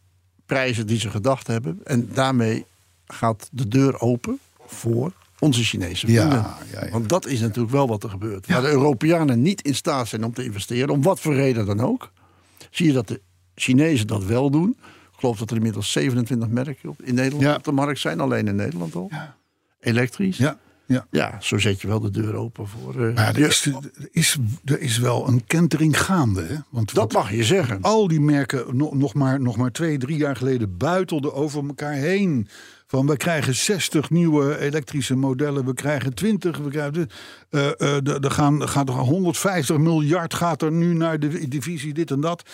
prijzen 0.45 0.87
die 0.87 0.99
ze 0.99 1.09
gedacht 1.09 1.47
hebben. 1.47 1.79
En 1.83 2.09
daarmee 2.13 2.65
gaat 3.05 3.49
de 3.51 3.67
deur 3.67 3.99
open 3.99 4.39
voor 4.65 5.13
onze 5.39 5.63
Chinese 5.63 6.07
Ja, 6.11 6.13
vrienden. 6.27 6.45
ja, 6.73 6.83
ja. 6.85 6.91
Want 6.91 7.09
dat 7.09 7.25
is 7.25 7.39
natuurlijk 7.39 7.73
wel 7.73 7.87
wat 7.87 8.03
er 8.03 8.09
gebeurt. 8.09 8.47
Waar 8.47 8.61
de 8.61 8.67
Europeanen 8.71 9.41
niet 9.41 9.61
in 9.61 9.75
staat 9.75 10.07
zijn 10.07 10.23
om 10.23 10.33
te 10.33 10.43
investeren, 10.43 10.89
om 10.89 11.01
wat 11.01 11.19
voor 11.19 11.33
reden 11.33 11.65
dan 11.65 11.79
ook, 11.79 12.11
zie 12.71 12.87
je 12.87 12.93
dat 12.93 13.07
de 13.07 13.21
Chinezen 13.55 14.07
dat 14.07 14.23
wel 14.23 14.49
doen. 14.51 14.77
Ik 15.23 15.29
geloof 15.29 15.41
dat 15.41 15.51
er 15.51 15.57
inmiddels 15.63 15.91
27 15.91 16.49
merken 16.49 16.89
op- 16.89 17.01
in 17.01 17.15
Nederland 17.15 17.43
Ja. 17.43 17.55
op 17.55 17.63
de 17.63 17.71
markt 17.71 17.99
zijn, 17.99 18.19
alleen 18.19 18.47
in 18.47 18.55
Nederland 18.55 18.95
al. 18.95 19.11
Elektrisch. 19.79 20.37
Ja, 20.37 20.57
ja. 20.85 21.07
Ja, 21.11 21.37
zo 21.41 21.57
zet 21.57 21.81
je 21.81 21.87
wel 21.87 21.99
de 21.99 22.09
deur 22.11 22.33
open 22.35 22.67
voor. 22.67 23.07
eh, 23.07 23.15
Maar 23.15 23.35
er 23.35 23.47
is, 23.47 23.65
er, 23.65 23.79
is, 24.11 24.37
er 24.65 24.79
is 24.79 24.97
wel 24.97 25.27
een 25.27 25.45
kentering 25.45 25.99
gaande. 26.01 26.41
Hè? 26.43 26.55
Want 26.69 26.93
dat 26.93 27.13
mag 27.13 27.31
je 27.31 27.43
zeggen. 27.43 27.81
al 27.81 28.07
die 28.07 28.19
merken 28.19 28.77
nog, 28.77 28.93
nog, 28.93 29.13
maar, 29.13 29.41
nog 29.41 29.57
maar 29.57 29.71
twee, 29.71 29.97
drie 29.97 30.17
jaar 30.17 30.35
geleden 30.35 30.77
buitelden 30.77 31.33
over 31.33 31.67
elkaar 31.67 31.93
heen. 31.93 32.47
Van 32.87 33.07
we 33.07 33.17
krijgen 33.17 33.55
60 33.55 34.09
nieuwe 34.09 34.57
elektrische 34.59 35.15
modellen, 35.15 35.65
we 35.65 35.73
krijgen 35.73 36.13
20, 36.13 36.57
we 36.57 36.69
krijgen. 36.69 37.09
eh, 37.49 37.81
er 37.81 38.23
er 38.23 38.31
gaan, 38.31 38.69
gaat 38.69 38.89
er 38.89 38.95
150 38.95 39.77
miljard 39.77 40.33
gaat 40.33 40.61
er 40.61 40.71
nu 40.71 40.93
naar 40.93 41.19
de 41.19 41.47
divisie, 41.47 41.93
dit 41.93 42.11
en 42.11 42.19
dat. 42.21 42.49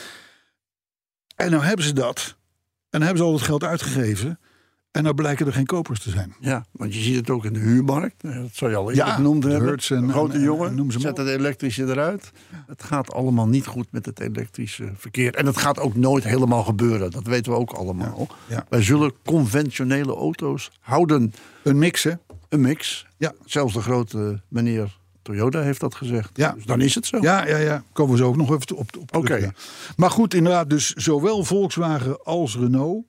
En 1.36 1.52
nou 1.52 1.64
hebben 1.64 1.86
ze 1.86 1.94
dat. 1.94 2.38
En 2.90 3.02
hebben 3.02 3.18
ze 3.18 3.24
al 3.24 3.34
het 3.34 3.42
geld 3.42 3.64
uitgegeven. 3.64 4.40
En 4.92 5.04
nou 5.04 5.16
blijken 5.16 5.46
er 5.46 5.54
geen 5.54 5.66
kopers 5.66 6.00
te 6.00 6.10
zijn. 6.10 6.36
Ja, 6.40 6.66
want 6.72 6.94
je 6.94 7.00
ziet 7.02 7.16
het 7.16 7.30
ook 7.30 7.46
in 7.46 7.54
de 7.54 7.60
huurmarkt. 7.60 8.24
Eh, 8.24 8.36
Dat 8.36 8.50
zou 8.54 8.72
je 8.72 8.78
al 8.78 8.90
eerder 8.90 9.06
Ja, 9.06 9.14
genoemd 9.14 9.44
hebben. 9.44 9.68
Hertz 9.68 9.92
en- 9.92 10.04
Een 10.04 10.10
grote 10.12 10.34
en- 10.34 10.38
en- 10.40 10.44
jongen, 10.46 10.68
en 10.70 10.76
noem 10.76 10.92
ze 10.92 11.00
zet 11.00 11.18
het 11.18 11.28
elektrische 11.28 11.84
eruit. 11.86 12.32
Het 12.68 12.84
gaat 12.84 13.14
allemaal 13.14 13.48
niet 13.48 13.66
goed 13.66 13.88
met 13.92 14.06
het 14.06 14.20
elektrische 14.20 14.92
verkeer. 14.96 15.36
En 15.36 15.46
het 15.46 15.58
gaat 15.58 15.80
ook 15.80 15.96
nooit 15.96 16.24
helemaal 16.24 16.64
gebeuren. 16.64 17.12
Dat 17.12 17.28
weten 17.28 17.52
we 17.52 17.58
ook 17.58 17.72
allemaal. 17.72 18.28
ja. 18.48 18.66
Wij 18.70 18.82
zullen 18.84 19.14
conventionele 19.26 20.16
auto's 20.16 20.72
houden 20.80 21.34
Een 21.64 21.78
mix, 21.78 22.04
hè? 22.04 22.12
een 22.50 22.62
mix. 22.62 23.06
Ja. 23.18 23.34
Zelfs 23.46 23.74
de 23.74 23.82
grote 23.82 24.42
meneer 24.48 24.99
Toyota 25.30 25.62
heeft 25.62 25.80
dat 25.80 25.96
gezegd. 25.96 26.30
Ja. 26.34 26.52
Dus 26.52 26.66
dan 26.66 26.82
is 26.82 26.96
het 26.96 27.06
zo. 27.06 27.18
Ja, 27.22 27.48
ja, 27.48 27.58
ja. 27.58 27.84
Komen 27.94 28.12
we 28.12 28.18
zo 28.18 28.28
ook 28.28 28.36
nog 28.36 28.52
even 28.52 28.76
op. 28.76 28.98
op 29.00 29.16
Oké. 29.16 29.36
ja. 29.36 29.54
Maar 29.96 30.12
goed, 30.12 30.34
inderdaad, 30.34 30.70
dus 30.70 30.94
zowel 30.94 31.44
Volkswagen 31.44 32.24
als 32.24 32.58
Renault 32.58 33.06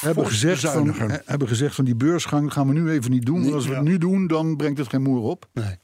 hebben 0.00 0.26
gezegd, 0.26 0.60
van, 0.60 0.94
hebben 1.24 1.48
gezegd 1.48 1.74
van 1.74 1.84
die 1.84 1.94
beursgang 1.94 2.52
gaan 2.52 2.66
we 2.66 2.72
nu 2.72 2.90
even 2.90 3.10
niet 3.10 3.26
doen. 3.26 3.42
Want 3.42 3.54
als 3.54 3.66
we 3.66 3.74
het 3.74 3.84
nu 3.84 3.98
doen, 3.98 4.26
dan 4.26 4.56
brengt 4.56 4.78
het 4.78 4.88
geen 4.88 5.02
moer 5.02 5.20
op. 5.20 5.48
Nee. 5.52 5.78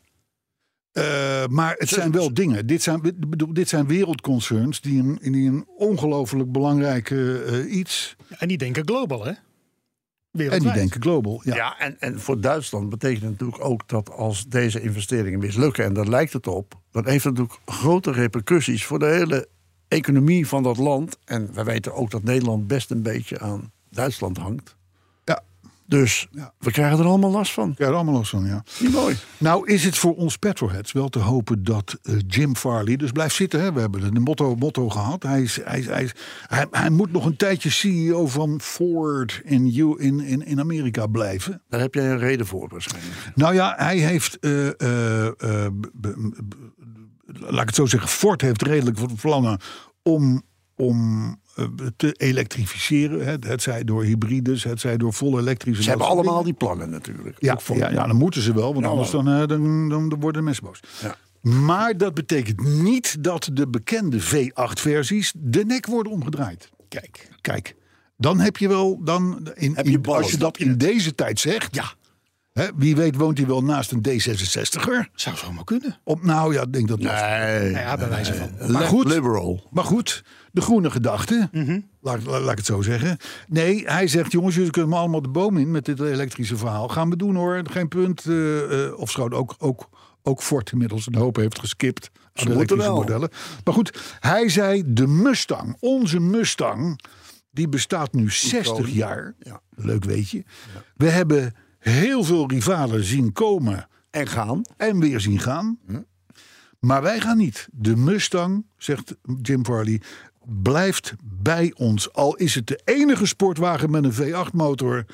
Eh, 0.93 1.47
maar 1.47 1.75
het 1.79 1.89
zijn 1.89 2.13
wel 2.13 2.35
dingen. 2.35 2.67
Dit 2.67 2.83
zijn, 2.83 3.17
dit 3.53 3.69
zijn 3.69 3.87
wereldconcerns 3.87 4.81
die 4.81 5.03
een, 5.03 5.19
die 5.23 5.49
een 5.49 5.67
ongelooflijk 5.77 6.53
belangrijk 6.53 7.11
eh, 7.11 7.75
iets. 7.77 8.17
En 8.29 8.49
die 8.49 8.59
denken 8.59 8.87
global, 8.87 9.25
hè? 9.25 9.33
En 10.33 10.59
die 10.59 10.73
denken 10.73 11.03
global. 11.03 11.41
Ja. 11.45 11.55
Ja, 11.55 11.79
en, 11.79 11.97
en 12.01 12.21
voor 12.21 12.41
Duitsland 12.41 12.91
betekent 12.91 13.23
het 13.23 13.31
natuurlijk 13.31 13.65
ook 13.65 13.89
dat 13.89 14.11
als 14.11 14.47
deze 14.47 14.81
investeringen 14.81 15.39
mislukken, 15.39 15.85
en 15.85 15.93
daar 15.93 16.09
lijkt 16.09 16.33
het 16.33 16.47
op, 16.47 16.81
dan 16.91 17.09
heeft 17.09 17.25
het 17.25 17.37
natuurlijk 17.37 17.61
grote 17.71 18.13
repercussies 18.13 18.85
voor 18.85 18.99
de 18.99 19.07
hele 19.07 19.49
economie 19.89 20.47
van 20.47 20.63
dat 20.63 20.77
land. 20.77 21.19
En 21.25 21.55
we 21.55 21.65
weten 21.65 21.95
ook 21.95 22.11
dat 22.11 22.23
Nederland 22.23 22.67
best 22.67 22.91
een 22.91 23.03
beetje 23.03 23.39
aan 23.39 23.73
Duitsland 23.91 24.37
hangt. 24.37 24.77
Dus 25.91 26.27
Ja. 26.31 26.53
we 26.59 26.71
krijgen 26.71 26.99
er 26.99 27.05
allemaal 27.05 27.31
last 27.31 27.53
van. 27.53 27.75
Ja, 27.77 27.87
allemaal 27.89 28.15
los 28.15 28.29
van, 28.29 28.47
ja. 28.47 28.65
Niet 28.81 28.93
mooi. 28.93 29.17
Nou 29.39 29.73
is 29.73 29.85
het 29.85 29.99
voor 29.99 30.15
ons 30.15 30.37
petrolheads 30.37 30.93
wel 30.93 31.09
te 31.09 31.19
hopen 31.19 31.65
dat 31.65 31.99
eh, 32.03 32.15
Jim 32.27 32.57
Farley 32.57 32.97
dus 32.97 33.11
blijft 33.11 33.35
zitten. 33.35 33.61
Hè? 33.61 33.73
We 33.73 33.81
hebben 33.81 34.15
de 34.15 34.21
motto, 34.21 34.55
motto 34.55 34.89
gehad. 34.89 35.23
Hij, 35.23 35.43
is, 35.43 35.61
hij, 35.65 35.79
is, 35.79 35.87
hij, 35.87 36.03
is, 36.03 36.13
hij, 36.47 36.67
hij 36.71 36.91
moet 36.91 37.13
nog 37.13 37.25
een 37.25 37.37
tijdje 37.37 37.71
CEO 37.71 38.27
van 38.27 38.61
Ford 38.61 39.41
in, 39.45 39.67
in, 39.99 40.21
in, 40.21 40.47
in 40.47 40.61
Amerika 40.61 41.07
blijven. 41.07 41.63
Daar 41.69 41.81
heb 41.81 41.95
jij 41.95 42.11
een 42.11 42.19
reden 42.19 42.47
voor 42.47 42.69
waarschijnlijk. 42.69 43.15
Nou 43.35 43.55
ja, 43.55 43.75
hij 43.77 43.97
heeft, 43.99 44.39
eh, 44.39 44.69
eh, 44.69 45.73
laat 47.27 47.61
ik 47.61 47.67
het 47.67 47.75
zo 47.75 47.87
zeggen, 47.87 48.09
Ford 48.09 48.41
heeft 48.41 48.63
redelijk 48.63 48.99
wat 48.99 49.13
verlangen 49.15 49.59
om, 50.03 50.43
om 50.81 51.37
eh, 51.55 51.65
te 51.97 52.13
elektrificeren. 52.13 53.25
Hè? 53.25 53.37
Het 53.51 53.63
zij 53.63 53.85
door 53.85 54.05
hybrides, 54.05 54.65
het 54.65 54.81
zij 54.81 54.97
door 54.97 55.13
volle 55.13 55.41
elektrische. 55.41 55.83
Ze 55.83 55.89
hebben 55.89 56.07
allemaal 56.07 56.43
die 56.43 56.53
plannen 56.53 56.91
natuurlijk. 56.91 57.37
Ja, 57.39 57.59
voor- 57.59 57.77
ja, 57.77 57.91
ja, 57.91 58.07
dan 58.07 58.17
moeten 58.17 58.43
ze 58.43 58.55
wel, 58.55 58.73
want 58.73 58.85
Ja, 58.85 58.91
anders 58.91 59.11
dan, 59.11 59.29
eh, 59.29 59.47
dan, 59.47 59.89
dan, 59.89 60.09
dan 60.09 60.21
worden 60.21 60.45
mensen 60.45 60.65
boos. 60.65 60.81
Ja. 61.03 61.17
Maar 61.51 61.97
dat 61.97 62.15
betekent 62.15 62.63
niet 62.63 63.25
dat 63.25 63.51
de 63.53 63.69
bekende 63.69 64.21
V8-versies 64.21 65.33
de 65.37 65.65
nek 65.65 65.87
worden 65.87 66.13
omgedraaid. 66.13 66.71
Kijk, 66.89 67.29
kijk. 67.41 67.75
Dan 68.17 68.41
heb 68.41 68.57
je 68.57 68.69
wel, 68.69 69.01
dan, 69.05 69.49
in, 69.55 69.73
Heb 69.75 69.87
je 69.87 70.01
als 70.03 70.31
je 70.31 70.37
dat 70.37 70.59
in 70.59 70.79
deze 70.79 71.15
tijd 71.15 71.41
zegt, 71.41 71.75
ja. 71.75 71.85
Hè, 72.53 72.67
wie 72.77 72.97
weet 72.97 73.17
woont 73.17 73.39
hij 73.39 73.47
wel 73.47 73.63
naast 73.63 73.93
een 73.93 74.07
D66er. 74.09 75.11
Zou 75.15 75.37
zomaar 75.37 75.65
kunnen. 75.65 75.99
Op, 76.05 76.23
nou 76.23 76.55
ja, 76.55 76.63
ik 76.63 76.73
denk 76.73 76.89
dat. 76.89 76.99
Nee. 76.99 77.07
Nou 77.09 77.71
ja, 77.71 77.97
bij 77.97 78.09
wijze 78.09 78.35
van. 78.35 78.51
Maar 78.59 78.69
Left 78.69 78.87
goed. 78.87 79.09
liberal. 79.09 79.69
Maar 79.71 79.85
goed, 79.85 80.25
de 80.53 80.61
groene 80.61 80.91
gedachte, 80.91 81.49
Mhm. 81.53 81.81
laat, 82.01 82.25
laat, 82.25 82.41
laat 82.41 82.51
ik 82.51 82.57
het 82.57 82.67
zo 82.67 82.83
zeggen. 82.83 83.17
Nee, 83.49 83.83
hij 83.87 84.07
zegt, 84.09 84.33
jongens, 84.33 84.55
jullie 84.55 84.71
kunnen 84.71 84.97
allemaal 84.99 85.23
de 85.23 85.29
boom 85.29 85.57
in 85.57 85.71
met 85.71 85.85
dit 85.85 86.01
elektrische 86.01 86.57
verhaal. 86.57 86.89
Gaan 86.89 87.11
we 87.11 87.17
doen 87.17 87.35
hoor, 87.35 87.61
geen 87.71 87.89
punt. 87.89 88.25
eh, 88.27 88.99
of 88.99 89.11
schoon 89.11 89.33
ook, 89.33 89.55
ook, 89.59 89.89
ook 90.23 90.43
Ford 90.43 90.73
inmiddels 90.73 91.07
een 91.07 91.15
hoop 91.15 91.37
heeft 91.37 91.59
geskipt 91.59 92.11
aan 92.35 92.45
de 92.47 92.53
elektrische 92.55 92.91
modellen. 92.91 93.29
Maar 93.65 93.75
goed, 93.75 94.17
hij 94.21 94.49
zei, 94.49 94.83
de 94.87 95.07
Mustang, 95.07 95.77
onze 95.81 96.21
Mustang, 96.21 97.01
die 97.51 97.69
bestaat 97.69 98.13
nu 98.13 98.31
60 98.31 98.89
jaar. 98.91 99.35
Ja. 99.39 99.61
Leuk 99.77 100.05
weet 100.05 100.31
je. 100.31 100.45
We 100.97 101.09
hebben 101.09 101.55
heel 101.79 102.25
veel 102.25 102.49
rivalen 102.49 103.05
zien 103.05 103.33
komen 103.33 103.89
En 104.11 104.27
gaan. 104.27 104.63
en 104.77 105.01
weer 105.01 105.21
zien 105.21 105.39
gaan. 105.39 105.79
Maar 106.81 107.03
wij 107.03 107.21
gaan 107.21 107.37
niet. 107.37 107.69
De 107.73 107.97
Mustang, 107.97 108.67
zegt 108.77 109.15
Jim 109.43 109.65
Farley, 109.65 110.01
blijft 110.47 111.15
bij 111.25 111.73
ons. 111.77 112.13
Al 112.13 112.37
is 112.37 112.55
het 112.55 112.67
de 112.67 112.81
enige 112.85 113.27
sportwagen 113.27 113.91
met 113.91 114.05
een 114.05 114.13
V8-motor, 114.13 115.05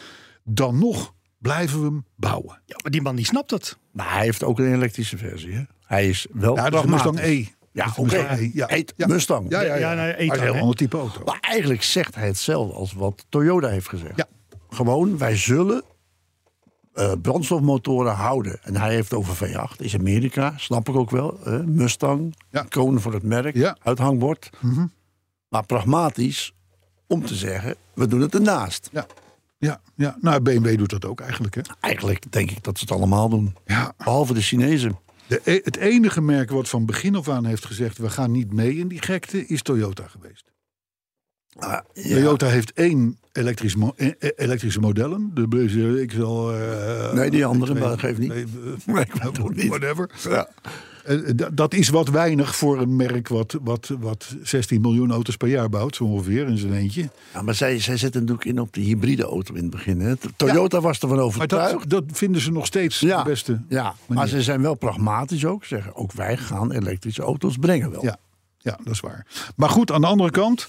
dan 0.45 0.79
nog 0.79 1.15
blijven 1.39 1.79
we 1.81 1.85
hem 1.87 2.05
bouwen. 2.17 2.61
Ja, 2.65 2.77
maar 2.83 2.91
die 2.93 3.03
man 3.03 3.17
die 3.17 3.25
snapt 3.25 3.51
het. 3.51 3.79
Maar 3.93 4.13
hij 4.13 4.23
heeft 4.25 4.45
ook 4.45 4.59
een 4.59 4.73
elektrische 4.75 5.19
versie. 5.19 5.53
Hè? 5.53 5.63
Hij 5.87 6.09
is 6.09 6.27
wel 6.33 6.57
Ja, 6.57 6.71
dat 6.71 6.83
de 6.83 6.89
Mustang. 6.89 7.19
E. 7.21 7.45
Ja, 7.73 7.87
oké. 7.97 8.03
Mustang 8.03 8.39
E. 8.41 8.85
Ja. 8.97 9.07
Mustang. 9.07 9.51
Ja, 9.51 9.61
ja, 9.61 9.75
ja. 9.75 10.19
Een 10.19 10.41
heel 10.41 10.55
ander 10.55 10.77
type 10.77 10.97
auto. 10.99 11.23
Maar 11.25 11.39
eigenlijk 11.41 11.83
zegt 11.83 12.15
hij 12.15 12.27
hetzelfde 12.27 12.75
als 12.75 12.93
wat 12.93 13.27
Toyota 13.29 13.69
heeft 13.69 13.89
gezegd. 13.89 14.17
Ja. 14.17 14.27
Gewoon, 14.71 15.19
wij 15.19 15.37
zullen 15.37 15.83
eh, 16.93 17.13
brandstofmotoren 17.23 18.13
houden. 18.15 18.59
En 18.63 18.77
hij 18.77 18.95
heeft 18.95 19.13
over 19.15 19.49
V8. 19.49 19.77
Is 19.79 19.95
Amerika, 19.95 20.55
snap 20.57 20.89
ik 20.89 20.97
ook 20.97 21.11
wel. 21.11 21.39
hè? 21.45 21.67
Mustang, 21.67 22.35
Ja. 22.51 22.65
icoon 22.65 23.01
voor 23.01 23.13
het 23.13 23.23
merk, 23.23 23.55
Ja. 23.57 23.71
Mhm. 23.79 23.89
uithangbord. 23.89 24.51
Maar 25.57 25.67
pragmatisch 25.67 26.53
om 27.07 27.27
te 27.27 27.35
zeggen, 27.35 27.75
we 27.95 28.07
doen 28.07 28.21
het 28.21 28.35
ernaast. 28.35 28.89
Ja. 28.93 29.07
Ja, 29.59 29.81
ja, 29.95 30.17
nou 30.21 30.41
BMW 30.41 30.79
doet 30.79 30.91
dat 30.91 31.05
ook 31.05 31.21
eigenlijk. 31.21 31.55
Hè? 31.55 31.61
Eigenlijk 31.81 32.33
denk 32.33 32.51
ik 32.51 32.65
dat 32.65 32.79
ze 32.79 32.85
het 32.85 32.93
allemaal 32.95 33.29
doen. 33.29 33.57
Ja. 33.67 33.93
Behalve 33.97 34.35
de 34.35 34.41
Chinezen. 34.41 34.99
De, 35.27 35.41
e- 35.45 35.61
het 35.65 35.77
enige 35.77 36.21
merk 36.21 36.51
wat 36.51 36.69
van 36.69 36.87
begin 36.87 37.15
af 37.15 37.29
aan 37.29 37.45
heeft 37.45 37.65
gezegd... 37.65 37.99
we 37.99 38.11
gaan 38.11 38.31
niet 38.31 38.53
mee 38.53 38.77
in 38.77 38.89
die 38.89 39.03
gekte, 39.03 39.47
is 39.47 39.63
Toyota 39.63 40.07
geweest. 40.09 40.45
Ah, 41.59 41.79
ja. 41.93 42.03
Toyota 42.15 42.47
heeft 42.47 42.73
één 42.73 43.19
elektrisch 43.33 43.77
mo- 43.77 43.95
eh, 43.97 44.07
eh, 44.19 44.31
elektrische 44.37 44.81
modellen. 44.81 45.31
De 45.35 45.49
Blazer 45.49 46.07
XL. 46.07 46.51
eh, 46.51 47.13
Nee, 47.13 47.31
die 47.31 47.45
andere, 47.47 47.75
maar 47.75 47.89
dat 47.89 47.99
geeft 47.99 48.19
niet. 48.19 48.29
nee, 48.29 48.47
eh, 48.87 48.95
Nee, 48.95 49.65
ik. 49.65 49.69
Whatever. 49.69 50.11
Ja. 50.29 50.49
Eh, 51.07 51.17
d- 51.17 51.49
dat 51.57 51.75
is 51.75 51.89
wat 51.89 52.09
weinig 52.09 52.57
voor 52.57 52.81
een 52.81 52.97
merk 52.97 53.29
wat, 53.29 53.59
wat, 53.63 53.91
wat 54.01 54.35
16 54.43 54.81
miljoen 54.81 55.11
auto's 55.13 55.37
per 55.37 55.49
jaar 55.49 55.69
bouwt, 55.69 55.97
zo 55.97 56.05
ongeveer 56.05 56.47
in 56.49 56.59
zijn 56.59 56.73
eentje. 56.73 57.11
Ja, 57.35 57.43
maar 57.43 57.55
zij, 57.55 57.79
zij 57.81 57.97
zetten 57.97 58.21
natuurlijk 58.21 58.49
in 58.49 58.61
op 58.61 58.73
de 58.73 58.81
hybride 58.81 59.23
auto 59.25 59.55
in 59.55 59.63
het 59.63 59.71
begin. 59.71 60.01
Hè. 60.01 60.15
Toyota 60.37 60.81
was 60.81 60.99
ervan 60.99 61.17
Maar 61.17 61.27
overtuigd. 61.27 61.73
dat, 61.91 62.07
dat 62.09 62.17
vinden 62.19 62.41
ze 62.41 62.53
nog 62.53 62.67
steeds 62.67 63.01
ja, 63.01 63.23
de 63.23 63.29
beste. 63.31 63.61
ja, 63.69 63.95
maar 64.07 64.29
ze 64.29 64.43
zijn 64.43 64.63
wel 64.63 64.75
pragmatisch 64.75 65.45
ook. 65.45 65.65
Zeggen 65.65 65.95
ook 65.95 66.13
wij 66.13 66.37
gaan 66.37 66.73
elektrische 66.73 67.23
auto's 67.23 67.57
brengen 67.57 67.91
wel. 67.91 68.05
Ja, 68.05 68.17
ja, 68.59 68.79
dat 68.85 68.93
is 68.95 69.01
waar. 69.01 69.27
Maar 69.57 69.71
goed, 69.71 69.93
aan 69.93 70.01
de 70.01 70.07
andere 70.07 70.31
kant. 70.31 70.69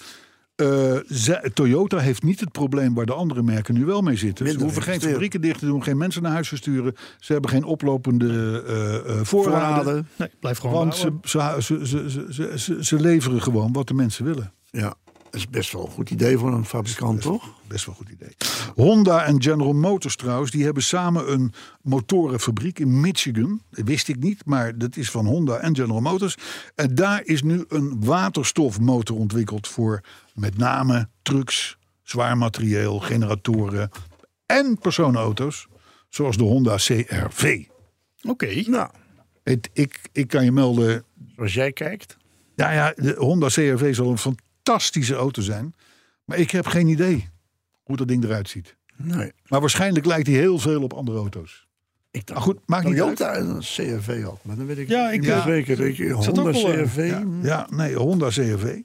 Eh, 0.58 0.68
ze- 1.10 1.52
Toyota 1.54 1.98
heeft 1.98 2.24
niet 2.24 2.40
het 2.40 2.52
probleem 2.52 2.94
waar 2.94 3.06
de 3.06 3.14
andere 3.14 3.44
merken 3.44 3.74
nu 3.74 3.86
wel 3.86 4.02
mee 4.02 4.16
zitten. 4.16 4.48
Ze 4.48 4.60
hoeven 4.60 4.82
geen 4.82 5.02
fabrieken 5.02 5.42
dicht 5.42 5.60
te 5.60 5.66
doen, 5.66 5.84
geen 5.84 5.98
mensen 5.98 6.22
naar 6.22 6.32
huis 6.32 6.48
versturen. 6.48 6.96
Ze 7.20 7.32
hebben 7.32 7.52
geen 7.52 7.64
oplopende 7.64 8.64
eh, 8.68 8.96
eh, 8.96 9.02
voorraden. 9.04 9.26
Voorraden. 9.26 10.08
Nee, 10.16 10.30
blijf 10.40 10.58
gewoon 10.58 10.74
Want 10.76 10.96
ze, 10.96 11.12
bouwen. 11.38 11.64
ze, 11.64 11.88
ze, 11.88 12.10
ze, 12.10 12.26
ze, 12.30 12.60
ze, 12.60 12.78
ze 12.86 13.00
leveren 13.00 13.42
gewoon 13.42 13.72
wat 13.74 13.88
de 13.88 13.94
mensen 13.94 14.26
willen. 14.26 14.52
Ja, 14.72 14.94
dat 15.32 15.40
is 15.40 15.50
best 15.50 15.72
wel 15.72 15.86
een 15.86 15.92
goed 15.92 16.10
idee 16.10 16.38
voor 16.38 16.54
een 16.54 16.66
fabrikant, 16.66 17.22
toch? 17.22 17.54
Best 17.68 17.86
wel 17.86 17.96
een 18.00 18.06
goed 18.06 18.14
idee. 18.14 18.36
Honda 18.76 19.26
en 19.26 19.42
General 19.42 19.74
Motors 19.74 20.16
trouwens, 20.16 20.52
die 20.52 20.64
hebben 20.64 20.84
samen 20.84 21.32
een 21.32 21.54
motorenfabriek 21.82 22.80
in 22.80 23.00
Michigan. 23.00 23.62
Dat 23.70 23.86
wist 23.86 24.08
ik 24.08 24.20
niet, 24.20 24.46
maar 24.46 24.78
dat 24.78 24.96
is 24.98 25.12
van 25.12 25.26
Honda 25.26 25.58
en 25.58 25.76
General 25.76 26.02
Motors. 26.02 26.36
En 26.76 26.96
daar 26.96 27.22
is 27.26 27.44
nu 27.44 27.66
een 27.68 28.06
waterstofmotor 28.06 29.18
ontwikkeld 29.18 29.68
voor 29.68 30.02
met 30.34 30.58
name 30.58 31.10
trucks, 31.22 31.78
zwaar 32.04 32.38
materieel, 32.38 33.00
generatoren 33.00 33.90
en 34.46 34.78
personenauto's. 34.78 35.68
Zoals 36.10 36.38
de 36.38 36.44
Honda 36.44 36.76
CRV. 36.76 37.64
Oké. 38.24 38.64
Nou, 38.66 38.90
Het, 39.44 39.70
ik, 39.74 40.10
ik 40.12 40.28
kan 40.28 40.44
je 40.44 40.52
melden, 40.52 41.04
als 41.38 41.54
jij 41.54 41.72
kijkt. 41.72 42.18
ja, 42.56 42.72
ja, 42.72 42.94
de 42.96 43.16
Honda 43.18 43.48
CRV 43.48 43.96
zal 43.96 44.10
een 44.10 44.18
fantastische 44.18 44.46
auto 45.14 45.42
zijn. 45.42 45.76
Maar 46.26 46.38
ik 46.38 46.52
heb 46.52 46.66
geen 46.68 46.88
idee 46.88 47.30
hoe 47.84 47.96
dat 47.98 48.08
ding 48.08 48.24
eruit 48.24 48.50
ziet. 48.50 48.76
Nee, 48.96 49.32
Maar 49.48 49.60
waarschijnlijk 49.60 50.06
lijkt 50.06 50.28
hij 50.28 50.36
heel 50.36 50.60
veel 50.60 50.84
op 50.84 50.94
andere 50.94 51.18
auto's. 51.18 51.68
ik 52.12 52.26
dacht 52.26 52.40
Maar 52.40 52.48
goed, 52.56 52.62
maakt 52.68 52.86
niet 52.86 53.02
uit. 53.02 53.16
Toyota 53.18 53.38
een 53.40 53.60
CRV 53.60 54.24
had. 54.24 54.40
Maar 54.42 54.56
dan 54.56 54.66
weet 54.66 54.78
ik 54.78 54.88
Ja, 54.88 55.10
ik- 55.12 55.24
ja. 55.24 55.44
zeker. 55.44 55.80
Ik, 55.80 56.12
Honda 56.12 56.42
al, 56.42 56.48
eh, 56.50 56.64
CRV. 56.64 56.96
Ja, 57.10 57.24
ja, 57.42 57.68
nee, 57.70 57.96
Honda 57.96 58.28
CRV. 58.28 58.80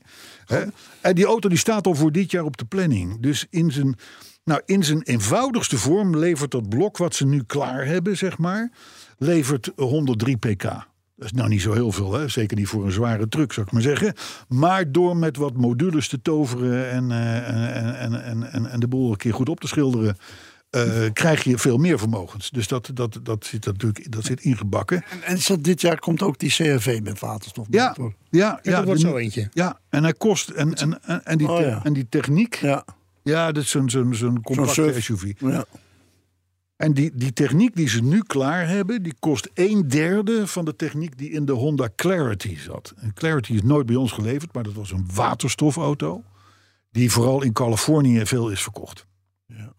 Hè? 0.46 0.64
En 1.00 1.14
die 1.14 1.24
auto 1.24 1.48
die 1.48 1.58
staat 1.58 1.86
al 1.86 1.94
voor 1.94 2.12
dit 2.12 2.30
jaar 2.30 2.44
op 2.44 2.56
de 2.56 2.64
planning. 2.64 3.20
Dus 3.20 3.46
in 3.50 3.70
zijn, 3.72 3.94
nou, 4.44 4.60
in 4.64 4.84
zijn 4.84 5.02
eenvoudigste 5.02 5.78
vorm 5.78 6.16
levert 6.16 6.50
dat 6.50 6.68
blok 6.68 6.96
wat 6.96 7.14
ze 7.14 7.26
nu 7.26 7.42
klaar 7.42 7.86
hebben, 7.86 8.16
zeg 8.16 8.38
maar, 8.38 8.70
levert 9.18 9.70
103 9.76 10.36
pk. 10.36 10.86
Dat 11.22 11.30
is 11.30 11.36
nou 11.36 11.48
niet 11.48 11.62
zo 11.62 11.72
heel 11.72 11.92
veel, 11.92 12.12
hè? 12.12 12.28
zeker 12.28 12.56
niet 12.56 12.66
voor 12.66 12.84
een 12.84 12.92
zware 12.92 13.28
truck, 13.28 13.52
zou 13.52 13.66
ik 13.66 13.72
maar 13.72 13.82
zeggen. 13.82 14.14
Maar 14.48 14.92
door 14.92 15.16
met 15.16 15.36
wat 15.36 15.56
modules 15.56 16.08
te 16.08 16.22
toveren 16.22 16.90
en, 16.90 17.10
eh, 17.10 17.48
en, 17.48 17.98
en, 17.98 18.24
en, 18.24 18.52
en, 18.52 18.66
en 18.70 18.80
de 18.80 18.88
boel 18.88 19.10
een 19.10 19.16
keer 19.16 19.34
goed 19.34 19.48
op 19.48 19.60
te 19.60 19.66
schilderen, 19.66 20.16
eh, 20.70 21.12
krijg 21.12 21.44
je 21.44 21.58
veel 21.58 21.78
meer 21.78 21.98
vermogens. 21.98 22.50
Dus 22.50 22.68
dat, 22.68 22.90
dat, 22.94 23.18
dat, 23.22 23.44
zit 23.44 23.64
natuurlijk 23.64 24.12
dat 24.12 24.24
zit 24.24 24.40
ingebakken. 24.40 25.04
En, 25.24 25.38
en 25.48 25.62
dit 25.62 25.80
jaar 25.80 25.98
komt 25.98 26.22
ook 26.22 26.38
die 26.38 26.50
CRV 26.50 27.00
met 27.02 27.18
waterstof. 27.18 27.66
Ja, 27.70 27.96
ja, 27.98 28.12
Ja, 28.30 28.58
ja, 28.62 28.76
dat 28.76 28.84
wordt 28.84 29.00
zo 29.00 29.16
eentje. 29.16 29.48
ja, 29.52 29.78
en 29.88 30.02
hij 30.02 30.12
kost. 30.12 30.48
En, 30.48 30.74
en, 30.74 31.02
en, 31.04 31.24
en, 31.24 31.38
die, 31.38 31.48
Oh, 31.50 31.60
ja. 31.60 31.80
en 31.84 31.92
die 31.92 32.06
techniek. 32.08 32.54
Ja, 32.54 32.84
Ja, 33.22 33.52
dat 33.52 33.62
is 33.62 33.70
zo'n 33.70 33.90
zo'n 33.90 34.14
zo'n 34.14 34.42
compacte. 34.42 34.94
SUV. 35.00 35.32
ja. 35.38 35.64
En 36.82 36.92
die, 36.92 37.10
die 37.14 37.32
techniek 37.32 37.76
die 37.76 37.88
ze 37.88 38.02
nu 38.02 38.22
klaar 38.22 38.68
hebben, 38.68 39.02
die 39.02 39.14
kost 39.18 39.50
een 39.54 39.88
derde 39.88 40.46
van 40.46 40.64
de 40.64 40.76
techniek 40.76 41.18
die 41.18 41.30
in 41.30 41.44
de 41.44 41.52
Honda 41.52 41.88
Clarity 41.96 42.58
zat. 42.58 42.94
En 42.96 43.14
Clarity 43.14 43.52
is 43.52 43.62
nooit 43.62 43.86
bij 43.86 43.96
ons 43.96 44.12
geleverd, 44.12 44.54
maar 44.54 44.62
dat 44.62 44.72
was 44.72 44.90
een 44.90 45.08
waterstofauto. 45.14 46.22
Die 46.90 47.10
vooral 47.10 47.42
in 47.42 47.52
Californië 47.52 48.26
veel 48.26 48.50
is 48.50 48.62
verkocht. 48.62 49.06
Ja. 49.46 49.72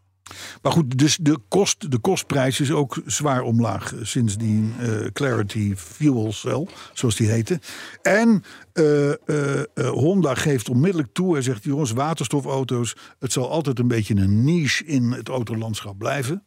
Maar 0.61 0.71
goed, 0.71 0.97
dus 0.97 1.17
de, 1.21 1.37
kost, 1.47 1.91
de 1.91 1.97
kostprijs 1.97 2.59
is 2.59 2.71
ook 2.71 3.01
zwaar 3.05 3.41
omlaag 3.41 3.93
sinds 4.01 4.37
die 4.37 4.73
eh, 4.79 4.87
Clarity 5.13 5.75
Fuel 5.75 6.31
Cell, 6.31 6.67
zoals 6.93 7.15
die 7.15 7.29
heette. 7.29 7.59
En 8.01 8.43
eh, 8.73 9.11
eh, 9.11 9.59
eh, 9.59 9.89
Honda 9.89 10.35
geeft 10.35 10.69
onmiddellijk 10.69 11.13
toe, 11.13 11.33
hij 11.33 11.41
zegt, 11.41 11.63
jongens, 11.63 11.91
waterstofauto's, 11.91 12.95
het 13.19 13.31
zal 13.31 13.49
altijd 13.49 13.79
een 13.79 13.87
beetje 13.87 14.15
een 14.15 14.43
niche 14.43 14.85
in 14.85 15.11
het 15.11 15.29
autolandschap 15.29 15.97
blijven. 15.97 16.43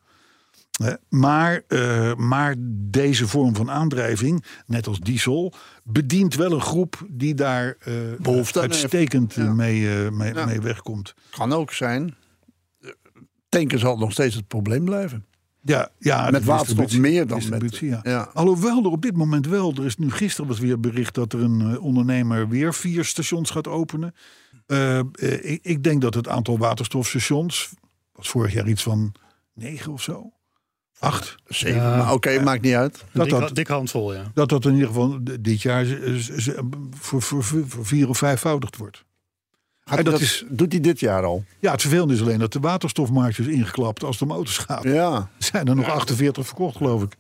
Maar, 1.09 1.62
eh, 1.68 2.14
maar 2.14 2.55
deze 2.91 3.29
vorm 3.29 3.55
van 3.57 3.70
aandrijving, 3.70 4.45
net 4.66 4.87
als 4.87 5.01
diesel, 5.01 5.53
bedient 5.85 6.35
wel 6.35 6.53
een 6.53 6.61
groep 6.61 7.07
die 7.11 7.35
daar 7.35 7.77
Behoefte 8.18 8.61
heeft. 8.61 8.72
uitstekend 8.72 9.35
Ja. 9.35 9.53
mee, 9.53 10.05
eh, 10.05 10.11
mee, 10.11 10.35
Ja. 10.35 10.45
mee 10.47 10.61
wegkomt. 10.61 11.14
Kan 11.31 11.53
ook 11.53 11.72
zijn. 11.72 12.14
tanken 13.49 13.79
zal 13.79 13.97
nog 13.99 14.12
steeds 14.12 14.35
het 14.35 14.47
probleem 14.47 14.85
blijven. 14.85 15.27
Ja, 15.62 15.89
ja 15.99 16.31
Met 16.31 16.45
waterstof 16.45 16.99
meer 16.99 17.27
dan 17.27 17.43
met- 17.49 17.77
ja. 17.77 18.01
ja. 18.03 18.31
Alhoewel 18.35 18.85
er 18.85 18.91
op 18.91 19.03
dit 19.03 19.16
moment 19.16 19.47
wel, 19.47 19.74
er 19.74 19.85
is 19.85 19.97
nu 19.97 20.11
gisteren 20.11 20.47
was 20.51 20.59
weer 20.59 20.81
bericht 20.81 21.14
dat 21.14 21.33
er 21.33 21.43
een 21.43 21.79
ondernemer 21.81 22.49
weer 22.49 22.74
vier 22.74 23.05
stations 23.05 23.51
gaat 23.51 23.68
openen. 23.68 24.14
Ik, 25.43 25.59
ik 25.62 25.83
denk 25.83 26.01
dat 26.01 26.14
het 26.14 26.29
aantal 26.29 26.59
waterstofstations 26.59 27.70
was 28.12 28.29
vorig 28.29 28.53
jaar 28.53 28.68
iets 28.68 28.83
van 28.83 29.12
negen 29.55 29.93
of 29.93 30.03
zo, 30.03 30.33
acht. 30.99 31.35
Zeven. 31.49 31.81
Ja. 31.83 31.97
maar 31.97 32.13
oké, 32.13 32.41
maakt 32.43 32.63
niet 32.63 32.75
uit. 32.75 33.05
Dat 33.13 33.29
dik, 33.29 33.39
dat- 33.39 33.55
dik 33.55 33.69
handvol, 33.69 34.15
ja. 34.15 34.23
Dat 34.35 34.49
dat 34.49 34.65
in 34.65 34.73
ieder 34.73 34.87
geval 34.89 35.19
dit 35.41 35.63
jaar 35.63 35.87
voor, 36.91 37.23
voor, 37.23 37.45
vier 37.87 38.09
of 38.09 38.19
vijfvoudigd 38.19 38.77
wordt. 38.77 39.05
Gaat 39.85 39.99
En 39.99 40.05
dat 40.05 40.13
dat 40.13 40.23
is- 40.23 40.45
doet 40.49 40.73
hij 40.73 40.81
dit 40.81 41.01
jaar 41.01 41.25
al? 41.25 41.45
Ja, 41.59 41.73
het 41.73 41.81
vervelende 41.81 42.15
is 42.15 42.21
alleen 42.21 42.39
dat 42.39 42.53
de 42.53 42.61
waterstofmarkt 42.61 43.39
is 43.39 43.47
ingeklapt 43.47 44.05
als 44.05 44.19
de 44.19 44.27
motors 44.27 44.59
gaat. 44.59 44.83
Ja. 44.83 45.15
Er 45.17 45.29
zijn 45.45 45.67
er 45.67 45.77
nog 45.77 45.89
48 45.89 46.47
verkocht, 46.47 46.77
geloof 46.77 47.03
ik. 47.03 47.17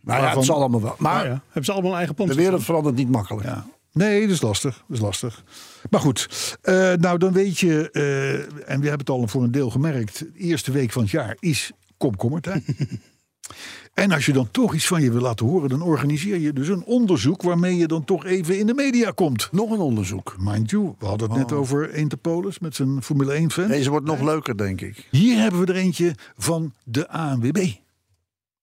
Maar 0.00 0.20
ja, 0.20 0.34
het 0.34 0.44
zal 0.44 0.56
allemaal 0.56 0.82
wel. 0.82 0.94
Maar 0.98 1.24
ja, 1.24 1.30
hebben 1.44 1.64
ze 1.64 1.72
allemaal 1.72 1.90
een 1.90 1.96
eigen 1.96 2.16
de 2.16 2.22
pomp? 2.24 2.36
wereld 2.36 2.64
verandert 2.64 2.96
niet 2.96 3.10
makkelijk. 3.10 3.46
Ja. 3.46 3.66
Nee, 3.92 4.20
dat 4.20 4.30
is 4.30 4.40
lastig. 4.42 4.74
Dat 4.88 4.96
is 4.96 5.02
lastig. 5.02 5.42
Maar 5.90 6.00
goed, 6.00 6.28
eh, 6.62 6.92
nou 6.92 7.18
dan 7.18 7.32
weet 7.32 7.58
je, 7.58 7.90
eh, 7.90 8.32
en 8.72 8.80
we 8.80 8.88
hebben 8.88 8.98
het 8.98 9.10
al 9.10 9.28
voor 9.28 9.42
een 9.42 9.50
deel 9.50 9.70
gemerkt, 9.70 10.18
de 10.18 10.30
eerste 10.38 10.70
week 10.72 10.92
van 10.92 11.02
het 11.02 11.10
jaar 11.10 11.36
is 11.40 11.72
komkommertijd. 11.96 12.64
en 13.94 14.12
als 14.12 14.26
je 14.26 14.32
dan 14.32 14.50
toch 14.50 14.74
iets 14.74 14.86
van 14.86 15.02
je 15.02 15.12
wil 15.12 15.20
laten 15.20 15.46
horen, 15.46 15.68
dan 15.68 15.82
organiseer 15.82 16.38
je 16.38 16.52
dus 16.52 16.68
een 16.68 16.84
onderzoek 16.84 17.42
waarmee 17.42 17.76
je 17.76 17.86
dan 17.86 18.04
toch 18.04 18.24
even 18.24 18.58
in 18.58 18.66
de 18.66 18.74
media 18.74 19.10
komt. 19.10 19.48
Nog 19.52 19.70
een 19.70 19.80
onderzoek. 19.80 20.36
Mind 20.38 20.70
you, 20.70 20.94
we 20.98 21.06
hadden 21.06 21.28
het 21.28 21.38
net 21.38 21.52
over 21.52 21.94
Interpolis 21.94 22.58
met 22.58 22.74
zijn 22.74 23.02
Formule 23.02 23.32
1 23.32 23.50
fan. 23.50 23.68
Deze 23.68 23.90
wordt 23.90 24.06
nog 24.06 24.20
leuker, 24.20 24.56
denk 24.56 24.80
ik. 24.80 25.08
Hier 25.10 25.38
hebben 25.38 25.60
we 25.60 25.66
er 25.66 25.78
eentje 25.78 26.14
van 26.36 26.74
de 26.84 27.08
ANWB. 27.08 27.72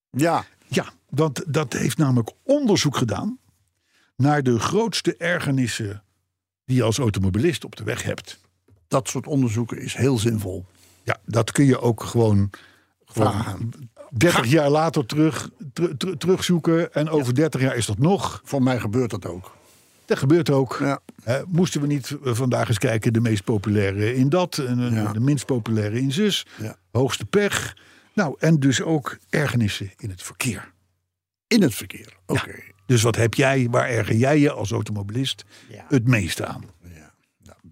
Ja, 0.09 0.45
Ja, 0.67 0.93
want 1.09 1.43
dat 1.47 1.73
heeft 1.73 1.97
namelijk 1.97 2.31
onderzoek 2.43 2.97
gedaan 2.97 3.37
naar 4.15 4.43
de 4.43 4.59
grootste 4.59 5.15
ergernissen 5.17 6.03
die 6.65 6.75
je 6.75 6.83
als 6.83 6.97
automobilist 6.97 7.65
op 7.65 7.75
de 7.75 7.83
weg 7.83 8.03
hebt. 8.03 8.39
dat 8.87 9.07
soort 9.07 9.27
onderzoeken 9.27 9.77
is 9.77 9.93
heel 9.95 10.17
zinvol. 10.17 10.65
Ja, 11.03 11.17
dat 11.25 11.51
kun 11.51 11.65
je 11.65 11.79
ook 11.79 12.03
gewoon 12.03 12.49
Vragen. 13.13 13.71
30 14.09 14.45
jaar 14.45 14.69
later 14.69 15.05
terug, 15.05 15.49
ter- 15.73 15.97
ter- 15.97 16.17
terugzoeken. 16.17 16.93
En 16.93 17.09
over 17.09 17.35
30 17.35 17.61
jaar 17.61 17.75
is 17.75 17.85
dat 17.85 17.97
nog. 17.97 18.41
Voor 18.43 18.63
mij 18.63 18.79
gebeurt 18.79 19.09
dat 19.09 19.25
ook. 19.25 19.55
Dat 20.05 20.17
gebeurt 20.17 20.49
ook. 20.49 20.77
Ja. 20.79 20.99
Hè, 21.23 21.41
moesten 21.47 21.81
we 21.81 21.87
niet 21.87 22.17
eh, 22.23 22.33
vandaag 22.33 22.67
eens 22.67 22.77
kijken, 22.77 23.13
de 23.13 23.19
meest 23.21 23.43
populaire 23.43 24.15
in 24.15 24.29
dat, 24.29 24.57
en 24.57 24.79
eh, 24.87 24.91
Ja. 25.03 25.11
de 25.13 25.19
minst 25.19 25.45
populaire 25.45 25.99
in 25.99 26.11
zus, 26.11 26.45
Ja. 26.57 26.75
hoogste 26.91 27.25
pech. 27.25 27.77
Nou, 28.13 28.35
en 28.39 28.59
dus 28.59 28.81
ook 28.81 29.17
ergernissen 29.29 29.91
in 29.97 30.09
het 30.09 30.23
verkeer. 30.23 30.71
In 31.47 31.61
het 31.61 31.75
verkeer. 31.75 32.13
Oké. 32.25 32.55
Dus 32.85 33.01
wat 33.01 33.15
heb 33.15 33.33
jij, 33.33 33.67
waar 33.71 33.89
erger 33.89 34.15
jij 34.15 34.39
je 34.39 34.51
als 34.51 34.71
automobilist 34.71 35.45
het 35.87 36.07
meeste 36.07 36.45
aan? 36.45 36.63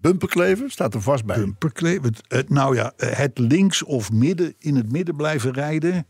Bumperkleven 0.02 0.70
staat 0.70 0.94
er 0.94 1.02
vast 1.02 1.24
bij. 1.24 1.36
Bumperkleven. 1.36 2.14
Nou 2.48 2.74
ja, 2.76 2.92
het 2.96 3.38
links 3.38 3.82
of 3.82 4.12
midden 4.12 4.54
in 4.58 4.76
het 4.76 4.92
midden 4.92 5.16
blijven 5.16 5.52
rijden. 5.52 6.06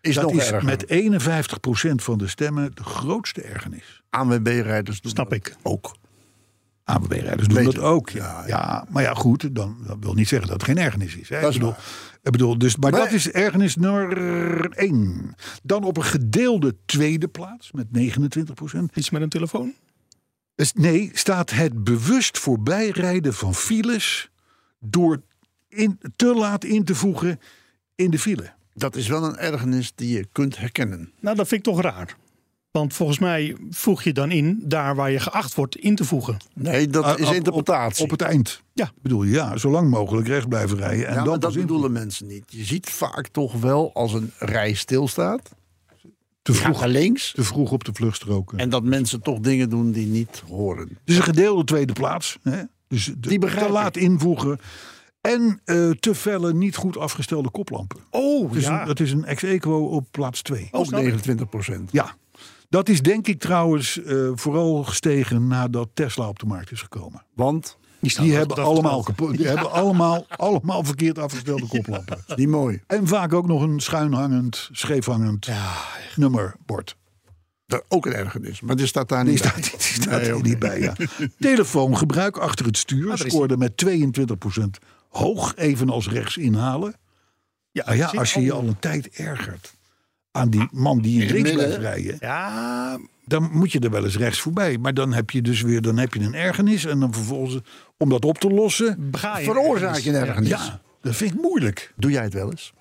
is 0.00 0.14
dat 0.14 0.24
nog 0.24 0.34
is 0.40 0.50
erger. 0.50 0.64
met 0.64 0.84
51% 1.92 2.02
van 2.02 2.18
de 2.18 2.28
stemmen 2.28 2.70
de 2.74 2.84
grootste 2.84 3.42
ergernis. 3.42 4.02
ANWB-rijders 4.10 5.00
doen 5.00 5.10
Snap 5.12 5.30
dat 5.30 5.38
ik. 5.38 5.56
ook. 5.62 5.94
ABB-rijders 6.84 7.48
doen 7.48 7.56
Beter. 7.64 7.74
dat 7.74 7.84
ook. 7.84 8.08
Ja, 8.08 8.24
Ja, 8.40 8.46
ja. 8.46 8.86
maar 8.90 9.02
ja, 9.02 9.14
goed, 9.14 9.54
dan, 9.54 9.76
dat 9.86 9.96
wil 10.00 10.14
niet 10.14 10.28
zeggen 10.28 10.48
dat 10.48 10.60
het 10.60 10.68
geen 10.68 10.78
ergernis 10.84 11.16
is. 11.16 11.28
Hè? 11.28 11.40
Dat 11.40 11.50
is 11.50 11.56
ik 11.56 11.60
bedoel, 11.62 11.74
bedoel, 12.22 12.58
dus, 12.58 12.76
maar 12.76 12.90
Maar- 12.90 13.00
dat 13.00 13.12
is 13.12 13.30
ergernis 13.30 13.76
nummer 13.76 14.70
1. 14.70 15.34
Dan 15.62 15.84
op 15.84 15.96
een 15.96 16.04
gedeelde 16.04 16.76
tweede 16.86 17.28
plaats 17.28 17.72
met 17.72 17.86
29%. 17.92 18.96
Iets 18.96 19.10
met 19.10 19.22
een 19.22 19.28
telefoon? 19.28 19.72
Dus 20.62 20.72
nee, 20.72 21.10
staat 21.12 21.50
het 21.50 21.84
bewust 21.84 22.38
voorbijrijden 22.38 23.34
van 23.34 23.54
files 23.54 24.30
door 24.80 25.22
in, 25.68 26.00
te 26.16 26.34
laat 26.34 26.64
in 26.64 26.84
te 26.84 26.94
voegen 26.94 27.40
in 27.94 28.10
de 28.10 28.18
file. 28.18 28.52
Dat 28.74 28.96
is 28.96 29.08
wel 29.08 29.24
een 29.24 29.36
ergernis 29.36 29.92
die 29.94 30.16
je 30.16 30.26
kunt 30.32 30.58
herkennen. 30.58 31.12
Nou, 31.20 31.36
dat 31.36 31.48
vind 31.48 31.66
ik 31.66 31.72
toch 31.72 31.82
raar. 31.82 32.16
Want 32.70 32.94
volgens 32.94 33.18
mij 33.18 33.56
voeg 33.70 34.02
je 34.02 34.12
dan 34.12 34.30
in 34.30 34.60
daar 34.64 34.94
waar 34.94 35.10
je 35.10 35.20
geacht 35.20 35.54
wordt 35.54 35.76
in 35.76 35.94
te 35.94 36.04
voegen. 36.04 36.36
Nee, 36.54 36.88
dat 36.88 37.04
Ah, 37.04 37.18
is 37.18 37.28
op- 37.28 37.34
interpretatie. 37.34 38.04
Op 38.04 38.10
het 38.10 38.22
eind. 38.22 38.62
Ja. 38.72 38.84
Ik 38.84 39.02
bedoel, 39.02 39.22
ja, 39.22 39.56
zo 39.56 39.70
lang 39.70 39.90
mogelijk 39.90 40.26
recht 40.26 40.48
blijven 40.48 40.76
rijden. 40.76 41.06
En 41.06 41.12
ja, 41.14 41.18
dan 41.18 41.28
maar 41.28 41.38
dat 41.38 41.54
bedoelen 41.54 41.92
mensen 41.92 42.26
niet. 42.26 42.44
Je 42.46 42.64
ziet 42.64 42.90
vaak 42.90 43.28
toch 43.28 43.52
wel 43.60 43.90
als 43.94 44.12
een 44.12 44.32
rij 44.38 44.72
stilstaat. 44.74 45.50
Te 46.42 46.52
vroeg, 46.52 46.80
naar 46.80 46.88
links. 46.88 47.32
te 47.32 47.42
vroeg 47.44 47.72
op 47.72 47.84
de 47.84 47.90
vluchtstroken. 47.94 48.58
En 48.58 48.68
dat 48.68 48.82
mensen 48.84 49.20
toch 49.22 49.38
dingen 49.38 49.68
doen 49.70 49.90
die 49.92 50.06
niet 50.06 50.42
horen. 50.48 50.98
Dus 51.04 51.16
een 51.16 51.22
gedeelde 51.22 51.64
tweede 51.64 51.92
plaats. 51.92 52.38
Hè? 52.42 52.62
Dus 52.88 53.04
de, 53.04 53.28
Die 53.28 53.38
begrijp 53.38 53.62
te 53.66 53.72
ik. 53.72 53.78
laat 53.78 53.96
invoegen. 53.96 54.58
En 55.20 55.60
eh, 55.64 55.90
te 55.90 56.14
felle, 56.14 56.54
niet 56.54 56.76
goed 56.76 56.96
afgestelde 56.96 57.50
koplampen. 57.50 58.00
Oh, 58.10 58.52
Dus 58.52 58.64
ja. 58.64 58.80
een- 58.80 58.86
dat 58.86 59.00
is 59.00 59.12
een 59.12 59.24
ex-equo 59.24 59.84
op 59.86 60.06
plaats 60.10 60.42
2. 60.42 60.68
Ook 60.70 60.84
snap 60.86 60.98
ik. 60.98 61.04
29 61.04 61.48
procent. 61.48 61.88
Ja, 61.92 62.14
dat 62.68 62.88
is 62.88 63.02
denk 63.02 63.26
ik 63.26 63.40
trouwens 63.40 64.02
eh, 64.02 64.30
vooral 64.34 64.84
gestegen 64.84 65.46
nadat 65.46 65.88
Tesla 65.94 66.28
op 66.28 66.38
de 66.38 66.46
markt 66.46 66.70
is 66.72 66.80
gekomen. 66.82 67.24
Want, 67.34 67.78
Die 68.02 68.34
hebben 68.34 68.56
allemaal, 68.56 69.02
kapot, 69.02 69.36
die 69.36 69.46
hebben 69.46 69.70
allemaal, 69.72 70.26
allemaal 70.28 70.84
verkeerd 70.84 71.18
afgestelde 71.18 71.66
koplampen. 71.76 72.18
die 72.34 72.48
mooi. 72.48 72.82
En 72.86 73.06
vaak 73.06 73.32
ook 73.32 73.46
nog 73.46 73.62
een 73.62 73.80
schuinhangend, 73.80 74.68
scheefhangend 74.72 75.48
nummerbord. 76.16 76.96
Dat 77.66 77.84
ook 77.88 78.06
een 78.06 78.12
ergernis. 78.12 78.60
Maar 78.60 78.76
die 78.76 78.86
staat 78.86 79.08
daar 79.08 79.22
Die 79.24 79.30
niet 79.32 79.38
staat, 79.38 79.54
bij. 79.54 79.62
die 79.70 79.78
staat 79.78 80.20
Nee, 80.20 80.30
er 80.30 80.42
niet 80.42 80.58
bij. 80.58 80.80
Ja. 80.80 80.94
Telefoongebruik 81.38 82.36
achter 82.36 82.66
het 82.66 82.76
stuur 82.76 83.12
is 83.12 83.20
scoorde 83.20 83.56
met 83.56 83.84
22% 83.86 84.62
hoog, 85.08 85.56
evenals 85.56 86.08
rechts 86.08 86.36
inhalen. 86.36 86.94
Ja, 87.70 87.84
Nou 87.84 87.96
ja, 87.96 88.06
als 88.06 88.34
je 88.34 88.40
je 88.40 88.52
al 88.52 88.62
een 88.66 88.78
tijd 88.78 89.08
ergert 89.10 89.74
aan 90.32 90.48
die 90.50 90.68
man 90.72 90.98
die 91.00 91.22
in 91.24 91.32
links 91.32 91.52
blijft 91.52 91.76
rijden, 91.76 92.16
Ja, 92.20 92.98
dan 93.24 93.48
moet 93.52 93.72
je 93.72 93.78
er 93.80 93.90
wel 93.90 94.04
eens 94.04 94.16
rechts 94.16 94.40
voorbij. 94.40 94.78
Maar 94.78 94.94
dan 94.94 95.12
heb 95.12 95.30
je 95.30 95.42
dus 95.42 95.60
weer 95.62 95.80
dan 95.82 95.96
heb 95.98 96.14
je 96.14 96.20
een 96.20 96.34
ergernis 96.34 96.84
en 96.84 97.00
dan 97.00 97.12
vervolgens 97.12 97.58
om 97.96 98.08
dat 98.08 98.24
op 98.24 98.38
te 98.38 98.48
lossen, 98.50 99.08
je 99.12 99.18
Veroorzaak 99.42 99.96
je 99.96 100.08
een 100.10 100.14
ergens. 100.16 100.28
ergernis. 100.28 100.66
ja, 100.66 100.80
dat 101.00 101.16
vind 101.16 101.32
ik 101.34 101.40
moeilijk. 101.40 101.92
Doe 101.96 102.10
jij 102.10 102.22
het 102.22 102.32
wel 102.34 102.50
eens? 102.50 102.72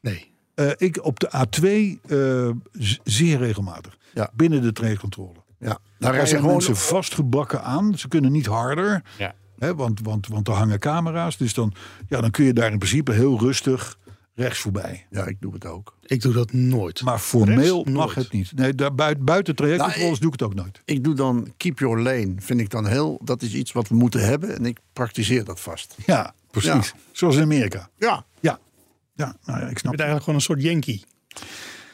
Nee. 0.00 0.30
Eh, 0.54 0.70
ik 0.76 1.04
op 1.04 1.20
de 1.20 1.28
A2 1.36 1.98
eh, 2.10 2.50
z- 2.72 2.98
zeer 3.04 3.38
regelmatig. 3.38 3.96
Ja. 4.14 4.30
Binnen 4.34 4.62
de 4.62 4.72
trajectcontrole. 4.72 5.38
Ja. 5.58 5.78
Daar 5.98 6.26
zijn 6.26 6.40
gewoon... 6.40 6.54
mensen 6.56 6.76
vastgebakken 6.76 7.62
aan. 7.62 7.98
Ze 7.98 8.08
kunnen 8.08 8.32
niet 8.32 8.46
harder. 8.46 9.02
Ja. 9.18 9.34
Hè, 9.58 9.74
want, 9.74 10.00
want, 10.02 10.26
want 10.28 10.48
er 10.48 10.54
hangen 10.54 10.78
camera's. 10.78 11.36
Dus 11.36 11.54
dan, 11.54 11.72
ja, 12.08 12.20
dan 12.20 12.30
kun 12.30 12.44
je 12.44 12.52
daar 12.52 12.72
in 12.72 12.78
principe 12.78 13.12
heel 13.12 13.38
rustig 13.38 13.98
rechts 14.34 14.58
voorbij. 14.58 15.06
Ja, 15.10 15.24
ik 15.26 15.36
doe 15.40 15.52
het 15.54 15.66
ook. 15.66 15.96
Ik 16.02 16.20
doe 16.22 16.32
dat 16.32 16.52
nooit. 16.52 17.02
Maar 17.02 17.18
formeel 17.18 17.74
Rechts? 17.76 17.90
mag 17.90 18.04
Nooit. 18.14 18.14
het 18.16 18.32
niet. 18.32 18.52
Nee, 18.54 18.74
daar 18.74 18.94
buiten, 18.94 19.24
buiten 19.24 19.56
trajectcontroles 19.56 20.08
Nou, 20.08 20.20
doe 20.20 20.32
ik 20.32 20.40
het 20.40 20.42
ook 20.42 20.54
nooit. 20.54 20.80
Ik 20.84 21.04
doe 21.04 21.14
dan 21.14 21.52
keep 21.56 21.78
your 21.78 22.00
lane. 22.00 22.34
Vind 22.36 22.60
ik 22.60 22.70
dan 22.70 22.86
heel... 22.86 23.20
Dat 23.24 23.42
is 23.42 23.54
iets 23.54 23.72
wat 23.72 23.88
we 23.88 23.94
moeten 23.94 24.24
hebben. 24.24 24.56
En 24.56 24.66
ik 24.66 24.78
praktiseer 24.92 25.44
dat 25.44 25.60
vast. 25.60 25.96
Ja, 26.06 26.34
precies. 26.50 26.70
Ja. 26.72 27.00
Zoals 27.12 27.36
in 27.36 27.42
Amerika. 27.42 27.88
Ja. 27.96 28.24
Ja, 28.40 28.58
ja 29.14 29.36
nou 29.44 29.58
ja, 29.60 29.64
ik 29.66 29.72
Je 29.72 29.78
snap 29.78 29.96
bent 29.96 30.08
eigenlijk 30.08 30.22
gewoon 30.22 30.34
een 30.34 30.40
soort 30.44 30.62
Yankee. 30.62 31.04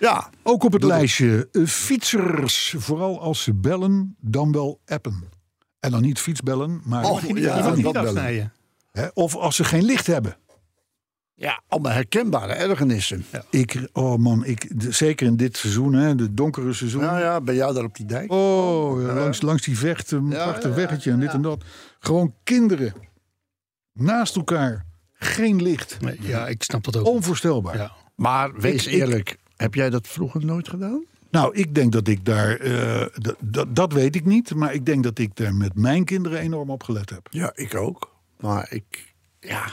Ja. 0.00 0.30
Ook 0.42 0.64
op 0.64 0.72
het 0.72 0.82
lijstje 0.84 1.48
eh, 1.52 1.64
fietsers. 1.66 2.74
Vooral 2.78 3.20
als 3.20 3.42
ze 3.42 3.54
bellen, 3.54 4.16
dan 4.20 4.52
wel 4.52 4.80
appen. 4.86 5.22
En 5.80 5.90
dan 5.90 6.02
niet 6.02 6.18
fietsbellen, 6.20 6.80
maar 6.84 7.04
Oh, 7.04 7.20
Je, 7.22 7.26
ja, 7.26 7.34
je 7.34 7.46
mag 7.46 7.62
dat 7.64 7.74
niet 7.76 7.84
bellen. 7.92 8.02
afsnijden. 8.08 8.52
hè, 8.92 9.06
of 9.14 9.34
als 9.36 9.56
ze 9.56 9.64
geen 9.64 9.84
licht 9.84 10.06
hebben. 10.06 10.36
Ja, 11.38 11.62
allemaal 11.68 11.92
herkenbare 11.92 12.52
ergernissen. 12.52 13.24
Ik, 13.50 13.88
oh 13.92 14.16
man, 14.18 14.44
ik, 14.44 14.70
zeker 14.78 15.26
in 15.26 15.36
dit 15.36 15.56
seizoen, 15.56 15.92
hè, 15.92 16.14
de 16.14 16.34
donkere 16.34 16.72
seizoen. 16.72 17.02
Ja, 17.02 17.18
ja, 17.18 17.40
ben 17.40 17.54
jij 17.54 17.72
daar 17.72 17.84
op 17.84 17.96
die 17.96 18.06
dijk? 18.06 18.32
Oh, 18.32 19.00
ja, 19.02 19.12
langs, 19.14 19.40
langs 19.42 19.62
die 19.62 19.78
vecht, 19.78 20.10
een 20.10 20.30
Ja, 20.30 20.42
prachtig 20.44 20.74
weggetje 20.74 21.10
en 21.10 21.20
dit 21.20 21.32
en 21.32 21.42
dat. 21.42 21.64
Gewoon 21.98 22.34
kinderen 22.44 22.92
naast 23.92 24.36
elkaar, 24.36 24.84
geen 25.12 25.62
licht. 25.62 26.00
Nee, 26.00 26.16
ja, 26.20 26.46
ik 26.48 26.62
snap 26.62 26.84
dat 26.84 26.96
ook. 26.96 27.06
Onvoorstelbaar. 27.06 27.76
Ja. 27.76 27.92
Maar 28.14 28.52
wees 28.60 28.86
Ik- 28.86 28.92
ik- 28.92 28.98
eerlijk. 29.00 29.36
Heb 29.56 29.74
jij 29.74 29.90
dat 29.90 30.06
vroeger 30.08 30.44
nooit 30.44 30.68
gedaan? 30.68 31.04
Nou, 31.30 31.54
ik 31.54 31.74
denk 31.74 31.92
dat 31.92 32.08
ik 32.08 32.24
daar, 32.24 32.56
eh, 32.56 33.06
dat 33.68 33.92
weet 33.92 34.14
ik 34.16 34.24
niet, 34.24 34.54
maar 34.54 34.74
ik 34.74 34.86
denk 34.86 35.02
dat 35.04 35.18
ik 35.18 35.36
daar 35.36 35.54
met 35.54 35.74
mijn 35.74 36.04
kinderen 36.04 36.38
enorm 36.38 36.70
op 36.70 36.82
gelet 36.82 37.10
heb. 37.10 37.26
Ja, 37.30 37.50
ik 37.54 37.74
ook. 37.74 38.14
Maar 38.40 38.66
ik... 38.70 39.14
Ja. 39.40 39.64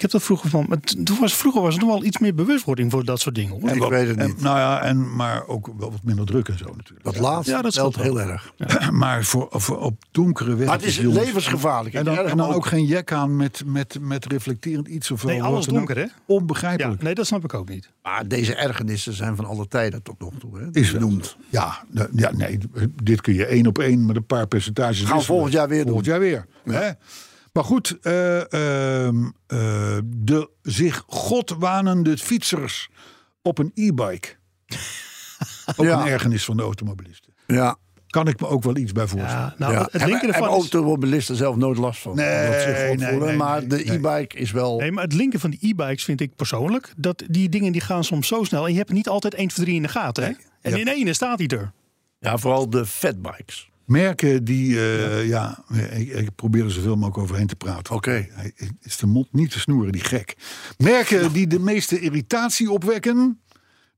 Ik 0.00 0.06
heb 0.10 0.14
dat 0.20 0.24
vroeger 0.28 0.50
van. 0.50 0.66
maar 0.68 0.80
Toen 0.80 1.18
was, 1.20 1.34
vroeger 1.34 1.62
was 1.62 1.74
er 1.74 1.80
nog 1.80 1.88
wel 1.88 2.04
iets 2.04 2.18
meer 2.18 2.34
bewustwording 2.34 2.90
voor 2.90 3.04
dat 3.04 3.20
soort 3.20 3.34
dingen. 3.34 3.60
Hoor. 3.60 3.70
Ik 3.70 3.82
weet 3.82 4.08
het 4.08 4.16
En, 4.16 4.26
niet. 4.26 4.40
nou 4.40 4.58
ja, 4.58 4.82
en, 4.82 5.16
maar 5.16 5.46
ook 5.46 5.70
wel 5.78 5.90
wat 5.90 6.02
minder 6.02 6.26
druk 6.26 6.48
en 6.48 6.58
zo 6.58 6.64
natuurlijk. 6.76 7.04
Dat 7.04 7.18
laatste 7.18 7.52
Ja, 7.52 7.62
dat 7.62 7.74
wel. 7.74 7.92
heel 7.96 8.20
erg. 8.20 8.52
Maar 8.90 9.24
voor, 9.24 9.46
voor 9.50 9.78
op 9.78 10.02
donkere 10.10 10.54
weg. 10.54 10.66
Maar 10.66 10.76
het 10.76 10.86
is 10.86 10.98
levensgevaarlijk. 10.98 11.94
En 11.94 12.04
dan, 12.04 12.16
Erg 12.16 12.30
en 12.30 12.36
dan 12.36 12.48
ook. 12.48 12.54
ook 12.54 12.66
geen 12.66 12.84
jek 12.86 13.12
aan 13.12 13.36
met, 13.36 13.62
met, 13.66 13.98
met 14.00 14.26
reflecterend 14.26 14.88
iets 14.88 15.10
of 15.10 15.24
Nee, 15.24 15.36
wel, 15.38 15.46
alles 15.46 15.66
wat 15.66 15.74
donker, 15.74 15.96
hè? 15.96 16.02
Ja, 16.02 16.08
Onbegrijpelijk. 16.26 17.02
nee, 17.02 17.14
dat 17.14 17.26
snap 17.26 17.44
ik 17.44 17.54
ook 17.54 17.68
niet. 17.68 17.90
Maar 18.02 18.28
deze 18.28 18.54
ergernissen 18.54 19.12
zijn 19.12 19.36
van 19.36 19.44
alle 19.44 19.68
tijden 19.68 20.02
tot 20.02 20.18
nog 20.20 20.32
toe. 20.38 20.58
Hè? 20.58 20.66
Is 20.72 20.90
wel. 20.90 21.00
Benoemd. 21.00 21.36
Ja, 21.48 21.84
nou, 21.90 22.08
ja, 22.12 22.30
nee, 22.32 22.58
dit 23.02 23.20
kun 23.20 23.34
je 23.34 23.46
één 23.46 23.66
op 23.66 23.78
één 23.78 24.06
met 24.06 24.16
een 24.16 24.26
paar 24.26 24.46
percentages. 24.46 25.00
Gaan 25.02 25.22
volgend 25.22 25.52
jaar 25.52 25.68
weer 25.68 25.82
Volgend 25.82 26.04
doen. 26.04 26.12
jaar 26.14 26.22
weer. 26.22 26.46
Hè? 26.64 26.90
Maar 27.52 27.64
goed, 27.64 27.98
eh, 28.02 28.52
ehm, 28.52 29.24
eh, 29.46 29.98
de 30.04 30.50
zich 30.62 31.04
God 31.06 31.54
wanende 31.58 32.18
fietsers 32.18 32.88
op 33.42 33.58
een 33.58 33.70
e-bike. 33.74 34.28
ook 35.76 35.86
Ja. 35.86 36.00
een 36.00 36.06
ergernis 36.06 36.44
van 36.44 36.56
de 36.56 36.62
automobilisten. 36.62 37.32
Ja, 37.46 37.76
Kan 38.06 38.28
ik 38.28 38.40
me 38.40 38.46
ook 38.46 38.62
wel 38.62 38.76
iets 38.76 38.92
bij 38.92 39.06
voorstellen. 39.06 39.36
Ja, 39.44 39.54
nou, 39.58 39.72
ja. 39.72 39.78
het 39.82 39.90
Hebben- 39.92 40.08
linker 40.08 40.30
hebben 40.30 40.48
ervan 40.48 40.64
is, 40.64 40.72
automobilisten 40.72 41.36
zelf 41.36 41.56
nooit 41.56 41.78
last 41.78 42.00
van. 42.00 42.14
Nee, 42.16 42.50
Dat 42.50 42.60
zich 42.60 42.96
nee, 42.96 43.18
nee, 43.18 43.36
maar 43.36 43.66
de 43.68 43.92
e-bike 43.92 44.36
is 44.36 44.50
wel... 44.50 44.78
Nee, 44.78 44.92
maar 44.92 45.04
het 45.04 45.12
linken 45.12 45.40
van 45.40 45.50
die 45.50 45.58
e-bikes 45.62 46.04
vind 46.04 46.20
ik 46.20 46.36
persoonlijk. 46.36 46.92
Dat 46.96 47.24
die 47.28 47.48
dingen 47.48 47.72
die 47.72 47.80
gaan 47.80 48.04
soms 48.04 48.26
zo 48.26 48.44
snel. 48.44 48.66
En 48.66 48.72
je 48.72 48.78
hebt 48.78 48.92
niet 48.92 49.08
altijd 49.08 49.34
1, 49.34 49.48
2, 49.48 49.64
3 49.64 49.76
in 49.76 49.82
de 49.82 49.88
gaten. 49.88 50.24
Hè? 50.24 50.30
En 50.60 50.78
in 50.78 50.88
ene 50.88 51.12
staat 51.12 51.38
hij 51.38 51.46
er. 51.48 51.72
Ja, 52.18 52.38
vooral 52.38 52.70
de 52.70 52.86
fatbikes. 52.86 53.69
Merken 53.90 54.44
die, 54.44 54.76
eh, 54.76 55.28
ja, 55.28 55.64
ik, 55.90 56.08
ik 56.08 56.34
probeer 56.34 56.64
er 56.64 56.70
zoveel 56.70 56.94
mogelijk 56.94 57.18
overheen 57.18 57.46
te 57.46 57.56
praten. 57.56 57.94
Oké. 57.94 58.26
Hij 58.30 58.52
is 58.80 58.96
de 58.96 59.06
mond 59.06 59.32
niet 59.32 59.50
te 59.50 59.60
snoeren, 59.60 59.92
die 59.92 60.04
gek. 60.04 60.36
Merken 60.78 61.32
die 61.32 61.46
de 61.46 61.58
meeste 61.58 62.00
irritatie 62.00 62.70
opwekken, 62.70 63.40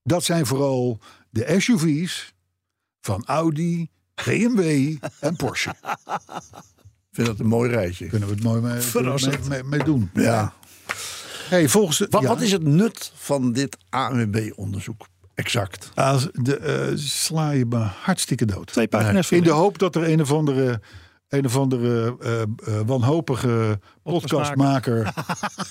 dat 0.02 0.24
zijn 0.24 0.46
vooral 0.46 1.00
de 1.30 1.54
SUV's 1.58 2.34
van 3.00 3.24
Audi, 3.26 3.90
BMW 4.14 4.96
en 5.20 5.36
Porsche. 5.36 5.70
Ik 7.10 7.18
vind 7.18 7.26
dat 7.26 7.38
een 7.38 7.46
mooi 7.46 7.70
rijtje. 7.70 8.06
Kunnen 8.06 8.28
we 8.28 8.34
het 8.34 8.44
mooi 8.44 8.60
mee, 8.60 8.82
mee, 8.94 9.38
mee, 9.48 9.62
mee 9.62 9.84
doen. 9.84 10.10
Ja. 10.14 10.54
Hey, 11.48 11.68
volgens 11.68 11.98
de, 11.98 12.06
Wat, 12.10 12.22
ja, 12.22 12.28
wat 12.28 12.40
is 12.40 12.52
het 12.52 12.62
nut 12.62 13.12
van 13.14 13.52
dit 13.52 13.76
ANWB-onderzoek? 13.88 15.06
Exact. 15.44 15.90
als 15.94 16.28
de, 16.32 16.56
eh, 16.56 16.96
sla 16.96 17.50
je 17.50 17.66
me 17.66 17.76
hartstikke 17.76 18.44
dood. 18.44 18.66
Twee 18.66 18.88
pagina's 18.88 19.30
In 19.30 19.42
de 19.42 19.50
hoop 19.50 19.78
dat 19.78 19.96
er 19.96 20.08
een 20.08 20.20
of 20.20 20.32
andere, 20.32 20.80
een 21.28 21.44
of 21.44 21.56
andere 21.56 22.16
eh, 22.20 22.42
eh, 22.42 22.46
wanhopige 22.86 23.80
podcastmaker 24.02 25.14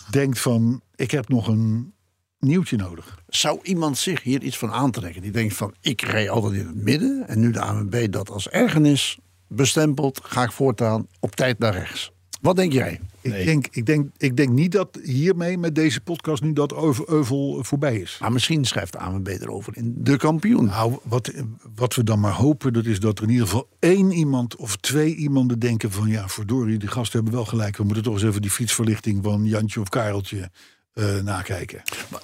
denkt 0.09 0.39
van... 0.39 0.81
ik 0.95 1.11
heb 1.11 1.29
nog 1.29 1.47
een 1.47 1.93
nieuwtje 2.39 2.77
nodig. 2.77 3.19
Zou 3.27 3.59
iemand 3.63 3.97
zich 3.97 4.23
hier 4.23 4.41
iets 4.41 4.57
van 4.57 4.71
aantrekken? 4.71 5.21
Die 5.21 5.31
denkt 5.31 5.53
van, 5.53 5.73
ik 5.81 6.01
rij 6.01 6.29
altijd 6.29 6.53
in 6.53 6.67
het 6.67 6.83
midden... 6.83 7.27
en 7.27 7.39
nu 7.39 7.51
de 7.51 7.61
ANWB 7.61 8.11
dat 8.11 8.29
als 8.29 8.49
ergernis 8.49 9.19
bestempelt... 9.47 10.19
ga 10.23 10.43
ik 10.43 10.51
voortaan 10.51 11.07
op 11.19 11.35
tijd 11.35 11.59
naar 11.59 11.73
rechts. 11.73 12.11
Wat 12.41 12.55
denk 12.55 12.73
jij? 12.73 12.99
Ik, 13.21 13.45
denk, 13.45 13.67
ik, 13.71 13.85
denk, 13.85 14.09
ik 14.17 14.37
denk 14.37 14.49
niet 14.49 14.71
dat 14.71 14.99
hiermee 15.03 15.57
met 15.57 15.75
deze 15.75 16.01
podcast 16.01 16.43
nu 16.43 16.53
dat 16.53 16.73
euvel, 17.07 17.63
voorbij 17.63 17.95
is. 17.95 18.17
Maar 18.21 18.31
misschien 18.31 18.65
schrijft 18.65 18.97
ANWB 18.97 19.27
erover 19.27 19.77
in 19.77 19.93
de 19.97 20.17
kampioen. 20.17 20.65
Nou, 20.65 20.97
wat, 21.03 21.31
wat 21.75 21.95
we 21.95 22.03
dan 22.03 22.19
maar 22.19 22.33
hopen, 22.33 22.73
dat 22.73 22.85
is 22.85 22.99
dat 22.99 23.17
er 23.17 23.23
in 23.23 23.29
ieder 23.29 23.47
geval 23.47 23.67
één 23.79 24.11
iemand 24.11 24.55
of 24.55 24.75
twee 24.75 25.15
iemanden 25.15 25.59
denken 25.59 25.91
van 25.91 26.07
ja, 26.07 26.27
verdorie, 26.27 26.77
die 26.77 26.89
gasten 26.89 27.13
hebben 27.13 27.33
wel 27.33 27.45
gelijk. 27.45 27.77
We 27.77 27.83
moeten 27.83 28.03
toch 28.03 28.13
eens 28.13 28.23
even 28.23 28.41
die 28.41 28.51
fietsverlichting 28.51 29.23
van 29.23 29.45
Jantje 29.45 29.79
of 29.79 29.89
Kareltje 29.89 30.49
eh, 30.93 31.19
nakijken. 31.23 31.81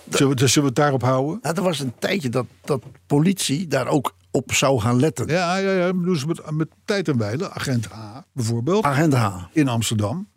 Zullen 0.09 0.29
we, 0.29 0.35
dus 0.35 0.53
zullen 0.53 0.73
we 0.73 0.81
het 0.81 0.91
daarop 0.91 1.01
houden? 1.01 1.39
Nou, 1.41 1.55
er 1.55 1.63
was 1.63 1.79
een 1.79 1.93
tijdje 1.99 2.29
dat, 2.29 2.45
dat 2.61 2.83
politie 3.05 3.67
daar 3.67 3.87
ook 3.87 4.15
op 4.31 4.53
zou 4.53 4.79
gaan 4.79 4.99
letten. 4.99 5.27
Ja, 5.27 5.57
ja, 5.57 5.71
ja 5.71 5.91
doen 5.91 6.15
ze 6.15 6.27
met, 6.27 6.51
met 6.51 6.67
tijd 6.85 7.07
en 7.07 7.17
wijle. 7.17 7.49
Agent 7.49 7.85
H 7.85 8.19
bijvoorbeeld, 8.33 8.83
Agenda 8.83 9.17
H. 9.17 9.45
in 9.51 9.67
Amsterdam. 9.67 10.27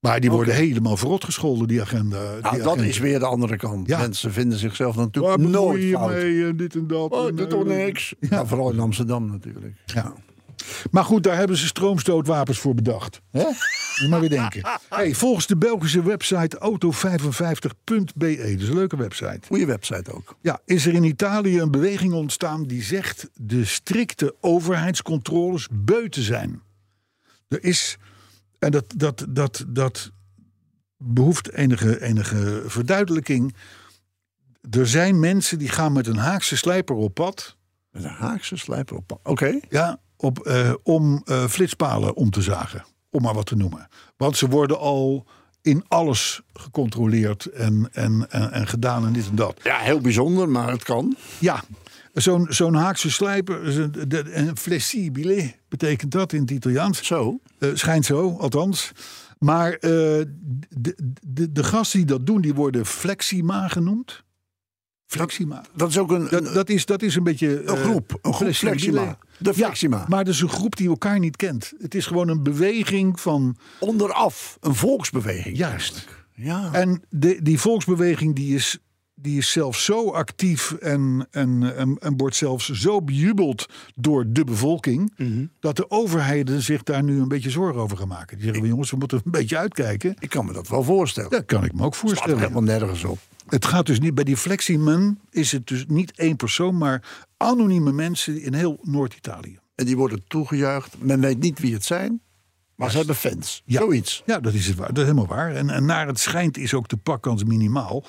Maar 0.00 0.20
die 0.20 0.30
worden 0.30 0.54
helemaal 0.54 0.96
verrot 0.96 1.24
gescholden, 1.24 1.68
die 1.68 1.80
agenda. 1.80 2.18
Nou, 2.18 2.34
die 2.34 2.50
dat 2.50 2.66
agenten. 2.66 2.86
is 2.86 2.98
weer 2.98 3.18
de 3.18 3.26
andere 3.26 3.56
kant. 3.56 3.88
Ja. 3.88 3.98
Mensen 3.98 4.32
vinden 4.32 4.58
zichzelf 4.58 4.96
natuurlijk 4.96 5.36
Waar 5.36 5.48
nooit 5.48 5.82
je 5.82 5.92
fout. 5.92 6.10
mee 6.10 6.44
en 6.44 6.56
dit 6.56 6.74
en 6.74 6.86
dat. 6.86 7.10
Oh, 7.10 7.28
en, 7.28 7.34
dat 7.36 7.50
toch 7.50 7.66
eh, 7.66 7.76
niks. 7.76 8.14
Ja. 8.30 8.46
vooral 8.46 8.70
in 8.72 8.80
Amsterdam 8.80 9.30
natuurlijk. 9.30 9.76
Ja. 9.84 10.12
Maar 10.90 11.04
goed, 11.04 11.22
daar 11.22 11.36
hebben 11.36 11.56
ze 11.56 11.66
stroomstootwapens 11.66 12.58
voor 12.58 12.74
bedacht. 12.74 13.20
Hè? 13.30 13.40
Je 13.94 14.06
maar 14.08 14.20
weer 14.20 14.28
denken. 14.28 14.62
Hey, 14.88 15.14
volgens 15.14 15.46
de 15.46 15.56
Belgische 15.56 16.02
website 16.02 16.56
auto55.be, 16.56 18.54
dus 18.58 18.68
een 18.68 18.74
leuke 18.74 18.96
website. 18.96 19.40
Goeie 19.46 19.66
website 19.66 20.12
ook. 20.12 20.36
Ja, 20.40 20.60
is 20.64 20.86
er 20.86 20.94
in 20.94 21.04
Italië 21.04 21.60
een 21.60 21.70
beweging 21.70 22.12
ontstaan 22.12 22.64
die 22.64 22.82
zegt 22.82 23.30
de 23.34 23.64
strikte 23.64 24.34
overheidscontroles 24.40 25.68
beu 25.72 26.08
te 26.08 26.22
zijn. 26.22 26.62
Er 27.48 27.64
is, 27.64 27.96
en 28.58 28.70
dat, 28.70 28.94
dat, 28.96 29.26
dat, 29.28 29.64
dat 29.68 30.10
behoeft 30.96 31.52
enige, 31.52 32.02
enige 32.02 32.62
verduidelijking. 32.66 33.54
Er 34.70 34.86
zijn 34.86 35.20
mensen 35.20 35.58
die 35.58 35.68
gaan 35.68 35.92
met 35.92 36.06
een 36.06 36.16
Haakse 36.16 36.56
slijper 36.56 36.96
op 36.96 37.14
pad. 37.14 37.56
Met 37.90 38.04
een 38.04 38.10
Haakse 38.10 38.56
slijper 38.56 38.96
op. 38.96 39.20
Oké. 39.22 39.60
Ja, 39.68 40.00
op, 40.16 40.38
eh, 40.38 40.72
om 40.82 41.22
eh, 41.24 41.44
flitspalen 41.46 42.14
om 42.14 42.30
te 42.30 42.42
zagen. 42.42 42.84
Om 43.10 43.22
maar 43.22 43.34
wat 43.34 43.46
te 43.46 43.56
noemen. 43.56 43.88
Want 44.16 44.36
ze 44.36 44.48
worden 44.48 44.78
al 44.78 45.26
in 45.62 45.84
alles 45.88 46.40
gecontroleerd 46.52 47.46
en, 47.46 47.88
en, 47.92 48.30
en, 48.30 48.52
en 48.52 48.66
gedaan 48.66 49.06
en 49.06 49.12
dit 49.12 49.28
en 49.28 49.34
dat. 49.34 49.60
Ja, 49.62 49.78
heel 49.78 50.00
bijzonder, 50.00 50.48
maar 50.48 50.70
het 50.70 50.82
kan. 50.82 51.16
Ja, 51.38 51.62
zo'n 52.20 52.46
zo'n 52.48 52.74
Haakse 52.74 53.10
slijper, 53.10 53.78
een- 54.36 54.56
flessibile 54.56 55.54
betekent 55.68 56.10
dat 56.10 56.32
in 56.32 56.40
het 56.40 56.50
Italiaans. 56.50 57.06
Zo. 57.06 57.40
Eh, 57.58 57.70
schijnt 57.74 58.04
zo, 58.04 58.36
althans. 58.38 58.92
Maar 59.38 59.72
eh, 59.72 59.80
de, 59.80 60.96
de, 61.26 61.52
de 61.52 61.64
gasten 61.64 61.98
die 61.98 62.08
dat 62.08 62.26
doen, 62.26 62.40
die 62.40 62.54
worden 62.54 62.86
flexima 62.86 63.68
genoemd. 63.68 64.24
Flexima. 65.06 65.64
Dat 65.74 65.88
is 65.88 65.98
ook 65.98 66.10
een, 66.10 66.28
Dat, 66.30 66.54
dat, 66.54 66.68
is, 66.68 66.86
dat 66.86 67.02
is 67.02 67.14
een 67.16 67.22
beetje... 67.22 67.60
een 67.66 67.76
eh, 67.76 67.82
groep. 67.82 68.18
Een 68.22 68.34
groep. 68.34 68.54
Flexima. 68.54 69.18
De 69.38 69.54
Flexima. 69.54 69.96
Ja, 69.96 70.04
maar 70.08 70.24
dat 70.24 70.34
is 70.34 70.40
een 70.40 70.48
groep 70.48 70.76
die 70.76 70.88
elkaar 70.88 71.18
niet 71.18 71.36
kent. 71.36 71.72
Het 71.78 71.94
is 71.94 72.06
gewoon 72.06 72.28
een 72.28 72.42
beweging 72.42 73.20
van... 73.20 73.56
Onderaf. 73.80 74.56
Een 74.60 74.74
volksbeweging. 74.74 75.56
Juist. 75.56 76.06
Ja. 76.34 76.72
En 76.72 77.02
de, 77.10 77.42
die 77.42 77.58
volksbeweging 77.60 78.34
die 78.34 78.54
is, 78.54 78.78
die 79.20 79.38
is 79.38 79.50
zelfs 79.50 79.84
zo 79.84 80.10
actief 80.10 80.72
en, 80.72 81.26
en, 81.30 81.76
en, 81.76 81.96
en 81.98 82.16
wordt 82.16 82.36
zelfs 82.36 82.70
zo 82.70 83.02
bejubeld 83.02 83.66
door 83.94 84.24
de 84.28 84.44
bevolking. 84.44 85.12
Dat 85.60 85.76
de 85.76 85.90
overheden 85.90 86.62
zich 86.62 86.82
daar 86.82 87.02
nu 87.02 87.20
een 87.20 87.28
beetje 87.28 87.50
zorgen 87.50 87.80
over 87.80 87.96
gaan 87.96 88.08
maken. 88.08 88.36
Die 88.36 88.44
zeggen, 88.44 88.62
we, 88.62 88.68
jongens, 88.68 88.90
we 88.90 88.96
moeten 88.96 89.20
een 89.24 89.30
beetje 89.30 89.58
uitkijken. 89.58 90.16
Ik 90.18 90.28
kan 90.28 90.46
me 90.46 90.52
dat 90.52 90.68
wel 90.68 90.82
voorstellen. 90.82 91.30
Dat 91.30 91.44
kan 91.44 91.64
ik 91.64 91.72
me 91.72 91.84
ook 91.84 91.94
voorstellen. 91.94 92.38
helemaal 92.38 92.62
nergens 92.62 93.04
op. 93.04 93.18
Het 93.48 93.64
gaat 93.64 93.86
dus 93.86 94.00
niet 94.00 94.14
bij 94.14 94.24
die 94.24 94.36
Fleximan 94.36 95.18
is 95.30 95.52
het 95.52 95.66
dus 95.66 95.84
niet 95.86 96.12
één 96.16 96.36
persoon, 96.36 96.78
maar 96.78 97.26
anonieme 97.36 97.92
mensen 97.92 98.42
in 98.42 98.54
heel 98.54 98.78
Noord-Italië. 98.82 99.58
En 99.74 99.86
die 99.86 99.96
worden 99.96 100.24
toegejuicht. 100.28 100.94
Men 100.98 101.20
weet 101.20 101.38
niet 101.38 101.58
wie 101.58 101.72
het 101.72 101.84
zijn. 101.84 102.20
Maar 102.74 102.90
ze 102.90 102.96
hebben 102.96 103.16
fans. 103.16 103.62
Ja. 103.64 103.80
Zoiets. 103.80 104.22
Ja, 104.26 104.40
dat 104.40 104.52
is 104.52 104.66
het 104.66 104.76
waar. 104.76 104.88
Dat 104.88 104.96
is 104.96 105.02
helemaal 105.02 105.26
waar. 105.26 105.54
En, 105.54 105.70
en 105.70 105.84
naar 105.84 106.06
het 106.06 106.18
schijnt 106.18 106.58
is 106.58 106.74
ook 106.74 106.88
de 106.88 106.96
pakkans 106.96 107.44
minimaal. 107.44 108.04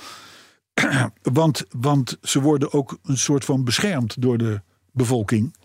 want, 1.22 1.66
want 1.70 2.18
ze 2.22 2.42
worden 2.42 2.74
ook 2.74 2.98
een 3.04 3.18
soort 3.18 3.46
van 3.46 3.64
beschermd 3.64 4.22
door 4.22 4.38
de 4.38 4.62
bevolking. 4.92 5.58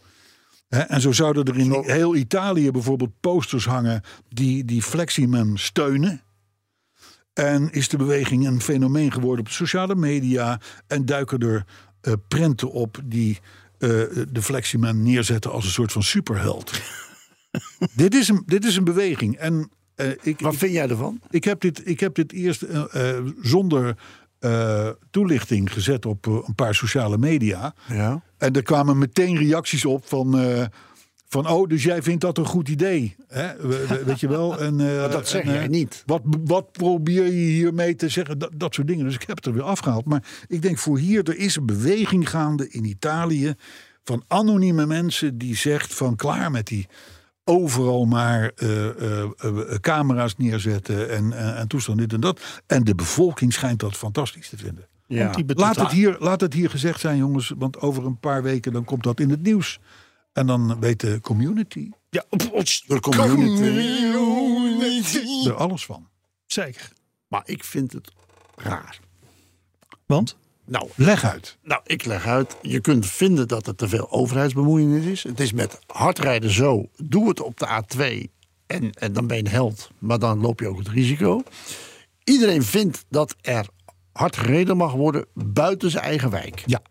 En 0.68 1.00
zo 1.00 1.12
zouden 1.12 1.44
er 1.44 1.58
in 1.58 1.72
Zo. 1.72 1.82
heel 1.82 2.14
Italië 2.14 2.70
bijvoorbeeld 2.70 3.20
posters 3.20 3.66
hangen 3.66 4.02
die, 4.28 4.64
die 4.64 4.82
Fleximan 4.82 5.58
steunen. 5.58 6.22
En 7.32 7.70
is 7.72 7.88
de 7.88 7.96
beweging 7.96 8.46
een 8.46 8.60
fenomeen 8.60 9.12
geworden 9.12 9.44
op 9.44 9.50
sociale 9.50 9.94
media. 9.94 10.60
En 10.86 11.06
duiken 11.06 11.38
er 11.38 11.64
eh, 12.00 12.12
prenten 12.28 12.70
op 12.70 13.00
die 13.04 13.38
eh, 13.78 13.88
de 14.30 14.42
Fleximan 14.42 15.02
neerzetten 15.02 15.52
als 15.52 15.64
een 15.64 15.70
soort 15.70 15.92
van 15.92 16.02
superheld. 16.02 16.72
dit, 17.96 18.14
is 18.14 18.28
een, 18.28 18.42
dit 18.46 18.64
is 18.64 18.76
een 18.76 18.84
beweging. 18.84 19.36
En 19.36 19.70
eh, 19.94 20.10
ik, 20.10 20.40
Wat 20.40 20.52
ik, 20.52 20.58
vind 20.58 20.72
jij 20.72 20.88
ervan? 20.88 21.20
ik, 21.30 21.44
heb 21.44 21.60
dit, 21.60 21.88
ik 21.88 22.00
heb 22.00 22.14
dit 22.14 22.32
eerst 22.32 22.64
zonder 23.40 23.96
eh, 24.45 24.88
toelichting 25.11 25.72
gezet 25.72 26.07
op 26.07 26.26
eh, 26.26 26.32
een 26.47 26.55
paar 26.55 26.74
sociale 26.74 27.18
media. 27.18 27.74
Ja. 27.88 28.22
En 28.38 28.53
er 28.53 28.62
kwamen 28.62 28.99
meteen 28.99 29.36
reacties 29.36 29.84
op 29.84 30.07
van. 30.07 30.38
eh, 30.38 30.64
van, 31.28 31.49
oh, 31.49 31.68
dus 31.68 31.82
jij 31.82 32.03
vindt 32.03 32.20
dat 32.20 32.38
een 32.38 32.45
goed 32.47 32.68
idee. 32.68 33.16
Hè? 33.28 33.57
We- 33.57 33.86
we- 33.88 34.05
Weet 34.05 34.20
je 34.20 34.28
wel? 34.28 34.59
En, 34.61 34.76
dat 35.11 35.28
zeg 35.28 35.42
en, 35.42 35.53
jij 35.53 35.66
niet. 35.68 36.03
Wat, 36.07 36.22
wat 36.45 36.72
probeer 36.72 37.24
je 37.24 37.30
hiermee 37.30 37.97
te 37.97 38.09
zeggen? 38.09 38.38
Dat, 38.38 38.51
dat 38.57 38.74
soort 38.74 38.86
dingen. 38.86 39.05
Dus 39.05 39.14
ik 39.14 39.24
heb 39.26 39.36
het 39.36 39.47
er 39.47 39.53
weer 39.53 39.62
afgehaald. 39.62 40.05
Maar 40.05 40.22
ik 40.49 40.62
denk 40.62 40.78
voor 40.78 40.99
hier, 40.99 41.28
er 41.28 41.36
is 41.36 41.57
een 41.57 41.66
beweging 41.66 42.30
gaande 42.30 42.68
in 42.68 42.84
Italië. 42.84 43.55
van 44.05 44.24
anonieme 44.28 44.86
mensen 44.86 45.38
die 45.38 45.57
zegt 45.57 45.95
van 45.95 46.16
klaar 46.16 46.51
met 46.51 46.66
die 46.66 46.86
overal 47.45 48.05
maar 48.05 48.53
eh, 48.57 48.88
eh, 48.88 49.22
eh, 49.38 49.74
camera's 49.80 50.36
neerzetten 50.36 51.11
en, 51.11 51.57
en 51.57 51.68
toestand 51.68 51.99
dit 51.99 52.12
en 52.12 52.20
dat. 52.20 52.62
En 52.66 52.84
de 52.84 52.95
bevolking 52.95 53.53
schijnt 53.53 53.80
dat 53.80 53.97
fantastisch 53.97 54.49
te 54.49 54.57
vinden. 54.57 54.88
Ja. 55.07 55.34
Laat 55.47 55.76
het, 55.76 55.90
hier, 55.90 56.16
laat 56.18 56.40
het 56.40 56.53
hier 56.53 56.70
gezegd 56.70 57.01
zijn, 57.01 57.16
jongens. 57.16 57.53
Want 57.57 57.80
over 57.80 58.07
een 58.07 58.18
paar 58.18 58.42
weken 58.42 58.72
dan 58.72 58.84
komt 58.84 59.03
dat 59.03 59.20
in 59.20 59.30
het 59.30 59.42
nieuws. 59.42 59.80
En 60.32 60.47
dan 60.47 60.80
weet 60.80 61.01
de 61.01 61.20
community 61.20 61.90
Ja, 62.11 62.24
De 62.30 63.01
community. 63.01 63.62
er 65.47 65.55
alles 65.55 65.84
van. 65.84 66.09
zeker. 66.47 66.92
Maar 67.28 67.42
ik 67.45 67.64
vind 67.64 67.92
het 67.92 68.12
raar. 68.57 69.01
Want? 70.07 70.36
Nou, 70.66 70.88
Leg 70.94 71.24
uit. 71.24 71.56
nou, 71.62 71.80
ik 71.86 72.04
leg 72.04 72.26
uit. 72.26 72.56
Je 72.62 72.80
kunt 72.80 73.06
vinden 73.06 73.48
dat 73.48 73.66
er 73.66 73.74
te 73.74 73.88
veel 73.88 74.10
overheidsbemoeienis 74.10 75.04
is. 75.04 75.22
Het 75.22 75.40
is 75.40 75.52
met 75.52 75.78
hardrijden 75.86 76.50
zo. 76.50 76.88
Doe 76.96 77.28
het 77.28 77.40
op 77.40 77.58
de 77.58 77.66
A2 77.66 78.30
en, 78.66 78.92
en 78.92 79.12
dan 79.12 79.26
ben 79.26 79.36
je 79.36 79.42
een 79.44 79.50
held. 79.50 79.90
Maar 79.98 80.18
dan 80.18 80.40
loop 80.40 80.60
je 80.60 80.68
ook 80.68 80.78
het 80.78 80.88
risico. 80.88 81.42
Iedereen 82.24 82.62
vindt 82.62 83.04
dat 83.08 83.34
er 83.40 83.66
hard 84.12 84.36
gereden 84.36 84.76
mag 84.76 84.92
worden 84.92 85.26
buiten 85.34 85.90
zijn 85.90 86.04
eigen 86.04 86.30
wijk. 86.30 86.62
Ja. 86.66 86.82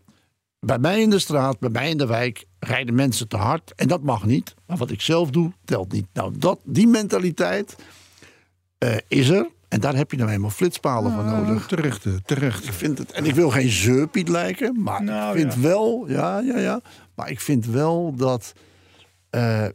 Bij 0.59 0.79
mij 0.79 1.01
in 1.01 1.09
de 1.09 1.19
straat, 1.19 1.59
bij 1.59 1.69
mij 1.69 1.89
in 1.89 1.97
de 1.97 2.05
wijk 2.05 2.45
rijden 2.59 2.95
mensen 2.95 3.27
te 3.27 3.37
hard. 3.37 3.73
En 3.75 3.87
dat 3.87 4.03
mag 4.03 4.25
niet. 4.25 4.53
Maar 4.67 4.77
wat 4.77 4.91
ik 4.91 5.01
zelf 5.01 5.29
doe, 5.29 5.51
telt 5.65 5.91
niet. 5.91 6.05
Nou, 6.13 6.33
dat, 6.37 6.59
die 6.63 6.87
mentaliteit 6.87 7.75
eh, 8.77 8.95
is 9.07 9.29
er. 9.29 9.47
En 9.73 9.79
daar 9.79 9.95
heb 9.95 10.11
je 10.11 10.17
nou 10.17 10.29
eenmaal 10.29 10.49
flitspalen 10.49 11.13
voor 11.13 11.23
nodig. 11.23 11.61
Ah, 11.61 11.67
terecht, 11.67 12.05
terecht. 12.25 12.65
Ik 12.65 12.73
vind 12.73 12.97
het, 12.97 13.11
en 13.11 13.25
ik 13.25 13.35
wil 13.35 13.49
geen 13.49 13.69
zeurpiet 13.69 14.27
lijken, 14.27 14.81
maar 14.81 15.03
Nou, 15.03 15.35
ik 15.35 15.41
vind 15.41 15.53
ja. 15.53 15.59
wel, 15.59 16.05
ja, 16.07 16.39
ja, 16.39 16.57
ja. 16.57 16.81
Maar 17.15 17.29
ik 17.29 17.39
vind 17.39 17.65
wel 17.65 18.13
dat, 18.15 18.53
eh, 19.29 19.65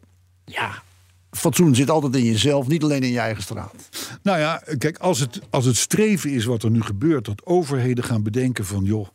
ja, 0.44 0.82
fatsoen 1.30 1.74
zit 1.74 1.90
altijd 1.90 2.16
in 2.16 2.24
jezelf, 2.24 2.66
niet 2.66 2.82
alleen 2.82 3.02
in 3.02 3.10
je 3.10 3.18
eigen 3.18 3.42
straat. 3.42 3.88
Nou 4.22 4.38
ja, 4.38 4.62
kijk, 4.78 4.98
als 4.98 5.20
het, 5.20 5.40
als 5.50 5.64
het 5.64 5.76
streven 5.76 6.30
is 6.30 6.44
wat 6.44 6.62
er 6.62 6.70
nu 6.70 6.82
gebeurt, 6.82 7.24
dat 7.24 7.46
overheden 7.46 8.04
gaan 8.04 8.22
bedenken 8.22 8.64
van 8.64 8.84
joh, 8.84 9.08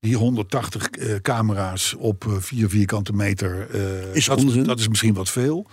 die 0.00 0.16
180 0.16 0.90
eh, 0.90 1.14
camera's 1.14 1.94
op 1.98 2.26
eh, 2.26 2.36
4 2.38 2.68
vierkante 2.68 3.12
meter, 3.12 3.74
Is 4.12 4.24
dat, 4.24 4.64
dat 4.64 4.78
is 4.78 4.88
misschien 4.88 5.14
wat 5.14 5.30
veel. 5.30 5.66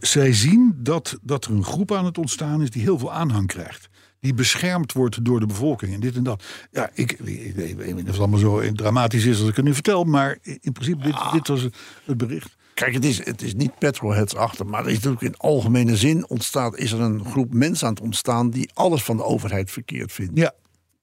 Zij 0.00 0.32
zien 0.32 0.74
dat, 0.76 1.18
dat 1.22 1.44
er 1.44 1.50
een 1.50 1.64
groep 1.64 1.92
aan 1.92 2.04
het 2.04 2.18
ontstaan 2.18 2.62
is 2.62 2.70
die 2.70 2.82
heel 2.82 2.98
veel 2.98 3.12
aanhang 3.12 3.46
krijgt. 3.46 3.88
Die 4.20 4.34
beschermd 4.34 4.92
wordt 4.92 5.24
door 5.24 5.40
de 5.40 5.46
bevolking 5.46 5.94
en 5.94 6.00
dit 6.00 6.16
en 6.16 6.22
dat. 6.22 6.44
Ja, 6.72 6.90
ik, 6.94 7.12
ik, 7.12 7.56
ik 7.56 7.76
weet 7.76 7.94
niet 7.94 8.04
of 8.04 8.10
het 8.10 8.18
allemaal 8.18 8.38
zo 8.38 8.72
dramatisch 8.72 9.24
is 9.24 9.40
als 9.40 9.48
ik 9.48 9.56
het 9.56 9.64
nu 9.64 9.74
vertel, 9.74 10.04
maar 10.04 10.38
in 10.42 10.72
principe, 10.72 11.02
dit, 11.02 11.16
dit 11.32 11.48
was 11.48 11.62
het- 11.62 11.76
het 12.04 12.16
bericht. 12.16 12.56
Kijk, 12.74 12.94
het 12.94 13.04
is, 13.04 13.24
het 13.24 13.42
is 13.42 13.54
niet 13.54 13.78
petrolheads 13.78 14.34
achter, 14.34 14.66
maar 14.66 14.80
er 14.82 14.88
is 14.88 14.94
natuurlijk 14.94 15.22
in 15.22 15.36
algemene 15.36 15.96
zin 15.96 16.28
ontstaat, 16.28 16.76
is 16.76 16.92
er 16.92 17.00
een 17.00 17.24
groep 17.24 17.54
mensen 17.54 17.86
aan 17.86 17.92
het 17.94 18.02
ontstaan 18.02 18.50
die 18.50 18.70
alles 18.74 19.02
van 19.02 19.16
de 19.16 19.24
overheid 19.24 19.70
verkeerd 19.70 20.12
vindt. 20.12 20.32
Ja, 20.38 20.52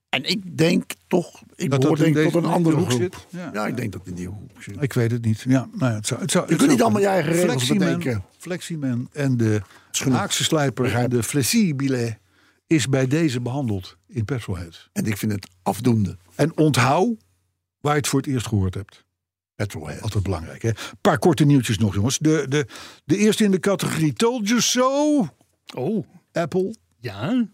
En 0.10 0.24
ik 0.24 0.58
denk 0.58 0.92
toch, 1.08 1.42
ik 1.56 1.70
Dat 1.70 1.80
behoor 1.80 1.96
dat 1.96 2.06
denk 2.06 2.18
ik 2.18 2.32
tot 2.32 2.44
een 2.44 2.50
andere 2.50 2.76
hoek 2.76 2.90
groep. 2.90 3.02
zit? 3.02 3.28
Ja. 3.30 3.50
Ja. 3.54 3.68
ik 3.68 3.78
denk 3.78 3.92
dat 3.92 4.02
in 4.08 4.14
die 4.14 4.28
hoek 4.28 4.64
zit. 4.64 4.82
Ik 4.82 4.94
weet 4.94 5.12
het 5.12 5.26
niet. 5.26 5.42
Ja, 5.42 5.68
nou 5.74 5.92
ja, 5.92 5.98
het 5.98 6.08
zou, 6.08 6.22
het 6.22 6.32
zou, 6.32 6.44
Je 6.46 6.50
het 6.50 6.60
kunt 6.60 6.72
niet 6.72 6.82
allemaal 6.82 7.02
je 7.02 7.08
eigen 7.08 7.32
regels 7.32 7.54
Fleximan, 7.64 7.78
bedenken. 7.78 8.24
Fleximan 8.38 9.10
en 9.12 9.38
de. 9.38 9.62
Haakse 10.10 10.44
slijper, 10.44 10.84
Begrijp. 10.84 11.10
de 11.10 11.24
Flexibile, 11.24 12.18
is 12.68 12.88
bij 12.90 13.08
deze 13.08 13.42
behandeld 13.42 13.98
in 14.08 14.26
Petrolheads. 14.26 14.90
En 14.94 15.06
ik 15.06 15.18
vind 15.18 15.32
het 15.32 15.48
afdoende. 15.64 16.18
En 16.36 16.58
onthoud 16.58 17.16
waar 17.80 17.92
je 17.92 18.00
het 18.00 18.08
voor 18.08 18.20
het 18.20 18.30
eerst 18.30 18.48
gehoord 18.48 18.74
hebt. 18.74 19.06
Petrolhead. 19.56 20.02
Altijd 20.02 20.24
belangrijk. 20.24 20.64
Een 20.64 20.76
paar 21.02 21.20
korte 21.20 21.46
nieuwtjes 21.46 21.78
nog, 21.78 21.94
jongens. 21.94 22.18
De, 22.18 22.46
de, 22.50 22.68
de 23.06 23.18
eerste 23.18 23.44
in 23.44 23.52
de 23.52 23.60
categorie 23.60 24.14
Told 24.14 24.48
You 24.48 24.62
So. 24.62 25.28
Oh, 25.76 26.08
Apple 26.32 26.76
ja. 27.00 27.48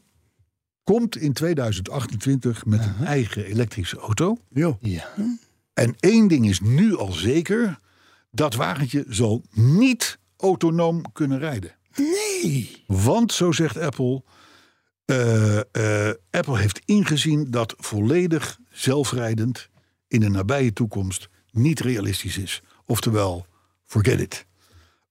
Komt 0.83 1.17
in 1.17 1.33
2028 1.33 2.65
met 2.65 2.85
een 2.85 3.05
eigen 3.05 3.45
elektrische 3.45 3.97
auto. 3.97 4.37
Jo. 4.49 4.77
Ja. 4.81 5.05
En 5.73 5.95
één 5.99 6.27
ding 6.27 6.49
is 6.49 6.59
nu 6.59 6.97
al 6.97 7.11
zeker. 7.11 7.79
Dat 8.31 8.55
wagentje 8.55 9.05
zal 9.09 9.41
niet 9.51 10.19
autonoom 10.37 11.11
kunnen 11.11 11.39
rijden. 11.39 11.75
Nee. 11.95 12.83
Want, 12.87 13.33
zo 13.33 13.51
zegt 13.51 13.77
Apple, 13.77 14.23
eh, 15.05 15.57
eh, 15.59 16.15
Apple 16.29 16.57
heeft 16.57 16.81
ingezien 16.85 17.51
dat 17.51 17.73
volledig 17.77 18.59
zelfrijdend 18.69 19.69
in 20.07 20.19
de 20.19 20.29
nabije 20.29 20.73
toekomst 20.73 21.29
niet 21.51 21.79
realistisch 21.79 22.37
is. 22.37 22.61
Oftewel, 22.85 23.45
forget 23.85 24.19
it. 24.19 24.45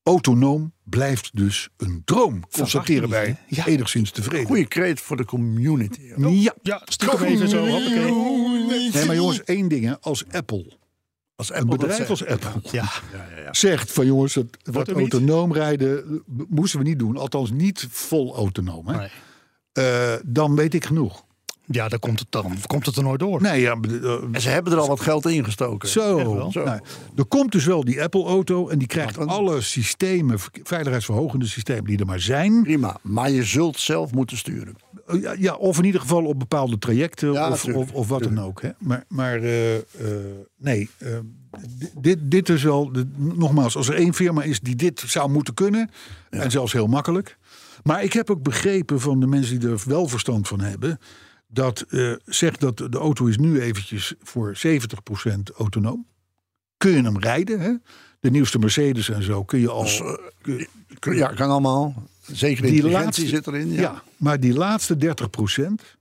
Autonoom 0.03 0.73
blijft 0.85 1.37
dus 1.37 1.69
een 1.77 2.03
droom, 2.05 2.43
constateren 2.51 3.09
wij? 3.09 3.37
Ja. 3.47 3.67
enigszins 3.67 4.11
tevreden. 4.11 4.47
Goeie 4.47 4.67
kreet 4.67 5.01
voor 5.01 5.17
de 5.17 5.25
community. 5.25 6.01
Ja, 6.17 6.55
Ja, 6.63 6.83
stiekem 6.85 7.23
even 7.23 7.49
zo. 7.49 7.67
Hoppakee. 7.67 8.91
nee, 8.93 9.07
maar 9.07 9.15
jongens, 9.15 9.45
één 9.45 9.69
ding. 9.69 9.85
Hè. 9.85 10.01
Als 10.01 10.25
Apple, 10.31 10.73
Als 11.37 11.53
een 11.55 11.67
bedrijf 11.67 12.11
als. 12.11 12.27
Apple, 12.27 12.51
Ja. 12.73 12.89
zegt 13.51 13.93
van 13.93 14.07
jongens, 14.07 14.35
dat, 14.63 14.87
niet. 14.87 14.89
autonoom 14.97 15.53
rijden 15.53 16.23
moesten 16.49 16.79
we 16.79 16.85
niet 16.85 16.99
doen. 16.99 17.17
Althans 17.17 17.51
niet 17.51 17.87
vol 17.91 18.35
autonoom. 18.35 18.89
Hè. 18.89 18.97
Nee. 18.97 19.09
Eh, 19.73 20.15
dan 20.25 20.55
weet 20.57 20.75
ik 20.75 20.85
genoeg. 20.85 21.25
Ja, 21.67 21.89
dan 21.89 21.99
komt 21.99 22.19
het, 22.19 22.27
dan 22.31 22.57
komt 22.67 22.87
het 22.87 22.97
er 22.97 23.03
nooit 23.03 23.21
door. 23.21 23.43
Nee, 23.43 23.61
ja, 23.61 23.77
eh, 24.03 24.13
En 24.33 24.41
ze 24.41 24.49
hebben 24.49 24.73
er 24.73 24.79
al 24.79 24.89
wat 24.89 25.01
geld 25.01 25.27
in 25.27 25.45
gestoken. 25.45 25.89
Zo. 25.89 26.49
Zo. 26.53 26.65
Nou, 26.65 26.81
er 27.17 27.25
komt 27.25 27.53
dus 27.53 27.65
wel 27.65 27.85
die 27.85 28.03
Apple-auto 28.03 28.69
en 28.69 28.79
die 28.79 28.89
krijgt 28.89 29.19
alle 29.27 29.61
systemen, 29.61 30.39
veiligheidsverhogende 30.63 31.47
systemen 31.47 31.85
die 31.85 31.99
er 31.99 32.07
maar 32.07 32.21
zijn. 32.21 32.63
Prima, 32.63 32.97
maar 33.03 33.31
je 33.31 33.45
zult 33.45 33.79
zelf 33.79 34.13
moeten 34.13 34.37
sturen. 34.37 34.75
Ja, 35.21 35.35
ja, 35.39 35.55
of 35.55 35.79
in 35.79 35.85
ieder 35.85 36.01
geval 36.01 36.25
op 36.25 36.39
bepaalde 36.39 36.79
trajecten 36.79 37.33
Ja, 37.33 37.51
of, 37.51 37.65
of, 37.65 37.93
of 37.93 38.09
wat 38.09 38.23
dan 38.23 38.41
ook. 38.41 38.63
Hè. 38.63 38.71
Maar, 38.79 39.05
maar 39.09 39.37
eh, 39.43 39.77
eh, 39.77 39.83
nee, 40.59 40.91
eh, 40.99 41.09
di- 41.79 41.89
dit, 42.01 42.19
dit 42.23 42.49
is 42.49 42.63
wel, 42.63 42.93
de- 42.93 43.09
nogmaals, 43.17 43.77
als 43.77 43.89
er 43.89 43.95
één 43.95 44.15
firma 44.15 44.43
is 44.43 44.61
die 44.61 44.77
dit 44.77 45.03
zou 45.07 45.31
moeten 45.31 45.55
kunnen, 45.55 45.91
en 46.31 46.51
zelfs 46.51 46.73
heel 46.73 46.87
makkelijk. 46.87 47.39
Maar 47.83 48.03
ik 48.03 48.13
heb 48.13 48.31
ook 48.31 48.43
begrepen 48.43 49.01
van 49.01 49.21
de 49.21 49.27
mensen 49.27 49.61
die 49.61 49.69
er 49.69 49.83
wel 49.87 50.09
verstand 50.09 50.49
van 50.49 50.61
hebben, 50.61 50.99
dat 51.53 51.81
eh, 51.81 52.13
zegt 52.25 52.61
dat 52.61 52.77
de 52.77 52.99
auto 52.99 53.27
is 53.27 53.37
nu 53.39 53.61
eventjes 53.61 54.15
voor 54.23 54.57
70% 54.67 55.57
autonoom. 55.57 56.07
Kun 56.77 56.91
je 56.91 57.03
hem 57.03 57.19
rijden, 57.19 57.61
hè? 57.61 57.73
De 58.21 58.31
nieuwste 58.31 58.59
Mercedes 58.59 59.09
en 59.09 59.23
zo 59.23 59.45
kun 59.45 59.59
je 59.61 59.69
al. 59.71 59.87
kun- 60.43 60.67
kun- 60.99 61.17
Ja, 61.17 61.29
kan 61.29 61.51
allemaal. 61.51 62.03
Zeker 62.27 62.63
Die 62.67 62.89
laatste- 62.89 63.27
zit 63.27 63.47
erin. 63.47 63.69
ja. 63.71 63.81
Ja. 63.81 64.03
maar 64.17 64.41
die 64.41 64.55
laatste 64.55 64.97
30% 64.97 65.99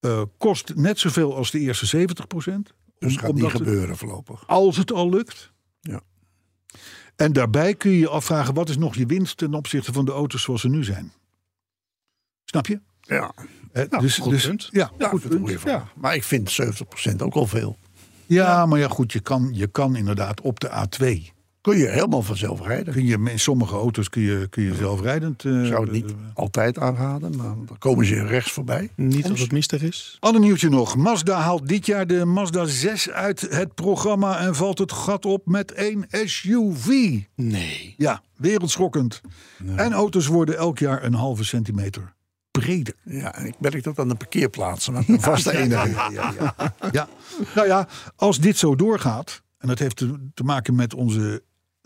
eh, 0.00 0.22
kost 0.38 0.74
net 0.74 0.98
zoveel 0.98 1.36
als 1.36 1.50
de 1.50 1.58
eerste 1.58 1.86
70%. 1.86 2.72
Dus 2.98 3.12
Om- 3.12 3.18
gaat 3.18 3.34
niet 3.34 3.42
het- 3.42 3.52
gebeuren 3.52 3.96
voorlopig. 3.96 4.46
als 4.46 4.76
het 4.76 4.92
al 4.92 5.08
lukt. 5.10 5.52
Ja. 5.80 6.00
En 7.16 7.32
daarbij 7.32 7.74
kun 7.74 7.90
je 7.90 7.98
je 7.98 8.08
afvragen: 8.08 8.54
wat 8.54 8.68
is 8.68 8.76
nog 8.76 8.94
je 8.96 9.06
winst 9.06 9.36
ten 9.36 9.54
opzichte 9.54 9.92
van 9.92 10.04
de 10.04 10.12
auto's 10.12 10.42
zoals 10.42 10.60
ze 10.60 10.68
nu 10.68 10.84
zijn? 10.84 11.12
Snap 12.44 12.66
je? 12.66 12.80
Ja, 13.10 13.32
Eh, 13.72 13.84
Nou, 13.90 14.10
goed 14.10 14.42
punt. 14.46 14.68
Ja, 14.70 14.90
ja 14.98 15.08
goed 15.08 15.28
punt. 15.28 15.60
vraag. 15.60 15.92
Maar 15.96 16.14
ik 16.14 16.24
vind 16.24 16.50
70% 16.50 17.22
ook 17.22 17.34
al 17.34 17.46
veel. 17.46 17.76
Ja, 18.26 18.66
maar 18.66 18.78
ja, 18.78 18.88
goed, 18.88 19.12
je 19.12 19.20
kan, 19.20 19.50
je 19.52 19.66
kan 19.66 19.96
inderdaad 19.96 20.40
op 20.40 20.60
de 20.60 20.68
A2. 20.70 21.32
Kun 21.60 21.76
je 21.78 21.88
helemaal 21.88 22.22
vanzelf 22.22 22.66
rijden. 22.66 22.92
Kun 22.94 23.04
je, 23.06 23.18
in 23.30 23.38
sommige 23.38 23.74
auto's 23.74 24.08
kun 24.08 24.22
je, 24.22 24.46
kun 24.50 24.62
je 24.62 24.74
zelfrijdend. 24.74 25.44
eh, 25.44 25.60
Ik 25.60 25.66
zou 25.66 25.82
het 25.82 25.92
niet 25.92 26.14
altijd 26.34 26.78
aanraden, 26.78 27.36
maar 27.36 27.54
dan 27.66 27.78
komen 27.78 28.06
ze 28.06 28.26
rechts 28.26 28.52
voorbij. 28.52 28.90
Niet 28.96 29.30
als 29.30 29.40
het 29.40 29.52
mistig 29.52 29.82
is. 29.82 30.16
Ander 30.20 30.40
nieuwtje 30.40 30.68
nog. 30.68 30.96
Mazda 30.96 31.38
haalt 31.40 31.68
dit 31.68 31.86
jaar 31.86 32.06
de 32.06 32.24
Mazda 32.24 32.64
6 32.64 33.10
uit 33.10 33.40
het 33.50 33.74
programma 33.74 34.38
en 34.38 34.54
valt 34.54 34.78
het 34.78 34.92
gat 34.92 35.24
op 35.26 35.46
met 35.46 35.72
een 35.76 36.04
SUV. 36.28 36.86
Nee. 37.34 37.94
Ja, 37.96 38.22
wereldschokkend. 38.36 39.20
En 39.76 39.92
auto's 39.92 40.26
worden 40.26 40.56
elk 40.56 40.78
jaar 40.78 41.04
een 41.04 41.14
halve 41.14 41.44
centimeter 41.44 42.12
breder. 42.60 42.94
Ja, 43.04 43.34
en 43.34 43.46
ik 43.46 43.54
merk 43.58 43.82
dat 43.82 43.98
aan 43.98 44.08
de 44.08 44.14
parkeerplaatsen. 44.14 44.92
Maar 44.92 45.04
een 45.06 45.20
vaste 45.20 45.58
eenheid. 45.58 45.90
Ja, 45.94 46.10
ja, 46.10 46.34
ja. 46.38 46.54
ja. 46.92 47.08
Nou 47.54 47.66
ja, 47.66 47.88
als 48.16 48.38
dit 48.38 48.56
zo 48.56 48.76
doorgaat, 48.76 49.42
en 49.58 49.68
dat 49.68 49.78
heeft 49.78 49.96
te, 49.96 50.30
te 50.34 50.42
maken 50.42 50.74
met 50.74 50.94
onze 50.94 51.42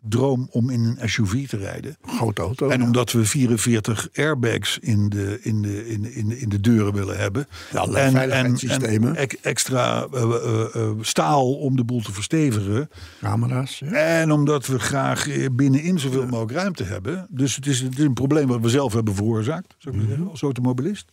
droom 0.08 0.48
om 0.50 0.70
in 0.70 0.96
een 0.98 1.08
SUV 1.08 1.48
te 1.48 1.56
rijden. 1.56 1.96
Grote 2.06 2.42
auto. 2.42 2.68
En 2.68 2.82
omdat 2.82 3.12
we 3.12 3.24
44 3.24 4.08
airbags 4.14 4.78
in 4.78 5.08
de, 5.08 5.38
in 5.42 5.62
de, 5.62 5.88
in 5.88 6.02
de, 6.02 6.14
in 6.14 6.28
de, 6.28 6.40
in 6.40 6.48
de 6.48 6.60
deuren 6.60 6.92
willen 6.92 7.18
hebben. 7.18 7.46
Ja, 7.72 7.86
veiligheidssystemen. 7.90 9.16
en 9.16 9.28
extra 9.42 10.06
eh, 10.12 10.22
eh, 10.22 10.74
eh, 10.74 10.90
staal 11.00 11.54
om 11.54 11.76
de 11.76 11.84
boel 11.84 12.00
te 12.00 12.12
verstevigen. 12.12 12.90
Camera's. 13.20 13.78
Ja. 13.78 13.90
En 13.92 14.32
omdat 14.32 14.66
we 14.66 14.78
graag 14.78 15.26
binnenin 15.52 15.98
zoveel 15.98 16.26
mogelijk 16.26 16.52
ruimte 16.52 16.84
hebben. 16.84 17.26
Dus 17.30 17.56
het 17.56 17.66
is, 17.66 17.80
het 17.80 17.98
is 17.98 18.04
een 18.04 18.14
probleem 18.14 18.46
wat 18.46 18.60
we 18.60 18.68
zelf 18.68 18.92
hebben 18.92 19.14
veroorzaakt, 19.14 19.74
zou 19.78 19.94
ik 19.94 20.00
maar 20.00 20.10
zeggen, 20.10 20.30
als 20.30 20.42
automobilist. 20.42 21.12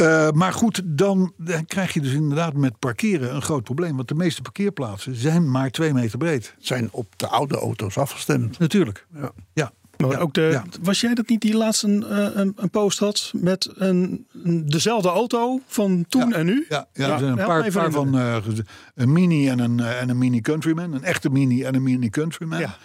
Eh, 0.00 0.30
maar 0.30 0.52
goed, 0.52 0.82
dan, 0.84 1.32
dan 1.36 1.64
krijg 1.66 1.92
je 1.94 2.00
dus 2.00 2.12
inderdaad 2.12 2.54
met 2.54 2.78
parkeren 2.78 3.34
een 3.34 3.42
groot 3.42 3.62
probleem. 3.64 3.96
Want 3.96 4.08
de 4.08 4.14
meeste 4.14 4.42
parkeerplaatsen 4.42 5.14
zijn 5.14 5.50
maar 5.50 5.70
twee 5.70 5.92
meter 5.94 6.18
breed. 6.18 6.54
Zijn 6.58 6.88
op 6.92 7.06
de 7.16 7.26
oude 7.28 7.56
auto's 7.56 7.98
afgestemd. 7.98 8.58
Natuurlijk. 8.58 9.06
Ja. 9.14 9.32
Ja. 9.52 9.72
Maar 9.96 10.10
Ja, 10.10 10.18
ook 10.18 10.34
de, 10.34 10.48
ja. 10.52 10.64
Was 10.82 11.00
jij 11.00 11.14
dat 11.14 11.28
niet 11.28 11.40
die 11.40 11.56
laatst 11.56 11.82
een, 11.82 12.04
eh, 12.04 12.26
een, 12.34 12.52
een 12.56 12.70
post 12.70 12.98
had 12.98 13.32
met 13.36 13.70
een, 13.74 14.26
een- 14.44 14.66
dezelfde 14.66 15.08
auto 15.08 15.60
van 15.66 16.04
toen 16.08 16.28
Ja. 16.28 16.34
en 16.36 16.46
nu? 16.46 16.66
Ja, 16.68 16.86
ja, 16.92 17.06
Ja, 17.06 17.12
er 17.12 17.18
zijn 17.18 17.30
een 17.30 17.36
paar, 17.46 17.70
paar 17.70 17.90
van 17.90 18.18
eh, 18.18 18.36
een 18.94 19.12
mini 19.12 19.48
en 19.48 19.58
een, 19.58 19.80
en 19.80 20.08
een 20.08 20.18
mini 20.18 20.40
countryman. 20.40 20.92
Een 20.92 21.04
echte 21.04 21.30
mini 21.30 21.62
en 21.64 21.74
een 21.74 21.82
mini 21.82 22.08
countryman. 22.10 22.58
Ja. 22.60 22.76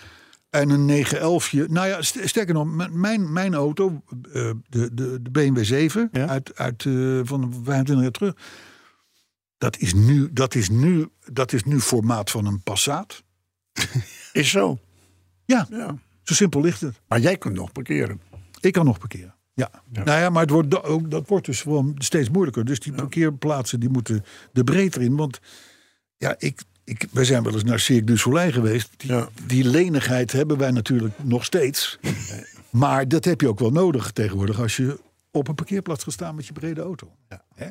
En 0.62 0.70
een 0.70 0.86
911. 0.86 1.54
Nou 1.54 1.88
ja, 1.88 2.02
st- 2.02 2.20
sterker 2.24 2.54
nog, 2.54 2.90
mijn, 2.92 3.34
mijn 3.34 3.54
auto, 3.54 4.02
eh, 4.34 4.52
de, 4.70 4.90
de, 4.94 5.22
de 5.22 5.30
BMW 5.32 5.64
7 5.64 6.10
Ja. 6.12 6.28
uit, 6.28 6.56
uit 6.58 6.86
eh, 6.86 7.20
van 7.24 7.62
25 7.64 8.02
jaar 8.02 8.12
terug. 8.12 8.34
Dat 9.58 9.78
is, 9.78 9.94
nu, 9.94 10.30
dat, 10.34 10.56
is 10.56 10.70
nu, 10.70 11.08
dat 11.32 11.54
is 11.54 11.64
nu 11.64 11.80
formaat 11.80 12.32
van 12.32 12.46
een 12.46 12.62
Passat. 12.64 13.24
Is 14.34 14.50
zo. 14.50 14.78
Ja, 15.46 15.68
Ja. 15.70 15.96
zo 16.24 16.34
simpel 16.34 16.62
ligt 16.62 16.82
het. 16.82 17.02
Maar 17.08 17.20
jij 17.20 17.38
kunt 17.38 17.56
nog 17.56 17.72
parkeren. 17.72 18.22
Ik 18.62 18.74
kan 18.74 18.86
nog 18.86 19.00
parkeren. 19.00 19.36
Ja. 19.54 19.70
Nou 19.92 20.20
ja, 20.20 20.30
maar 20.30 20.42
het 20.42 20.50
wordt, 20.52 20.72
dat 21.12 21.28
wordt 21.28 21.46
dus 21.46 21.62
gewoon 21.62 21.96
steeds 21.98 22.30
moeilijker. 22.30 22.66
Dus 22.66 22.80
die 22.80 22.94
parkeerplaatsen 22.94 23.80
die 23.80 23.90
moeten 23.90 24.24
de 24.52 24.64
breedte 24.64 25.00
in. 25.04 25.16
Want 25.16 25.40
ja, 26.18 26.36
ik, 26.38 26.62
ik, 26.86 27.08
wij 27.12 27.26
zijn 27.26 27.44
wel 27.44 27.54
eens 27.54 27.64
naar 27.64 27.80
Cirque 27.80 28.06
du 28.06 28.18
Soleil 28.18 28.52
geweest. 28.52 28.90
Die, 28.98 29.12
Ja. 29.12 29.30
die 29.46 29.64
lenigheid 29.64 30.32
hebben 30.32 30.58
wij 30.58 30.72
natuurlijk 30.72 31.14
nog 31.24 31.46
steeds. 31.46 32.00
maar 32.70 33.08
dat 33.08 33.26
heb 33.26 33.42
je 33.42 33.48
ook 33.48 33.60
wel 33.60 33.72
nodig 33.72 34.12
tegenwoordig 34.12 34.60
als 34.60 34.76
je 34.76 35.00
op 35.32 35.48
een 35.48 35.56
parkeerplaats 35.56 36.04
gaat 36.04 36.14
staan 36.14 36.36
met 36.36 36.46
je 36.48 36.54
brede 36.54 36.82
auto. 36.82 37.12
Hè? 37.56 37.68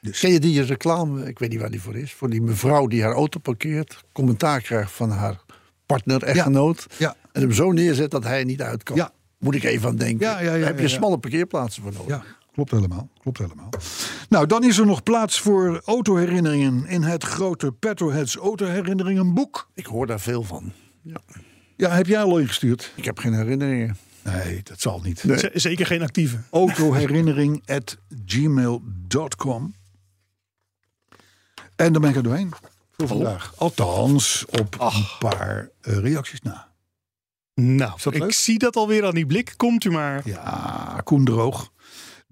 Dus, 0.00 0.20
Ken 0.20 0.32
je 0.32 0.40
die 0.40 0.62
reclame, 0.62 1.28
ik 1.28 1.38
weet 1.38 1.50
niet 1.50 1.60
waar 1.60 1.70
die 1.70 1.80
voor 1.82 1.96
is, 1.96 2.12
voor 2.12 2.30
die 2.30 2.42
mevrouw 2.42 2.86
die 2.86 3.02
haar 3.02 3.12
auto 3.14 3.38
parkeert, 3.40 4.00
commentaar 4.12 4.60
krijgt 4.60 4.90
van 4.92 5.10
haar 5.10 5.40
partner, 5.86 6.22
echtgenoot, 6.22 6.86
ja, 6.98 7.16
en 7.32 7.40
hem 7.42 7.52
zo 7.52 7.72
neerzet 7.72 8.10
dat 8.10 8.24
hij 8.24 8.44
niet 8.44 8.62
uit 8.62 8.82
kan. 8.82 8.96
Ja. 8.96 9.12
Moet 9.38 9.54
ik 9.54 9.62
even 9.62 9.88
aan 9.88 9.96
denken. 9.96 10.26
Ja, 10.26 10.40
ja, 10.40 10.44
ja, 10.44 10.50
Daar 10.58 10.66
heb 10.66 10.76
je 10.76 10.82
ja, 10.82 10.88
ja. 10.88 10.94
smalle 10.94 11.18
parkeerplaatsen 11.18 11.82
voor 11.82 11.92
nodig. 11.92 12.36
Klopt 12.52 12.70
helemaal. 12.70 13.08
Klopt 13.20 13.38
helemaal. 13.38 13.68
Nou, 14.28 14.46
dan 14.46 14.64
is 14.64 14.78
er 14.78 14.86
nog 14.86 15.02
plaats 15.02 15.40
voor 15.40 15.82
autoherinneringen 15.84 16.86
in 16.86 17.02
het 17.02 17.24
grote 17.24 17.72
Petroheads 17.72 18.36
autoherinneringenboek. 18.36 19.70
Ik 19.74 19.86
hoor 19.86 20.06
daar 20.06 20.20
veel 20.20 20.42
van. 20.42 20.72
Ja. 21.02 21.20
Ja, 21.76 21.90
heb 21.90 22.06
jij 22.06 22.22
al 22.22 22.38
ingestuurd? 22.38 22.92
Ik 22.96 23.04
heb 23.04 23.18
geen 23.18 23.34
herinneringen. 23.34 23.96
Nee, 24.22 24.60
dat 24.62 24.80
zal 24.80 25.00
niet. 25.00 25.18
Z- 25.18 25.48
Zeker 25.52 25.86
geen 25.86 26.02
actieve. 26.02 26.36
autoherinnering 26.50 27.62
at 27.76 27.98
gmail.com. 28.26 29.74
En 31.76 31.92
dan 31.92 32.02
ben 32.02 32.10
ik 32.10 32.16
er 32.16 32.22
doorheen 32.22 32.52
voor 32.96 33.06
vandaag. 33.08 33.52
Althans, 33.56 34.44
op 34.48 34.80
een 34.80 35.06
paar 35.18 35.68
eh, 35.80 35.96
reacties 35.98 36.40
na. 36.40 36.70
Nou, 37.54 37.92
ik 38.10 38.32
zie 38.32 38.58
dat 38.58 38.76
alweer 38.76 39.04
aan 39.06 39.14
die 39.14 39.26
blik. 39.26 39.54
Komt 39.56 39.84
u 39.84 39.90
maar. 39.90 40.22
Ja, 40.24 41.00
Koen 41.04 41.24
Droog. 41.24 41.71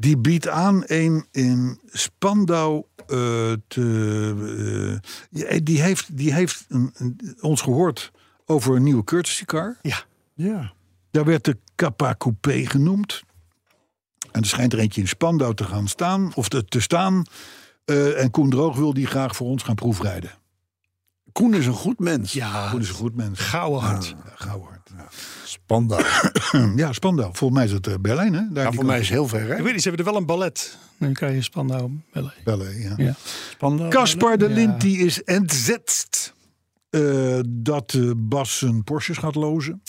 Die 0.00 0.16
biedt 0.18 0.48
aan 0.48 0.82
een 0.86 1.26
in 1.30 1.80
Spandau 1.86 2.84
eh, 2.96 3.52
te... 3.68 5.00
eh, 5.00 5.10
ja, 5.40 5.58
die 5.62 5.82
heeft, 5.82 6.16
die 6.16 6.32
heeft 6.32 6.64
een- 6.68 6.90
een- 6.94 7.36
ons 7.40 7.60
gehoord 7.60 8.10
over 8.44 8.76
een 8.76 8.82
nieuwe 8.82 9.04
courtesy 9.04 9.44
car. 9.44 9.76
Ja. 9.82 10.02
Ja. 10.34 10.72
Daar 11.10 11.24
werd 11.24 11.44
de 11.44 11.56
Kappa 11.74 12.14
Coupé 12.18 12.66
genoemd. 12.66 13.22
En 14.32 14.40
er 14.40 14.46
schijnt 14.46 14.72
er 14.72 14.78
eentje 14.78 15.00
in 15.00 15.08
Spandau 15.08 15.54
te 15.54 15.64
gaan 15.64 15.88
staan, 15.88 16.34
of 16.34 16.48
te, 16.48 16.64
te 16.64 16.80
staan. 16.80 17.24
Eh, 17.84 18.22
en 18.22 18.30
Koen 18.30 18.50
Droog 18.50 18.76
wil 18.76 18.94
die 18.94 19.06
graag 19.06 19.36
voor 19.36 19.46
ons 19.48 19.62
gaan 19.62 19.74
proefrijden. 19.74 20.30
Koen 21.32 21.54
is 21.54 21.66
een 21.66 21.72
goed 21.72 21.98
mens. 21.98 22.32
Ja, 22.32 22.68
Koen 22.70 22.80
is 22.80 22.88
een 22.88 22.94
goed 22.94 23.16
mens. 23.16 23.40
gouden 23.40 23.80
hart. 23.80 24.06
Ja, 24.06 24.16
gauw 24.34 24.62
hard. 24.62 24.90
Spandau. 25.50 26.04
Ja, 26.76 26.92
Spandau. 26.92 27.30
Volgens 27.34 27.58
mij 27.58 27.64
is 27.68 27.72
het 27.72 27.86
eh, 27.86 27.94
Berlijn, 28.00 28.34
hè? 28.34 28.42
Daar 28.52 28.64
Ja, 28.64 28.72
voor 28.72 28.84
mij 28.84 29.00
is 29.00 29.08
heel 29.08 29.28
ver, 29.28 29.42
Ik 29.50 29.56
hè? 29.56 29.62
weet 29.62 29.72
niet, 29.72 29.82
ze 29.82 29.88
hebben 29.88 30.06
er 30.06 30.12
wel 30.12 30.20
een 30.20 30.26
ballet. 30.26 30.78
Dan 30.98 31.12
kan 31.12 31.32
je 31.34 31.42
Spandau 31.42 31.90
bellen. 32.12 32.32
Berlijn, 32.44 32.80
ja. 32.80 32.94
Ja. 32.96 33.14
Spandau. 33.50 33.90
Caspar 33.90 34.38
de 34.38 34.48
Ja. 34.48 34.54
Lind 34.54 34.80
die 34.80 34.98
is 34.98 35.22
entzetst 35.24 36.34
eh, 36.90 37.38
dat 37.48 37.92
eh, 37.94 38.10
Bas 38.16 38.58
zijn 38.58 38.84
Porsches 38.84 39.16
gaat 39.18 39.34
lozen. 39.34 39.82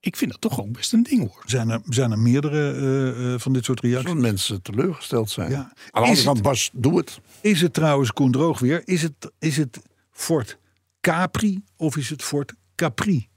Ik 0.00 0.16
vind 0.16 0.30
dat 0.30 0.40
toch 0.40 0.60
ook 0.60 0.72
best 0.72 0.92
een 0.92 1.02
ding 1.02 1.20
hoor. 1.20 1.42
Zijn 1.44 1.68
er, 1.70 1.80
zijn 1.88 2.10
er 2.10 2.18
meerdere 2.18 2.72
eh, 2.72 3.32
eh, 3.34 3.40
van 3.40 3.52
dit 3.52 3.64
soort 3.64 3.80
reacties? 3.80 4.12
Dat 4.12 4.20
mensen 4.22 4.62
teleurgesteld 4.62 5.30
zijn. 5.30 5.50
Ja. 5.50 5.56
Aan 5.90 6.02
de 6.02 6.08
andere 6.08 6.24
kant, 6.24 6.42
Bas, 6.42 6.70
doe 6.72 6.96
het. 6.96 7.20
Is 7.40 7.60
het 7.60 7.72
trouwens, 7.74 8.12
Koen 8.12 8.30
Droog 8.32 8.58
weer, 8.58 8.82
is 8.84 9.02
het, 9.02 9.30
is 9.38 9.56
het 9.56 9.78
Ford 10.10 10.58
Capri 11.00 11.62
of 11.76 11.96
is 11.96 12.10
het 12.10 12.22
Ford 12.22 12.52
Capri? 12.74 13.28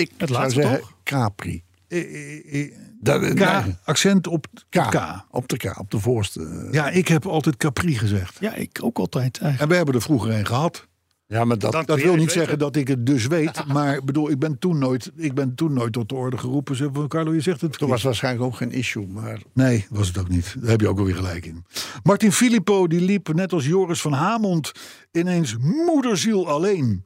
Ik 0.00 0.10
Het 0.16 0.28
zou 0.28 0.40
laatste 0.40 0.60
zeggen 0.60 0.80
toch? 0.80 0.94
Capri. 1.04 1.62
Eh, 1.88 1.98
eh, 2.00 2.62
eh, 2.62 2.72
Dat, 3.00 3.20
K, 3.20 3.38
nee, 3.38 3.76
accent 3.84 4.26
op 4.26 4.46
K. 4.68 4.78
K. 4.90 5.24
Op 5.30 5.48
de 5.48 5.56
K, 5.56 5.78
op 5.78 5.90
de 5.90 5.98
voorste. 5.98 6.68
Ja, 6.70 6.88
ik 6.90 7.08
heb 7.08 7.26
altijd 7.26 7.56
Capri 7.56 7.98
gezegd. 7.98 8.36
Ja, 8.40 8.54
ik 8.54 8.78
ook 8.82 8.98
altijd 8.98 9.38
eigenlijk. 9.38 9.60
En 9.60 9.68
we 9.68 9.74
hebben 9.74 9.94
er 9.94 10.02
vroeger 10.02 10.30
een 10.30 10.46
gehad. 10.46 10.88
Ja, 11.26 11.44
maar 11.44 11.58
dat, 11.58 11.72
Dat 11.86 12.02
wil 12.02 12.14
niet 12.14 12.22
het 12.22 12.32
zeggen 12.32 12.58
dat 12.58 12.76
ik 12.76 12.88
het 12.88 13.06
dus 13.06 13.26
weet. 13.26 13.64
Maar 13.72 13.96
ik 13.96 14.04
bedoel, 14.04 14.30
ik 14.30 14.38
ben 14.38 14.58
toen 14.58 14.78
nooit, 14.78 15.10
ik 15.16 15.34
ben 15.34 15.54
toen 15.54 15.72
nooit 15.72 15.92
tot 15.92 16.08
de 16.08 16.14
orde 16.14 16.38
geroepen. 16.38 16.76
Zeg 16.76 16.88
van, 16.92 17.08
Carlo, 17.08 17.34
je 17.34 17.40
zegt 17.40 17.60
het 17.60 17.78
dat 17.78 17.88
was 17.88 18.02
waarschijnlijk 18.02 18.44
ook 18.44 18.56
geen 18.56 18.72
issue. 18.72 19.06
Maar 19.06 19.42
Nee, 19.52 19.86
was 19.90 20.08
het 20.08 20.18
ook 20.18 20.28
niet. 20.28 20.54
Daar 20.60 20.70
heb 20.70 20.80
je 20.80 20.88
ook 20.88 20.98
alweer 20.98 21.14
gelijk 21.14 21.46
in. 21.46 21.64
Martin 22.02 22.32
Filippo 22.32 22.86
die 22.86 23.00
liep 23.00 23.34
net 23.34 23.52
als 23.52 23.66
Joris 23.66 24.00
van 24.00 24.12
Hamond 24.12 24.72
ineens 25.12 25.56
moederziel 25.58 26.48
alleen. 26.48 27.04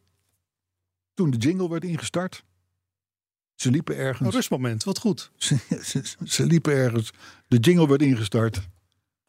Toen 1.14 1.30
de 1.30 1.36
jingle 1.36 1.68
werd 1.68 1.84
ingestart. 1.84 2.44
Ze 3.54 3.70
liepen 3.70 3.94
Een 3.94 4.00
ergens. 4.00 4.34
rustmoment, 4.34 4.84
wat 4.84 4.98
goed. 4.98 5.30
Ze, 5.36 5.56
ze, 5.84 6.02
ze 6.24 6.46
liepen 6.46 6.72
ergens. 6.72 7.10
De 7.48 7.56
jingle 7.58 7.88
werd 7.88 8.02
ingestart. 8.02 8.60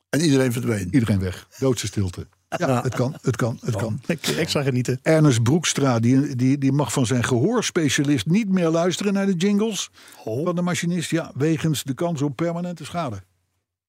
en 0.09 0.21
iedereen 0.21 0.51
verdween. 0.51 0.87
Iedereen 0.91 1.19
weg. 1.19 1.47
Doodse 1.59 1.87
stilte. 1.87 2.27
Ja, 2.57 2.81
het 2.83 2.95
kan, 2.95 3.17
het 3.21 3.35
kan, 3.35 3.57
het 3.61 3.75
kan. 3.75 3.99
Lekker 4.05 4.37
extra 4.37 4.63
genieten. 4.63 4.99
Ernest 5.01 5.43
Broekstra 5.43 5.99
die, 5.99 6.35
die, 6.35 6.57
die 6.57 6.71
mag 6.71 6.93
van 6.93 7.05
zijn 7.05 7.23
gehoorspecialist 7.23 8.25
niet 8.25 8.49
meer 8.49 8.69
luisteren 8.69 9.13
naar 9.13 9.25
de 9.25 9.33
jingles 9.33 9.89
Oh. 10.25 10.45
van 10.45 10.55
de 10.55 10.61
machinist. 10.61 11.09
Ja, 11.09 11.31
wegens 11.35 11.83
de 11.83 11.93
kans 11.93 12.21
op 12.21 12.35
permanente 12.35 12.85
schade. 12.85 13.23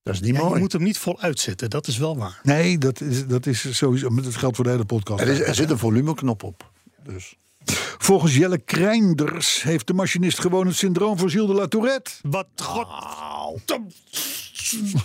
Dat 0.03 0.15
is 0.15 0.21
niet 0.21 0.35
Ja, 0.35 0.41
je 0.41 0.47
mooi. 0.49 0.61
moet 0.61 0.73
hem 0.73 0.83
niet 0.83 0.99
vol 0.99 1.21
uitzetten, 1.21 1.71
dat 1.71 1.87
is 1.87 1.99
wel 1.99 2.17
waar. 2.17 2.41
Nee, 2.43 2.79
dat 2.79 3.01
is, 3.01 3.27
dat 3.27 3.47
is 3.47 3.77
sowieso. 3.77 4.09
Maar 4.11 4.23
dat 4.23 4.35
geldt 4.37 4.57
voor 4.57 4.65
de 4.65 4.71
hele 4.71 4.85
podcast. 4.85 5.21
Er, 5.23 5.29
is, 5.29 5.41
er 5.41 5.55
zit 5.55 5.71
een 5.71 5.79
volumeknop 5.79 6.43
op. 6.43 6.71
Dus. 7.03 7.37
Volgens 7.99 8.37
Jelle 8.37 8.59
Krijnders 8.59 9.63
heeft 9.63 9.87
de 9.87 9.95
machinist 9.95 10.41
gewoon 10.41 10.67
het 10.67 10.77
syndroom 10.77 11.19
van 11.19 11.31
Gilles 11.31 11.47
de 11.49 11.55
la 11.55 11.67
Tourette. 11.67 12.11
Wat 12.23 12.47
god. 12.57 13.79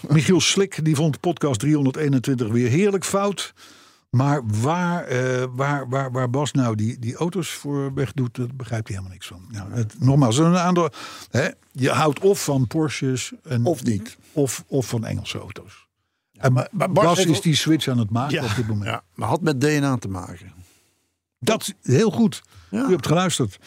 Michiel 0.09 0.41
Slik 0.41 0.85
die 0.85 0.95
vond 0.95 1.19
podcast 1.19 1.59
321 1.59 2.47
weer 2.47 2.69
heerlijk 2.69 3.05
fout. 3.05 3.53
Maar 4.09 4.41
waar, 4.61 5.03
eh, 5.03 5.43
waar, 5.55 5.89
waar, 5.89 6.11
waar 6.11 6.29
Bas 6.29 6.51
nou 6.51 6.75
die, 6.75 6.99
die 6.99 7.15
auto's 7.15 7.49
voor 7.49 7.93
wegdoet, 7.93 8.35
dat 8.35 8.57
begrijpt 8.57 8.87
hij 8.87 8.95
helemaal 8.97 9.17
niks 9.17 9.27
van. 9.27 9.45
Nou, 9.51 9.71
het, 9.73 9.95
nogmaals, 9.99 10.37
een 10.37 10.57
aantal, 10.57 10.89
hè, 11.29 11.49
je 11.71 11.89
houdt 11.89 12.19
of 12.19 12.43
van 12.43 12.67
Porsches 12.67 13.31
en, 13.43 13.65
Of 13.65 13.83
niet. 13.83 14.17
of, 14.31 14.63
of 14.67 14.87
van 14.87 15.05
Engelse 15.05 15.39
auto's. 15.39 15.87
en 16.37 16.53
maar- 16.53 16.67
maar 16.71 16.91
Bas 16.91 17.19
is 17.25 17.37
ook- 17.37 17.43
die 17.43 17.55
switch 17.55 17.87
aan 17.87 17.97
het 17.97 18.09
maken 18.09 18.33
Ja. 18.41 18.43
op 18.49 18.55
dit 18.55 18.67
moment. 18.67 18.89
Ja, 18.89 19.03
maar 19.15 19.27
had 19.27 19.41
met 19.41 19.61
DNA 19.61 19.97
te 19.97 20.07
maken. 20.07 20.51
Dat 21.39 21.61
is 21.61 21.73
heel 21.93 22.11
goed. 22.11 22.41
Ja. 22.71 22.87
U 22.87 22.91
hebt 22.91 23.07
geluisterd. 23.07 23.57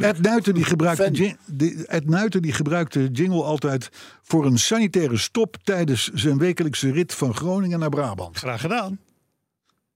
Ed 0.00 0.20
Nuiten, 0.22 0.54
die 0.54 0.64
gebruikte, 0.64 1.36
die- 1.46 1.86
Ed 1.86 2.08
Nuiten 2.08 2.42
die 2.42 2.52
gebruikte 2.52 3.08
jingle 3.12 3.42
altijd 3.42 3.88
voor 4.22 4.46
een 4.46 4.58
sanitaire 4.58 5.16
stop 5.16 5.56
tijdens 5.62 6.10
zijn 6.14 6.38
wekelijkse 6.38 6.90
rit 6.92 7.14
van 7.14 7.34
Groningen 7.34 7.78
naar 7.78 7.88
Brabant. 7.88 8.36
Graag 8.38 8.60
gedaan. 8.60 8.98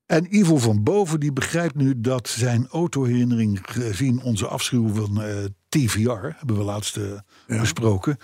En 0.06 0.36
Ivo 0.36 0.56
van 0.58 0.82
Boven 0.82 1.20
die 1.20 1.32
begrijpt 1.32 1.74
nu 1.74 2.00
dat 2.00 2.28
zijn 2.28 2.66
autoherinnering 2.70 3.58
gezien 3.62 4.22
onze 4.22 4.46
afschuw 4.46 4.88
van 4.94 5.22
eh, 5.22 5.36
TVR, 5.68 6.20
hebben 6.38 6.56
we 6.56 6.62
laatst 6.62 6.96
eh, 6.96 7.60
besproken. 7.60 8.16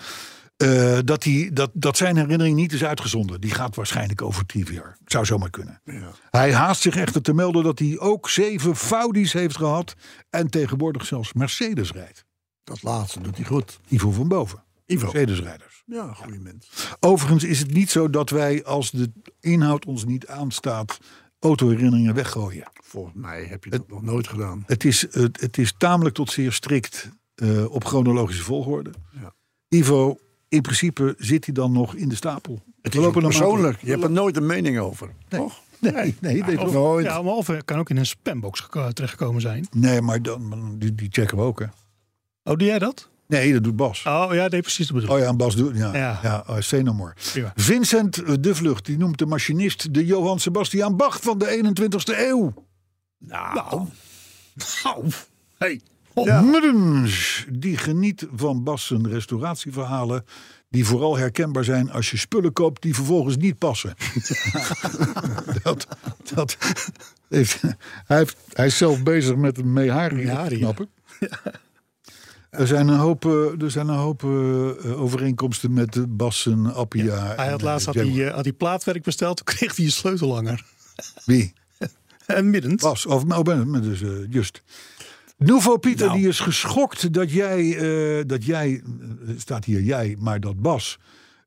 Eh, 0.57 0.97
dat, 1.03 1.21
die, 1.21 1.53
dat, 1.53 1.71
dat 1.73 1.97
zijn 1.97 2.15
herinnering 2.15 2.55
niet 2.55 2.73
is 2.73 2.83
uitgezonden. 2.83 3.41
Die 3.41 3.51
gaat 3.51 3.75
waarschijnlijk 3.75 4.21
over 4.21 4.45
TVR. 4.45 4.97
Zou 5.05 5.25
zomaar 5.25 5.49
kunnen. 5.49 5.81
Hij 6.29 6.53
haast 6.53 6.81
zich 6.81 6.95
echter 6.95 7.21
te 7.21 7.33
melden 7.33 7.63
dat 7.63 7.79
hij 7.79 7.99
ook 7.99 8.29
zeven 8.29 8.75
Faudi's 8.75 9.33
heeft 9.33 9.57
gehad. 9.57 9.95
En 10.29 10.49
tegenwoordig 10.49 11.05
zelfs 11.05 11.33
Mercedes 11.33 11.91
rijdt. 11.91 12.25
Dat 12.63 12.83
laatste 12.83 13.21
doet 13.21 13.35
hij 13.35 13.45
goed. 13.45 13.79
Ivo 13.87 14.11
van 14.11 14.27
Boven. 14.27 14.63
Ivo. 14.85 15.03
Mercedes-rijders. 15.03 15.83
Ja, 15.85 16.13
goede 16.13 16.39
mens. 16.39 16.69
Overigens 16.99 17.43
is 17.43 17.59
het 17.59 17.73
niet 17.73 17.89
zo 17.89 18.09
dat 18.09 18.29
wij, 18.29 18.63
als 18.63 18.91
de 18.91 19.11
inhoud 19.39 19.85
ons 19.85 20.05
niet 20.05 20.27
aanstaat, 20.27 20.99
autoherinneringen 21.39 22.13
weggooien. 22.13 22.67
Volgens 22.83 23.15
mij 23.15 23.43
heb 23.43 23.63
je 23.63 23.69
dat 23.69 23.87
nog 23.87 24.01
nooit 24.01 24.27
gedaan. 24.27 24.63
Het 24.65 24.83
is, 24.83 25.01
het, 25.11 25.41
het 25.41 25.57
is 25.57 25.73
tamelijk 25.77 26.15
tot 26.15 26.31
zeer 26.31 26.51
strikt 26.51 27.09
eh, 27.35 27.71
op 27.71 27.85
chronologische 27.85 28.43
volgorde. 28.43 28.93
Ja. 29.21 29.33
Ivo, 29.67 30.19
in 30.49 30.61
principe 30.61 31.15
zit 31.17 31.45
hij 31.45 31.53
dan 31.53 31.71
nog 31.71 31.95
in 31.95 32.09
de 32.09 32.15
stapel. 32.15 32.53
Het 32.81 32.93
We 32.93 32.99
is 32.99 33.05
lopen 33.05 33.21
persoonlijk. 33.21 33.81
Je 33.81 33.89
hebt 33.89 34.03
er 34.03 34.11
nooit 34.11 34.37
een 34.37 34.45
mening 34.45 34.79
over. 34.79 35.09
Toch? 35.27 35.63
Nee, 35.79 36.15
nee, 36.21 36.43
dit 36.43 36.57
Of, 36.59 36.73
nooit. 36.73 37.05
ja, 37.05 37.21
maar 37.21 37.33
of 37.33 37.47
het 37.47 37.65
kan 37.65 37.79
ook 37.79 37.89
in 37.89 37.97
een 37.97 38.05
spambox 38.05 38.59
geko- 38.59 38.91
terechtgekomen 38.91 39.41
zijn. 39.41 39.67
nee 39.71 40.01
maar 40.01 40.21
dan, 40.21 40.75
die, 40.79 40.95
die 40.95 41.07
checken 41.11 41.37
we 41.37 41.43
ook, 41.43 41.59
hè? 41.59 41.65
Oh, 42.43 42.57
doe 42.57 42.67
jij 42.67 42.79
dat? 42.79 43.09
Nee, 43.27 43.53
dat 43.53 43.63
doet 43.63 43.75
Bas. 43.75 44.03
Oh 44.05 44.27
ja, 44.31 44.47
nee, 44.47 44.61
precies. 44.61 44.87
Dat 44.87 44.95
bedoel 44.95 45.15
Oh 45.15 45.21
ja, 45.21 45.27
en 45.27 45.37
Bas 45.37 45.55
doet. 45.55 45.77
Ja, 45.77 45.95
ja. 45.95 46.19
Ja. 46.23 46.43
oh, 46.47 46.59
say 46.59 46.81
no 46.81 46.93
more. 46.93 47.13
Prima. 47.31 47.51
Vincent 47.55 48.43
de 48.43 48.55
Vlucht, 48.55 48.85
die 48.85 48.97
noemt 48.97 49.17
de 49.17 49.25
machinist 49.25 49.93
de 49.93 50.05
Johann 50.05 50.39
Sebastian 50.39 50.95
Bach 50.95 51.21
van 51.21 51.37
de 51.37 51.73
21ste 51.73 52.19
eeuw. 52.19 52.53
Nou. 53.17 53.87
Nou. 54.83 55.05
Hey. 55.57 55.81
Muddens, 56.23 57.45
die 57.51 57.77
geniet 57.77 58.27
van 58.35 58.63
Bas' 58.63 58.85
zijn 58.87 59.09
restauratieverhalen. 59.09 60.25
Die 60.69 60.85
vooral 60.85 61.17
herkenbaar 61.17 61.63
zijn 61.63 61.91
als 61.91 62.11
je 62.11 62.17
spullen 62.17 62.53
koopt 62.53 62.81
die 62.81 62.95
vervolgens 62.95 63.37
niet 63.37 63.57
passen. 63.57 63.93
dat, 65.63 65.87
dat 66.33 66.57
heeft, 67.29 67.61
hij, 68.05 68.17
heeft, 68.17 68.37
hij 68.53 68.65
is 68.65 68.77
zelf 68.77 69.03
bezig 69.03 69.35
met 69.35 69.57
een 69.57 69.73
Mehari 69.73 70.25
ja. 70.25 70.73
Er 72.57 72.67
zijn 72.67 72.87
een 72.87 72.97
hoop, 72.97 73.25
eh, 73.25 73.61
er 73.61 73.71
zijn 73.71 73.87
een 73.87 73.97
hoop 73.97 74.23
eh, 74.23 75.01
overeenkomsten 75.01 75.73
met 75.73 76.17
Bassen, 76.17 76.73
Appia. 76.73 77.25
Hij 77.25 77.35
en, 77.35 77.49
had 77.51 77.59
eh, 77.59 77.65
laatst 77.65 77.85
had 77.85 77.95
hij, 77.95 78.31
had 78.33 78.43
hij 78.43 78.53
plaatwerk 78.53 79.03
besteld. 79.03 79.37
Toen 79.37 79.45
kreeg 79.55 79.75
hij 79.75 79.85
een 79.85 79.91
sleutelhanger. 79.91 80.63
Wie? 81.25 81.53
En 82.25 82.49
middend. 82.49 82.81
Bas, 82.81 83.05
of 83.05 83.25
nou, 83.25 83.43
ben- 83.43 83.81
dus, 83.81 84.03
just. 84.29 84.61
Nouveau 85.37 85.79
Pieter, 85.79 86.05
Nou. 86.07 86.19
die 86.19 86.27
is 86.27 86.39
geschokt 86.39 87.13
dat 87.13 87.31
jij, 87.31 87.77
eh, 87.77 88.23
dat 88.27 88.45
jij, 88.45 88.81
eh, 88.83 89.33
staat 89.37 89.65
hier 89.65 89.81
jij, 89.81 90.15
maar 90.19 90.39
dat 90.39 90.61
Bas 90.61 90.99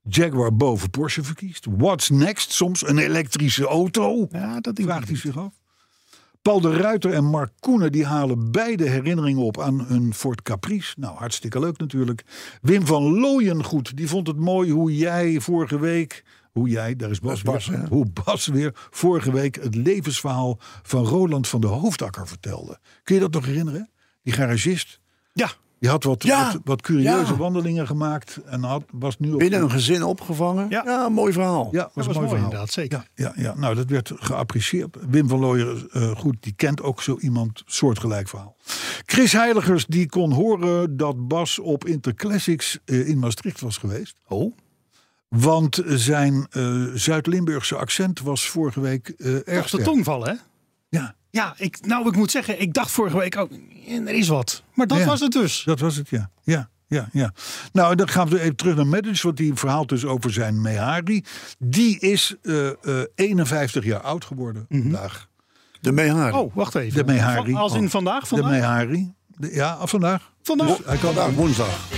Jaguar 0.02 0.56
boven 0.56 0.90
Porsche 0.90 1.22
verkiest. 1.22 1.66
What's 1.76 2.08
next? 2.08 2.52
Soms 2.52 2.88
een 2.88 2.98
elektrische 2.98 3.66
auto? 3.66 4.26
Ja, 4.30 4.60
dat 4.60 4.80
Vraagt 4.82 5.08
hij 5.08 5.16
zich 5.16 5.38
af. 5.38 5.52
Paul 6.42 6.60
de 6.60 6.76
Ruiter 6.76 7.12
en 7.12 7.24
Mark 7.24 7.50
Koenen 7.60 7.92
die 7.92 8.04
halen 8.04 8.50
beide 8.50 8.88
herinneringen 8.88 9.42
op 9.42 9.60
aan 9.60 9.80
hun 9.86 10.14
Ford 10.14 10.42
Caprice. 10.42 10.94
Nou, 10.98 11.16
hartstikke 11.16 11.60
leuk 11.60 11.78
natuurlijk. 11.78 12.24
Wim 12.62 12.86
van 12.86 13.02
Looyengoed, 13.02 13.96
die 13.96 14.08
vond 14.08 14.26
het 14.26 14.36
mooi 14.36 14.70
hoe 14.70 14.96
jij 14.96 15.40
vorige 15.40 15.78
week... 15.78 16.24
Hoe 16.52 16.68
jij, 16.68 16.96
daar 16.96 17.10
is 17.10 17.20
Bas, 17.20 17.42
Bas, 17.42 17.66
weer, 17.66 17.88
hoe 17.88 18.06
Bas 18.24 18.46
weer 18.46 18.72
vorige 18.90 19.32
week 19.32 19.54
het 19.62 19.74
levensverhaal 19.74 20.58
van 20.82 21.04
Roland 21.04 21.48
van 21.48 21.60
de 21.60 21.66
Hoofdakker 21.66 22.28
vertelde. 22.28 22.78
Kun 23.02 23.14
je 23.14 23.20
dat 23.20 23.32
nog 23.32 23.44
herinneren? 23.44 23.90
Die 24.22 24.32
garagist, 24.32 25.00
Ja, 25.32 25.50
die 25.78 25.90
had 25.90 26.04
wat, 26.04 26.22
Ja, 26.22 26.52
wat, 26.52 26.60
wat 26.64 26.82
curieuze 26.82 27.32
ja. 27.32 27.36
wandelingen 27.36 27.86
gemaakt 27.86 28.40
en 28.46 28.62
had, 28.62 28.84
was 28.92 29.18
nu 29.18 29.32
op... 29.32 29.38
Binnen 29.38 29.62
een 29.62 29.70
gezin 29.70 30.02
opgevangen. 30.02 30.66
Ja. 30.68 30.82
Ja, 30.84 31.08
mooi 31.08 31.32
verhaal. 31.32 31.68
Ja, 31.72 31.90
was, 31.94 32.06
was 32.06 32.06
een 32.06 32.12
mooi 32.12 32.28
verhaal. 32.28 32.44
inderdaad, 32.44 32.70
zeker. 32.70 33.08
Ja, 33.14 33.32
ja, 33.36 33.42
ja, 33.42 33.54
nou 33.54 33.74
dat 33.74 33.90
werd 33.90 34.12
geapprecieerd. 34.14 34.96
Wim 35.08 35.28
van 35.28 35.38
Looyen, 35.38 35.90
eh, 35.90 36.10
goed, 36.10 36.36
die 36.40 36.52
kent 36.56 36.82
ook 36.82 37.02
zo 37.02 37.18
iemand, 37.18 37.62
soortgelijk 37.66 38.28
verhaal. 38.28 38.56
Chris 39.06 39.32
Heiligers, 39.32 39.86
die 39.86 40.08
kon 40.08 40.32
horen 40.32 40.96
dat 40.96 41.28
Bas 41.28 41.58
op 41.58 41.84
Interclassics 41.84 42.78
eh, 42.84 43.08
in 43.08 43.18
Maastricht 43.18 43.60
was 43.60 43.76
geweest. 43.76 44.16
Oh. 44.28 44.56
Want 45.28 45.82
zijn 45.86 46.46
eh, 46.50 46.84
Zuid-Limburgse 46.94 47.76
accent 47.76 48.20
was 48.20 48.48
vorige 48.48 48.80
week 48.80 49.08
eh 49.08 49.34
erg 49.34 49.44
Echt 49.46 49.70
de 49.70 49.82
tong 49.82 50.04
vallen, 50.04 50.28
hè? 50.28 50.34
Ja, 50.98 51.14
Ja, 51.30 51.54
ik, 51.56 51.78
nou, 51.86 52.08
ik 52.08 52.16
moet 52.16 52.30
zeggen, 52.30 52.60
ik 52.60 52.72
dacht 52.74 52.90
vorige 52.90 53.18
week 53.18 53.36
ook, 53.36 53.50
er 53.88 54.08
is 54.14 54.28
wat. 54.28 54.62
Maar 54.74 54.86
dat 54.86 54.98
Ja. 54.98 55.04
was 55.04 55.20
het 55.20 55.32
dus. 55.32 55.62
dat 55.64 55.80
was 55.80 55.96
het, 55.96 56.08
ja. 56.08 56.30
Ja, 56.42 56.68
ja, 56.86 57.08
ja. 57.12 57.32
Nou, 57.72 57.94
dan 57.94 58.08
gaan 58.08 58.28
we 58.28 58.40
even 58.40 58.56
terug 58.56 58.76
naar 58.76 58.86
Maddox, 58.86 59.22
want 59.22 59.36
die 59.36 59.54
verhaalt 59.54 59.88
dus 59.88 60.04
over 60.04 60.32
zijn 60.32 60.60
Mehari. 60.60 61.24
Die 61.58 61.98
is 61.98 62.34
eh, 62.42 62.68
eh, 62.68 62.74
51 63.14 63.84
jaar 63.84 64.00
oud 64.00 64.24
geworden 64.24 64.66
vandaag. 64.70 65.28
De 65.80 65.92
Mehari. 65.92 66.36
Oh, 66.36 66.54
wacht 66.54 66.74
even. 66.74 67.06
De 67.06 67.12
Mehari. 67.12 67.52
Van- 67.52 67.60
Als 67.60 67.74
in 67.74 67.84
Oh. 67.84 67.90
vandaag? 67.90 68.20
De 68.20 68.26
vandaag? 68.26 68.50
Mehari. 68.50 69.12
De- 69.26 69.54
ja, 69.54 69.86
vandaag. 69.86 70.32
Vandaag? 70.42 70.66
Dus 70.76 70.86
hij 70.86 70.96
kan 70.96 71.14
Vandaag 71.14 71.34
woensdag. 71.34 71.88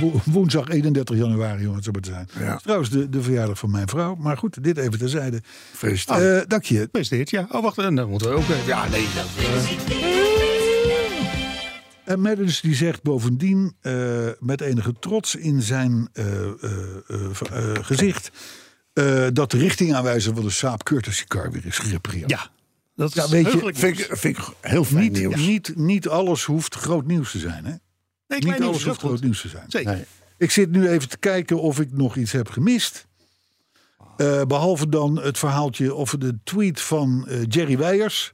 Wo- 0.00 0.20
woensdag 0.24 0.68
31 0.68 1.16
januari, 1.16 1.66
om 1.66 1.74
het 1.74 1.84
zo 1.84 1.90
maar 1.90 2.00
te 2.00 2.10
zijn. 2.10 2.28
Ja. 2.38 2.56
Trouwens, 2.56 2.90
de, 2.90 3.08
de 3.08 3.22
verjaardag 3.22 3.58
van 3.58 3.70
mijn 3.70 3.88
vrouw. 3.88 4.14
Maar 4.14 4.36
goed, 4.36 4.62
dit 4.64 4.76
even 4.78 4.98
terzijde. 4.98 5.40
Gefeliciteerd. 5.70 6.40
Eh 6.40 6.48
dank 6.48 6.64
je. 6.64 6.78
Gefeliciteerd, 6.78 7.30
ja. 7.30 7.46
Oh, 7.50 7.62
wacht, 7.62 7.76
dan 7.76 8.08
moeten 8.08 8.28
we 8.28 8.34
ook... 8.34 8.42
even- 8.42 8.66
Ja, 8.66 8.88
nee, 8.88 9.06
dat... 9.14 9.26
eh, 9.36 10.12
En 12.04 12.20
Maddens 12.20 12.60
die 12.60 12.74
zegt 12.74 13.02
bovendien 13.02 13.74
eh, 13.80 13.94
met 14.38 14.60
enige 14.60 14.92
trots 15.00 15.34
in 15.34 15.62
zijn 15.62 16.08
eh, 16.12 16.24
eh, 16.26 16.50
eh, 17.08 17.30
eh, 17.52 17.84
gezicht... 17.84 18.30
eh, 18.92 19.26
dat 19.32 19.50
de 19.50 19.58
richtingaanwijzer 19.58 20.34
van 20.34 20.44
de 20.44 20.50
Saab 20.50 20.82
Courtesy 20.82 21.24
Car 21.24 21.50
weer 21.52 21.66
is 21.66 21.78
gerepareerd. 21.78 22.30
ja, 22.30 22.50
dat 22.96 23.08
is 23.08 23.14
Ja, 23.14 23.28
weet 23.28 23.52
je, 23.52 23.58
vind, 23.74 23.98
ik, 23.98 24.06
vind 24.10 24.38
ik 24.38 24.44
heel 24.60 24.84
fijn 24.84 25.02
Niet, 25.02 25.12
nieuws. 25.12 25.36
niet, 25.36 25.72
niet 25.76 26.08
alles 26.08 26.44
hoeft 26.44 26.74
groot 26.74 27.06
nieuws 27.06 27.30
te 27.30 27.38
zijn. 27.38 27.64
Hè? 27.64 27.72
Nee, 28.28 28.40
Niet 28.40 28.62
alles 28.62 28.84
hoeft 28.84 28.98
groot 29.00 29.20
nieuws 29.20 29.40
te 29.40 29.48
zijn. 29.48 29.64
Zeker. 29.70 29.92
Nee. 29.92 30.04
Ik 30.36 30.50
zit 30.50 30.70
nu 30.70 30.88
even 30.88 31.08
te 31.08 31.18
kijken 31.18 31.60
of 31.60 31.80
ik 31.80 31.92
nog 31.92 32.16
iets 32.16 32.32
heb 32.32 32.48
gemist. 32.50 33.06
Eh, 34.16 34.42
behalve 34.42 34.88
dan 34.88 35.20
het 35.20 35.38
verhaaltje 35.38 35.94
of 35.94 36.10
de 36.18 36.38
tweet 36.44 36.80
van 36.80 37.26
eh, 37.28 37.42
Jerry 37.48 37.78
Weijers. 37.78 38.32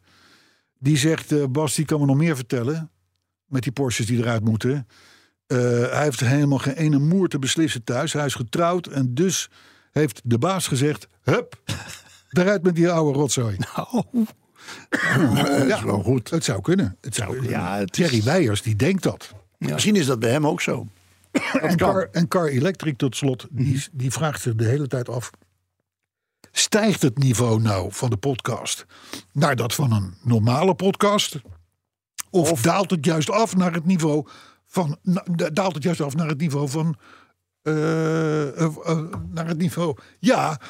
Die 0.78 0.96
zegt, 0.96 1.32
eh, 1.32 1.44
Bas, 1.50 1.74
die 1.74 1.84
kan 1.84 2.00
me 2.00 2.06
nog 2.06 2.16
meer 2.16 2.36
vertellen. 2.36 2.90
Met 3.46 3.62
die 3.62 3.72
Porsches 3.72 4.06
die 4.06 4.18
eruit 4.18 4.44
moeten. 4.44 4.86
Eh, 5.46 5.58
hij 5.68 6.02
heeft 6.02 6.20
helemaal 6.20 6.58
geen 6.58 6.74
ene 6.74 6.98
moer 6.98 7.28
te 7.28 7.38
beslissen 7.38 7.84
thuis. 7.84 8.12
Hij 8.12 8.26
is 8.26 8.34
getrouwd 8.34 8.86
en 8.86 9.14
dus 9.14 9.50
heeft 9.92 10.20
de 10.24 10.38
baas 10.38 10.66
gezegd... 10.66 11.08
Hup, 11.22 11.60
eruit 12.30 12.62
met 12.62 12.74
die 12.74 12.90
oude 12.90 13.18
rotzooi. 13.18 13.56
Oh, 13.76 14.26
Dat 15.58 15.66
is 15.78 15.82
wel 15.82 16.02
goed. 16.02 16.30
Het 16.30 16.44
zou 16.44 16.60
kunnen. 16.60 16.96
Het 17.00 17.14
zou, 17.14 17.48
ja, 17.48 17.76
het 17.78 17.98
is- 17.98 18.04
Jerry 18.10 18.22
Weijers, 18.24 18.62
die 18.62 18.76
denkt 18.76 19.02
dat. 19.02 19.34
Misschien 19.72 19.96
is 19.96 20.06
dat 20.06 20.18
bij 20.18 20.30
hem 20.30 20.46
ook 20.46 20.60
zo. 20.60 20.86
En 21.60 21.76
Car, 21.76 22.08
en 22.12 22.28
Car 22.28 22.46
Electric 22.48 22.96
tot 22.96 23.16
slot, 23.16 23.46
die, 23.50 23.86
die 23.92 24.12
vraagt 24.12 24.40
zich 24.40 24.54
de 24.54 24.64
hele 24.64 24.86
tijd 24.86 25.08
af... 25.08 25.30
stijgt 26.52 27.02
het 27.02 27.18
niveau 27.18 27.60
nou 27.60 27.92
van 27.92 28.10
de 28.10 28.16
podcast 28.16 28.86
naar 29.32 29.56
dat 29.56 29.74
van 29.74 29.92
een 29.92 30.14
normale 30.22 30.74
podcast? 30.74 31.40
Of, 32.30 32.62
daalt 32.62 32.90
het 32.90 33.04
juist 33.04 33.30
af 33.30 33.56
naar 33.56 33.72
het 33.72 33.84
niveau 33.84 34.26
van... 34.66 34.98
na- 35.02 35.48
daalt 35.52 35.74
het 35.74 35.82
juist 35.82 36.00
af 36.00 36.14
naar 36.14 36.28
het 36.28 36.38
niveau 36.38 36.68
van... 36.68 36.96
eh, 37.64 38.62
eh, 38.64 38.98
naar 39.30 39.46
het 39.46 39.58
niveau... 39.58 39.96
Ja, 40.18 40.60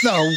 nou, 0.00 0.28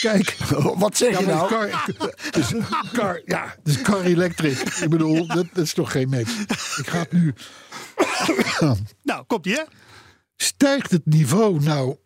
kijk... 0.00 0.36
Wat 0.82 0.96
zeg 0.96 1.12
Ja, 1.12 1.20
je 1.20 1.26
nou? 1.26 1.48
Car, 1.48 1.84
dus 2.30 2.52
car, 2.92 3.22
ja, 3.24 3.56
dus 3.62 3.82
car 3.82 4.00
electric. 4.02 4.58
Ik 4.58 4.90
bedoel, 4.90 5.26
dat, 5.26 5.46
dat 5.52 5.64
is 5.64 5.74
toch 5.74 5.92
geen 5.92 6.10
niks. 6.10 6.40
Ik 6.76 6.86
ga 6.86 6.98
het 6.98 7.12
nu... 7.12 7.34
nou, 9.02 9.24
komt 9.26 9.46
ie, 9.46 9.52
hè? 9.52 9.62
Stijgt 10.36 10.90
het 10.90 11.06
niveau 11.06 11.60
nou 11.60 11.96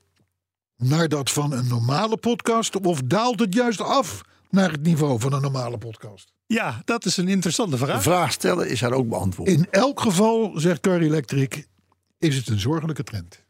naar 0.77 1.09
dat 1.09 1.31
van 1.31 1.53
een 1.53 1.69
normale 1.69 2.17
podcast? 2.17 2.77
Of 2.81 3.01
daalt 3.05 3.41
het 3.41 3.55
juist 3.55 3.81
af 3.81 4.21
naar 4.51 4.71
het 4.71 4.83
niveau 4.83 5.21
van 5.21 5.33
een 5.33 5.43
normale 5.43 5.79
podcast? 5.79 6.33
Ja, 6.47 6.83
dat 6.85 7.05
is 7.05 7.17
een 7.17 7.29
interessante 7.29 7.79
De 7.79 7.85
vraag. 7.85 8.03
vraag 8.03 8.33
stellen 8.33 8.69
is 8.69 8.81
haar 8.81 8.93
ook 8.93 9.09
beantwoord. 9.09 9.49
In 9.49 9.67
elk 9.71 10.01
geval, 10.01 10.53
zegt 10.55 10.81
Car 10.81 11.01
Electric, 11.01 11.67
is 12.19 12.37
het 12.37 12.49
een 12.49 12.61
zorgelijke 12.61 13.03
trend. 13.03 13.45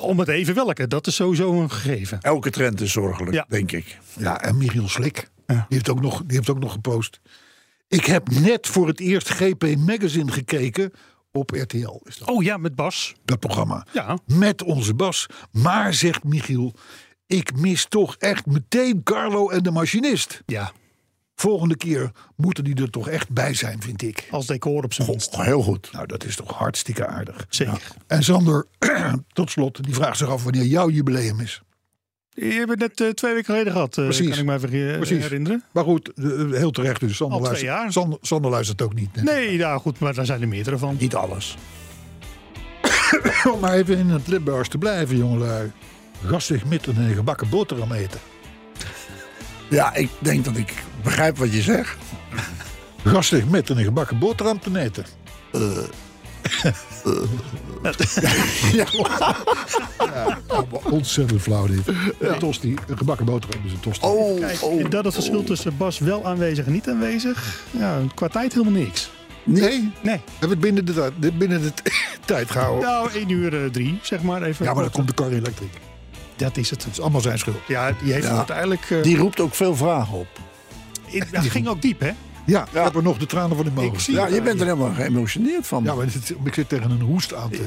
Om 0.00 0.18
het 0.18 0.28
even 0.28 0.54
welke, 0.54 0.86
dat 0.86 1.06
is 1.06 1.14
sowieso 1.14 1.52
een 1.60 1.70
gegeven. 1.70 2.20
Elke 2.20 2.50
trend 2.50 2.80
is 2.80 2.92
zorgelijk, 2.92 3.32
Ja. 3.34 3.44
denk 3.48 3.72
ik. 3.72 3.98
Ja, 4.18 4.40
en 4.40 4.56
Michiel 4.56 4.88
Slik, 4.88 5.30
Ja. 5.46 5.54
die, 5.54 5.64
heeft 5.68 5.88
ook 5.88 6.00
nog, 6.00 6.22
die 6.26 6.36
heeft 6.36 6.50
ook 6.50 6.58
nog 6.58 6.72
gepost. 6.72 7.20
Ik 7.88 8.04
heb 8.04 8.30
net 8.30 8.66
voor 8.66 8.86
het 8.86 9.00
eerst 9.00 9.28
GP 9.30 9.76
Magazine 9.76 10.32
gekeken 10.32 10.92
op 11.32 11.50
RTL. 11.50 12.00
Is 12.04 12.16
dat, 12.18 12.28
Oh 12.28 12.42
ja, 12.42 12.56
met 12.56 12.74
Bas. 12.74 13.14
dat 13.24 13.40
programma. 13.40 13.86
Ja. 13.92 14.18
Met 14.26 14.62
onze 14.62 14.94
Bas. 14.94 15.26
Maar, 15.50 15.94
zegt 15.94 16.24
Michiel, 16.24 16.74
ik 17.26 17.56
mis 17.56 17.84
toch 17.88 18.16
echt 18.18 18.46
meteen 18.46 19.02
Carlo 19.02 19.48
en 19.48 19.62
de 19.62 19.70
machinist. 19.70 20.42
Ja, 20.46 20.72
Volgende 21.34 21.76
keer 21.76 22.10
moeten 22.36 22.64
die 22.64 22.74
er 22.74 22.90
toch 22.90 23.08
echt 23.08 23.30
bij 23.30 23.54
zijn, 23.54 23.82
vind 23.82 24.02
ik. 24.02 24.28
als 24.30 24.46
decor 24.46 24.84
op 24.84 24.92
zijn 24.92 25.08
minst. 25.08 25.36
Heel 25.36 25.62
goed. 25.62 25.88
Nou, 25.92 26.06
dat 26.06 26.24
is 26.24 26.36
toch 26.36 26.52
hartstikke 26.58 27.06
aardig. 27.06 27.46
Zeker. 27.48 27.80
En 28.06 28.22
Sander, 28.24 28.66
tot 29.32 29.50
slot, 29.50 29.84
die 29.84 29.94
vraagt 29.94 30.18
zich 30.18 30.28
af 30.28 30.42
wanneer 30.44 30.64
jouw 30.64 30.90
jubileum 30.90 31.40
is. 31.40 31.62
Je 32.34 32.44
hebt 32.44 32.70
het 32.70 32.78
net 32.78 33.00
eh, 33.00 33.08
twee 33.08 33.32
weken 33.32 33.46
geleden 33.52 33.72
gehad, 33.72 33.98
eh, 33.98 34.04
Precies. 34.04 34.28
kan 34.28 34.38
ik 34.38 34.44
me 34.44 34.54
even 34.54 34.96
Precies. 34.98 35.22
herinneren. 35.22 35.62
Maar 35.72 35.84
goed, 35.84 36.12
eh, 36.14 36.24
heel 36.50 36.70
terecht. 36.70 37.00
Dus 37.00 37.16
Sander, 37.16 37.36
Al 37.38 37.42
luistert, 37.44 37.70
jaar. 37.70 37.92
Sander, 37.92 38.18
Sander 38.22 38.50
luistert 38.50 38.82
ook 38.82 38.94
niet. 38.94 39.22
Nee, 39.22 39.56
ja, 39.56 39.78
goed, 39.78 39.98
maar 39.98 40.14
daar 40.14 40.26
zijn 40.26 40.42
er 40.42 40.48
meerdere 40.48 40.78
van. 40.78 40.96
Niet 41.00 41.14
alles. 41.14 41.56
Om 43.54 43.60
maar 43.60 43.74
even 43.74 43.98
in 43.98 44.08
het 44.08 44.26
Limburgs 44.28 44.68
te 44.68 44.78
blijven, 44.78 45.16
jongelui. 45.16 45.70
Gastig 46.24 46.64
mitten 46.64 46.94
in 46.94 47.00
een 47.00 47.14
gebakken 47.14 47.48
boterham 47.48 47.92
eten. 47.92 48.20
Ja, 49.70 49.94
ik 49.94 50.10
denk 50.18 50.44
dat 50.44 50.56
ik 50.56 50.74
begrijp 51.02 51.38
wat 51.38 51.52
je 51.52 51.62
zegt. 51.62 51.96
Gastig 53.04 53.42
in 53.44 53.54
een 53.54 53.84
gebakken 53.84 54.18
boterham 54.18 54.60
te 54.60 54.78
eten. 54.78 55.04
Ontzettend 60.90 61.40
flauw 61.42 61.66
dit. 61.66 61.80
Een 62.18 62.38
tosti, 62.38 62.74
een 62.88 62.96
gebakken 62.96 63.26
boterham 63.26 63.60
is 63.66 63.72
een 63.72 63.80
tosti. 63.80 64.06
Oh, 64.06 64.40
Kijk, 64.40 64.62
oh. 64.62 64.80
en 64.80 64.90
dat 64.90 65.04
het 65.04 65.14
verschil 65.14 65.44
tussen 65.44 65.76
Bas 65.76 65.98
wel 65.98 66.26
aanwezig 66.26 66.66
en 66.66 66.72
niet 66.72 66.88
aanwezig. 66.88 67.60
Ja, 67.70 67.98
qua 68.14 68.28
tijd 68.28 68.52
helemaal 68.52 68.80
niks. 68.80 69.10
Nee, 69.44 69.92
Nee. 70.02 70.20
hebben 70.38 70.38
we 70.38 70.46
het 70.48 70.60
binnen 70.60 70.84
de, 70.84 70.92
tijd- 70.94 71.38
binnen 71.38 71.62
de 71.62 71.72
tijd 72.24 72.50
gehouden. 72.50 72.84
Nou, 72.88 73.10
1 73.12 73.28
uur 73.28 73.70
3, 73.70 73.98
zeg 74.02 74.22
maar 74.22 74.42
even. 74.42 74.64
Ja, 74.64 74.72
maar 74.74 74.82
dan 74.82 74.92
komt 74.92 75.06
de 75.08 75.14
car 75.14 75.30
elektrisch. 75.30 75.68
Dat 76.36 76.56
is 76.56 76.70
het. 76.70 76.84
Het 76.84 76.92
is 76.92 77.00
allemaal 77.00 77.20
zijn 77.20 77.38
schuld. 77.38 77.56
Ja, 77.68 77.92
die 78.02 78.12
heeft 78.12 78.26
Ja. 78.26 78.36
uiteindelijk... 78.36 78.90
eh, 78.90 79.02
Die 79.02 79.16
roept 79.16 79.40
ook 79.40 79.54
veel 79.54 79.76
vragen 79.76 80.18
op. 80.18 80.26
in- 81.12 81.24
dat 81.30 81.44
ging 81.44 81.68
ook 81.68 81.82
diep, 81.82 82.00
hè? 82.00 82.10
Ja, 82.46 82.62
ik 82.62 82.68
heb 82.72 82.94
er 82.94 83.02
nog 83.02 83.18
de 83.18 83.26
tranen 83.26 83.56
van 83.56 83.66
in 83.66 83.72
mijn 83.74 83.90
ogen. 83.90 84.12
Ja, 84.12 84.26
je 84.26 84.42
bent 84.42 84.60
er 84.60 84.66
helemaal 84.66 84.92
geëmotioneerd 84.94 85.66
van. 85.66 85.84
Ja, 85.84 85.94
maar 85.94 86.04
het- 86.06 86.34
ik 86.44 86.54
zit 86.54 86.68
tegen 86.68 86.90
een 86.90 87.00
hoest 87.00 87.34
aan 87.34 87.50
te... 87.50 87.66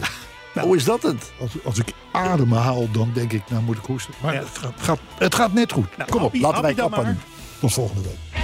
Hoe 0.61 0.75
is 0.75 0.83
dat 0.83 1.01
het? 1.03 1.31
Als, 1.39 1.51
als 1.63 1.77
ik 1.79 1.93
adem 2.11 2.51
haal, 2.51 2.91
dan 2.91 3.11
denk 3.13 3.31
ik, 3.33 3.41
nou 3.49 3.63
moet 3.63 3.77
ik 3.77 3.85
hoesten. 3.85 4.13
Maar 4.21 4.33
Ja. 4.33 4.39
het, 4.39 4.73
gaat, 4.79 4.99
het 5.17 5.35
gaat 5.35 5.53
net 5.53 5.71
goed. 5.71 5.97
Nou, 5.97 6.09
Kom 6.09 6.21
op, 6.21 6.31
happy- 6.31 6.39
laten 6.41 6.61
wij 6.61 6.73
happy 6.77 6.95
kappen. 6.95 7.19
tot 7.59 7.73
volgende 7.73 8.01
week. 8.01 8.43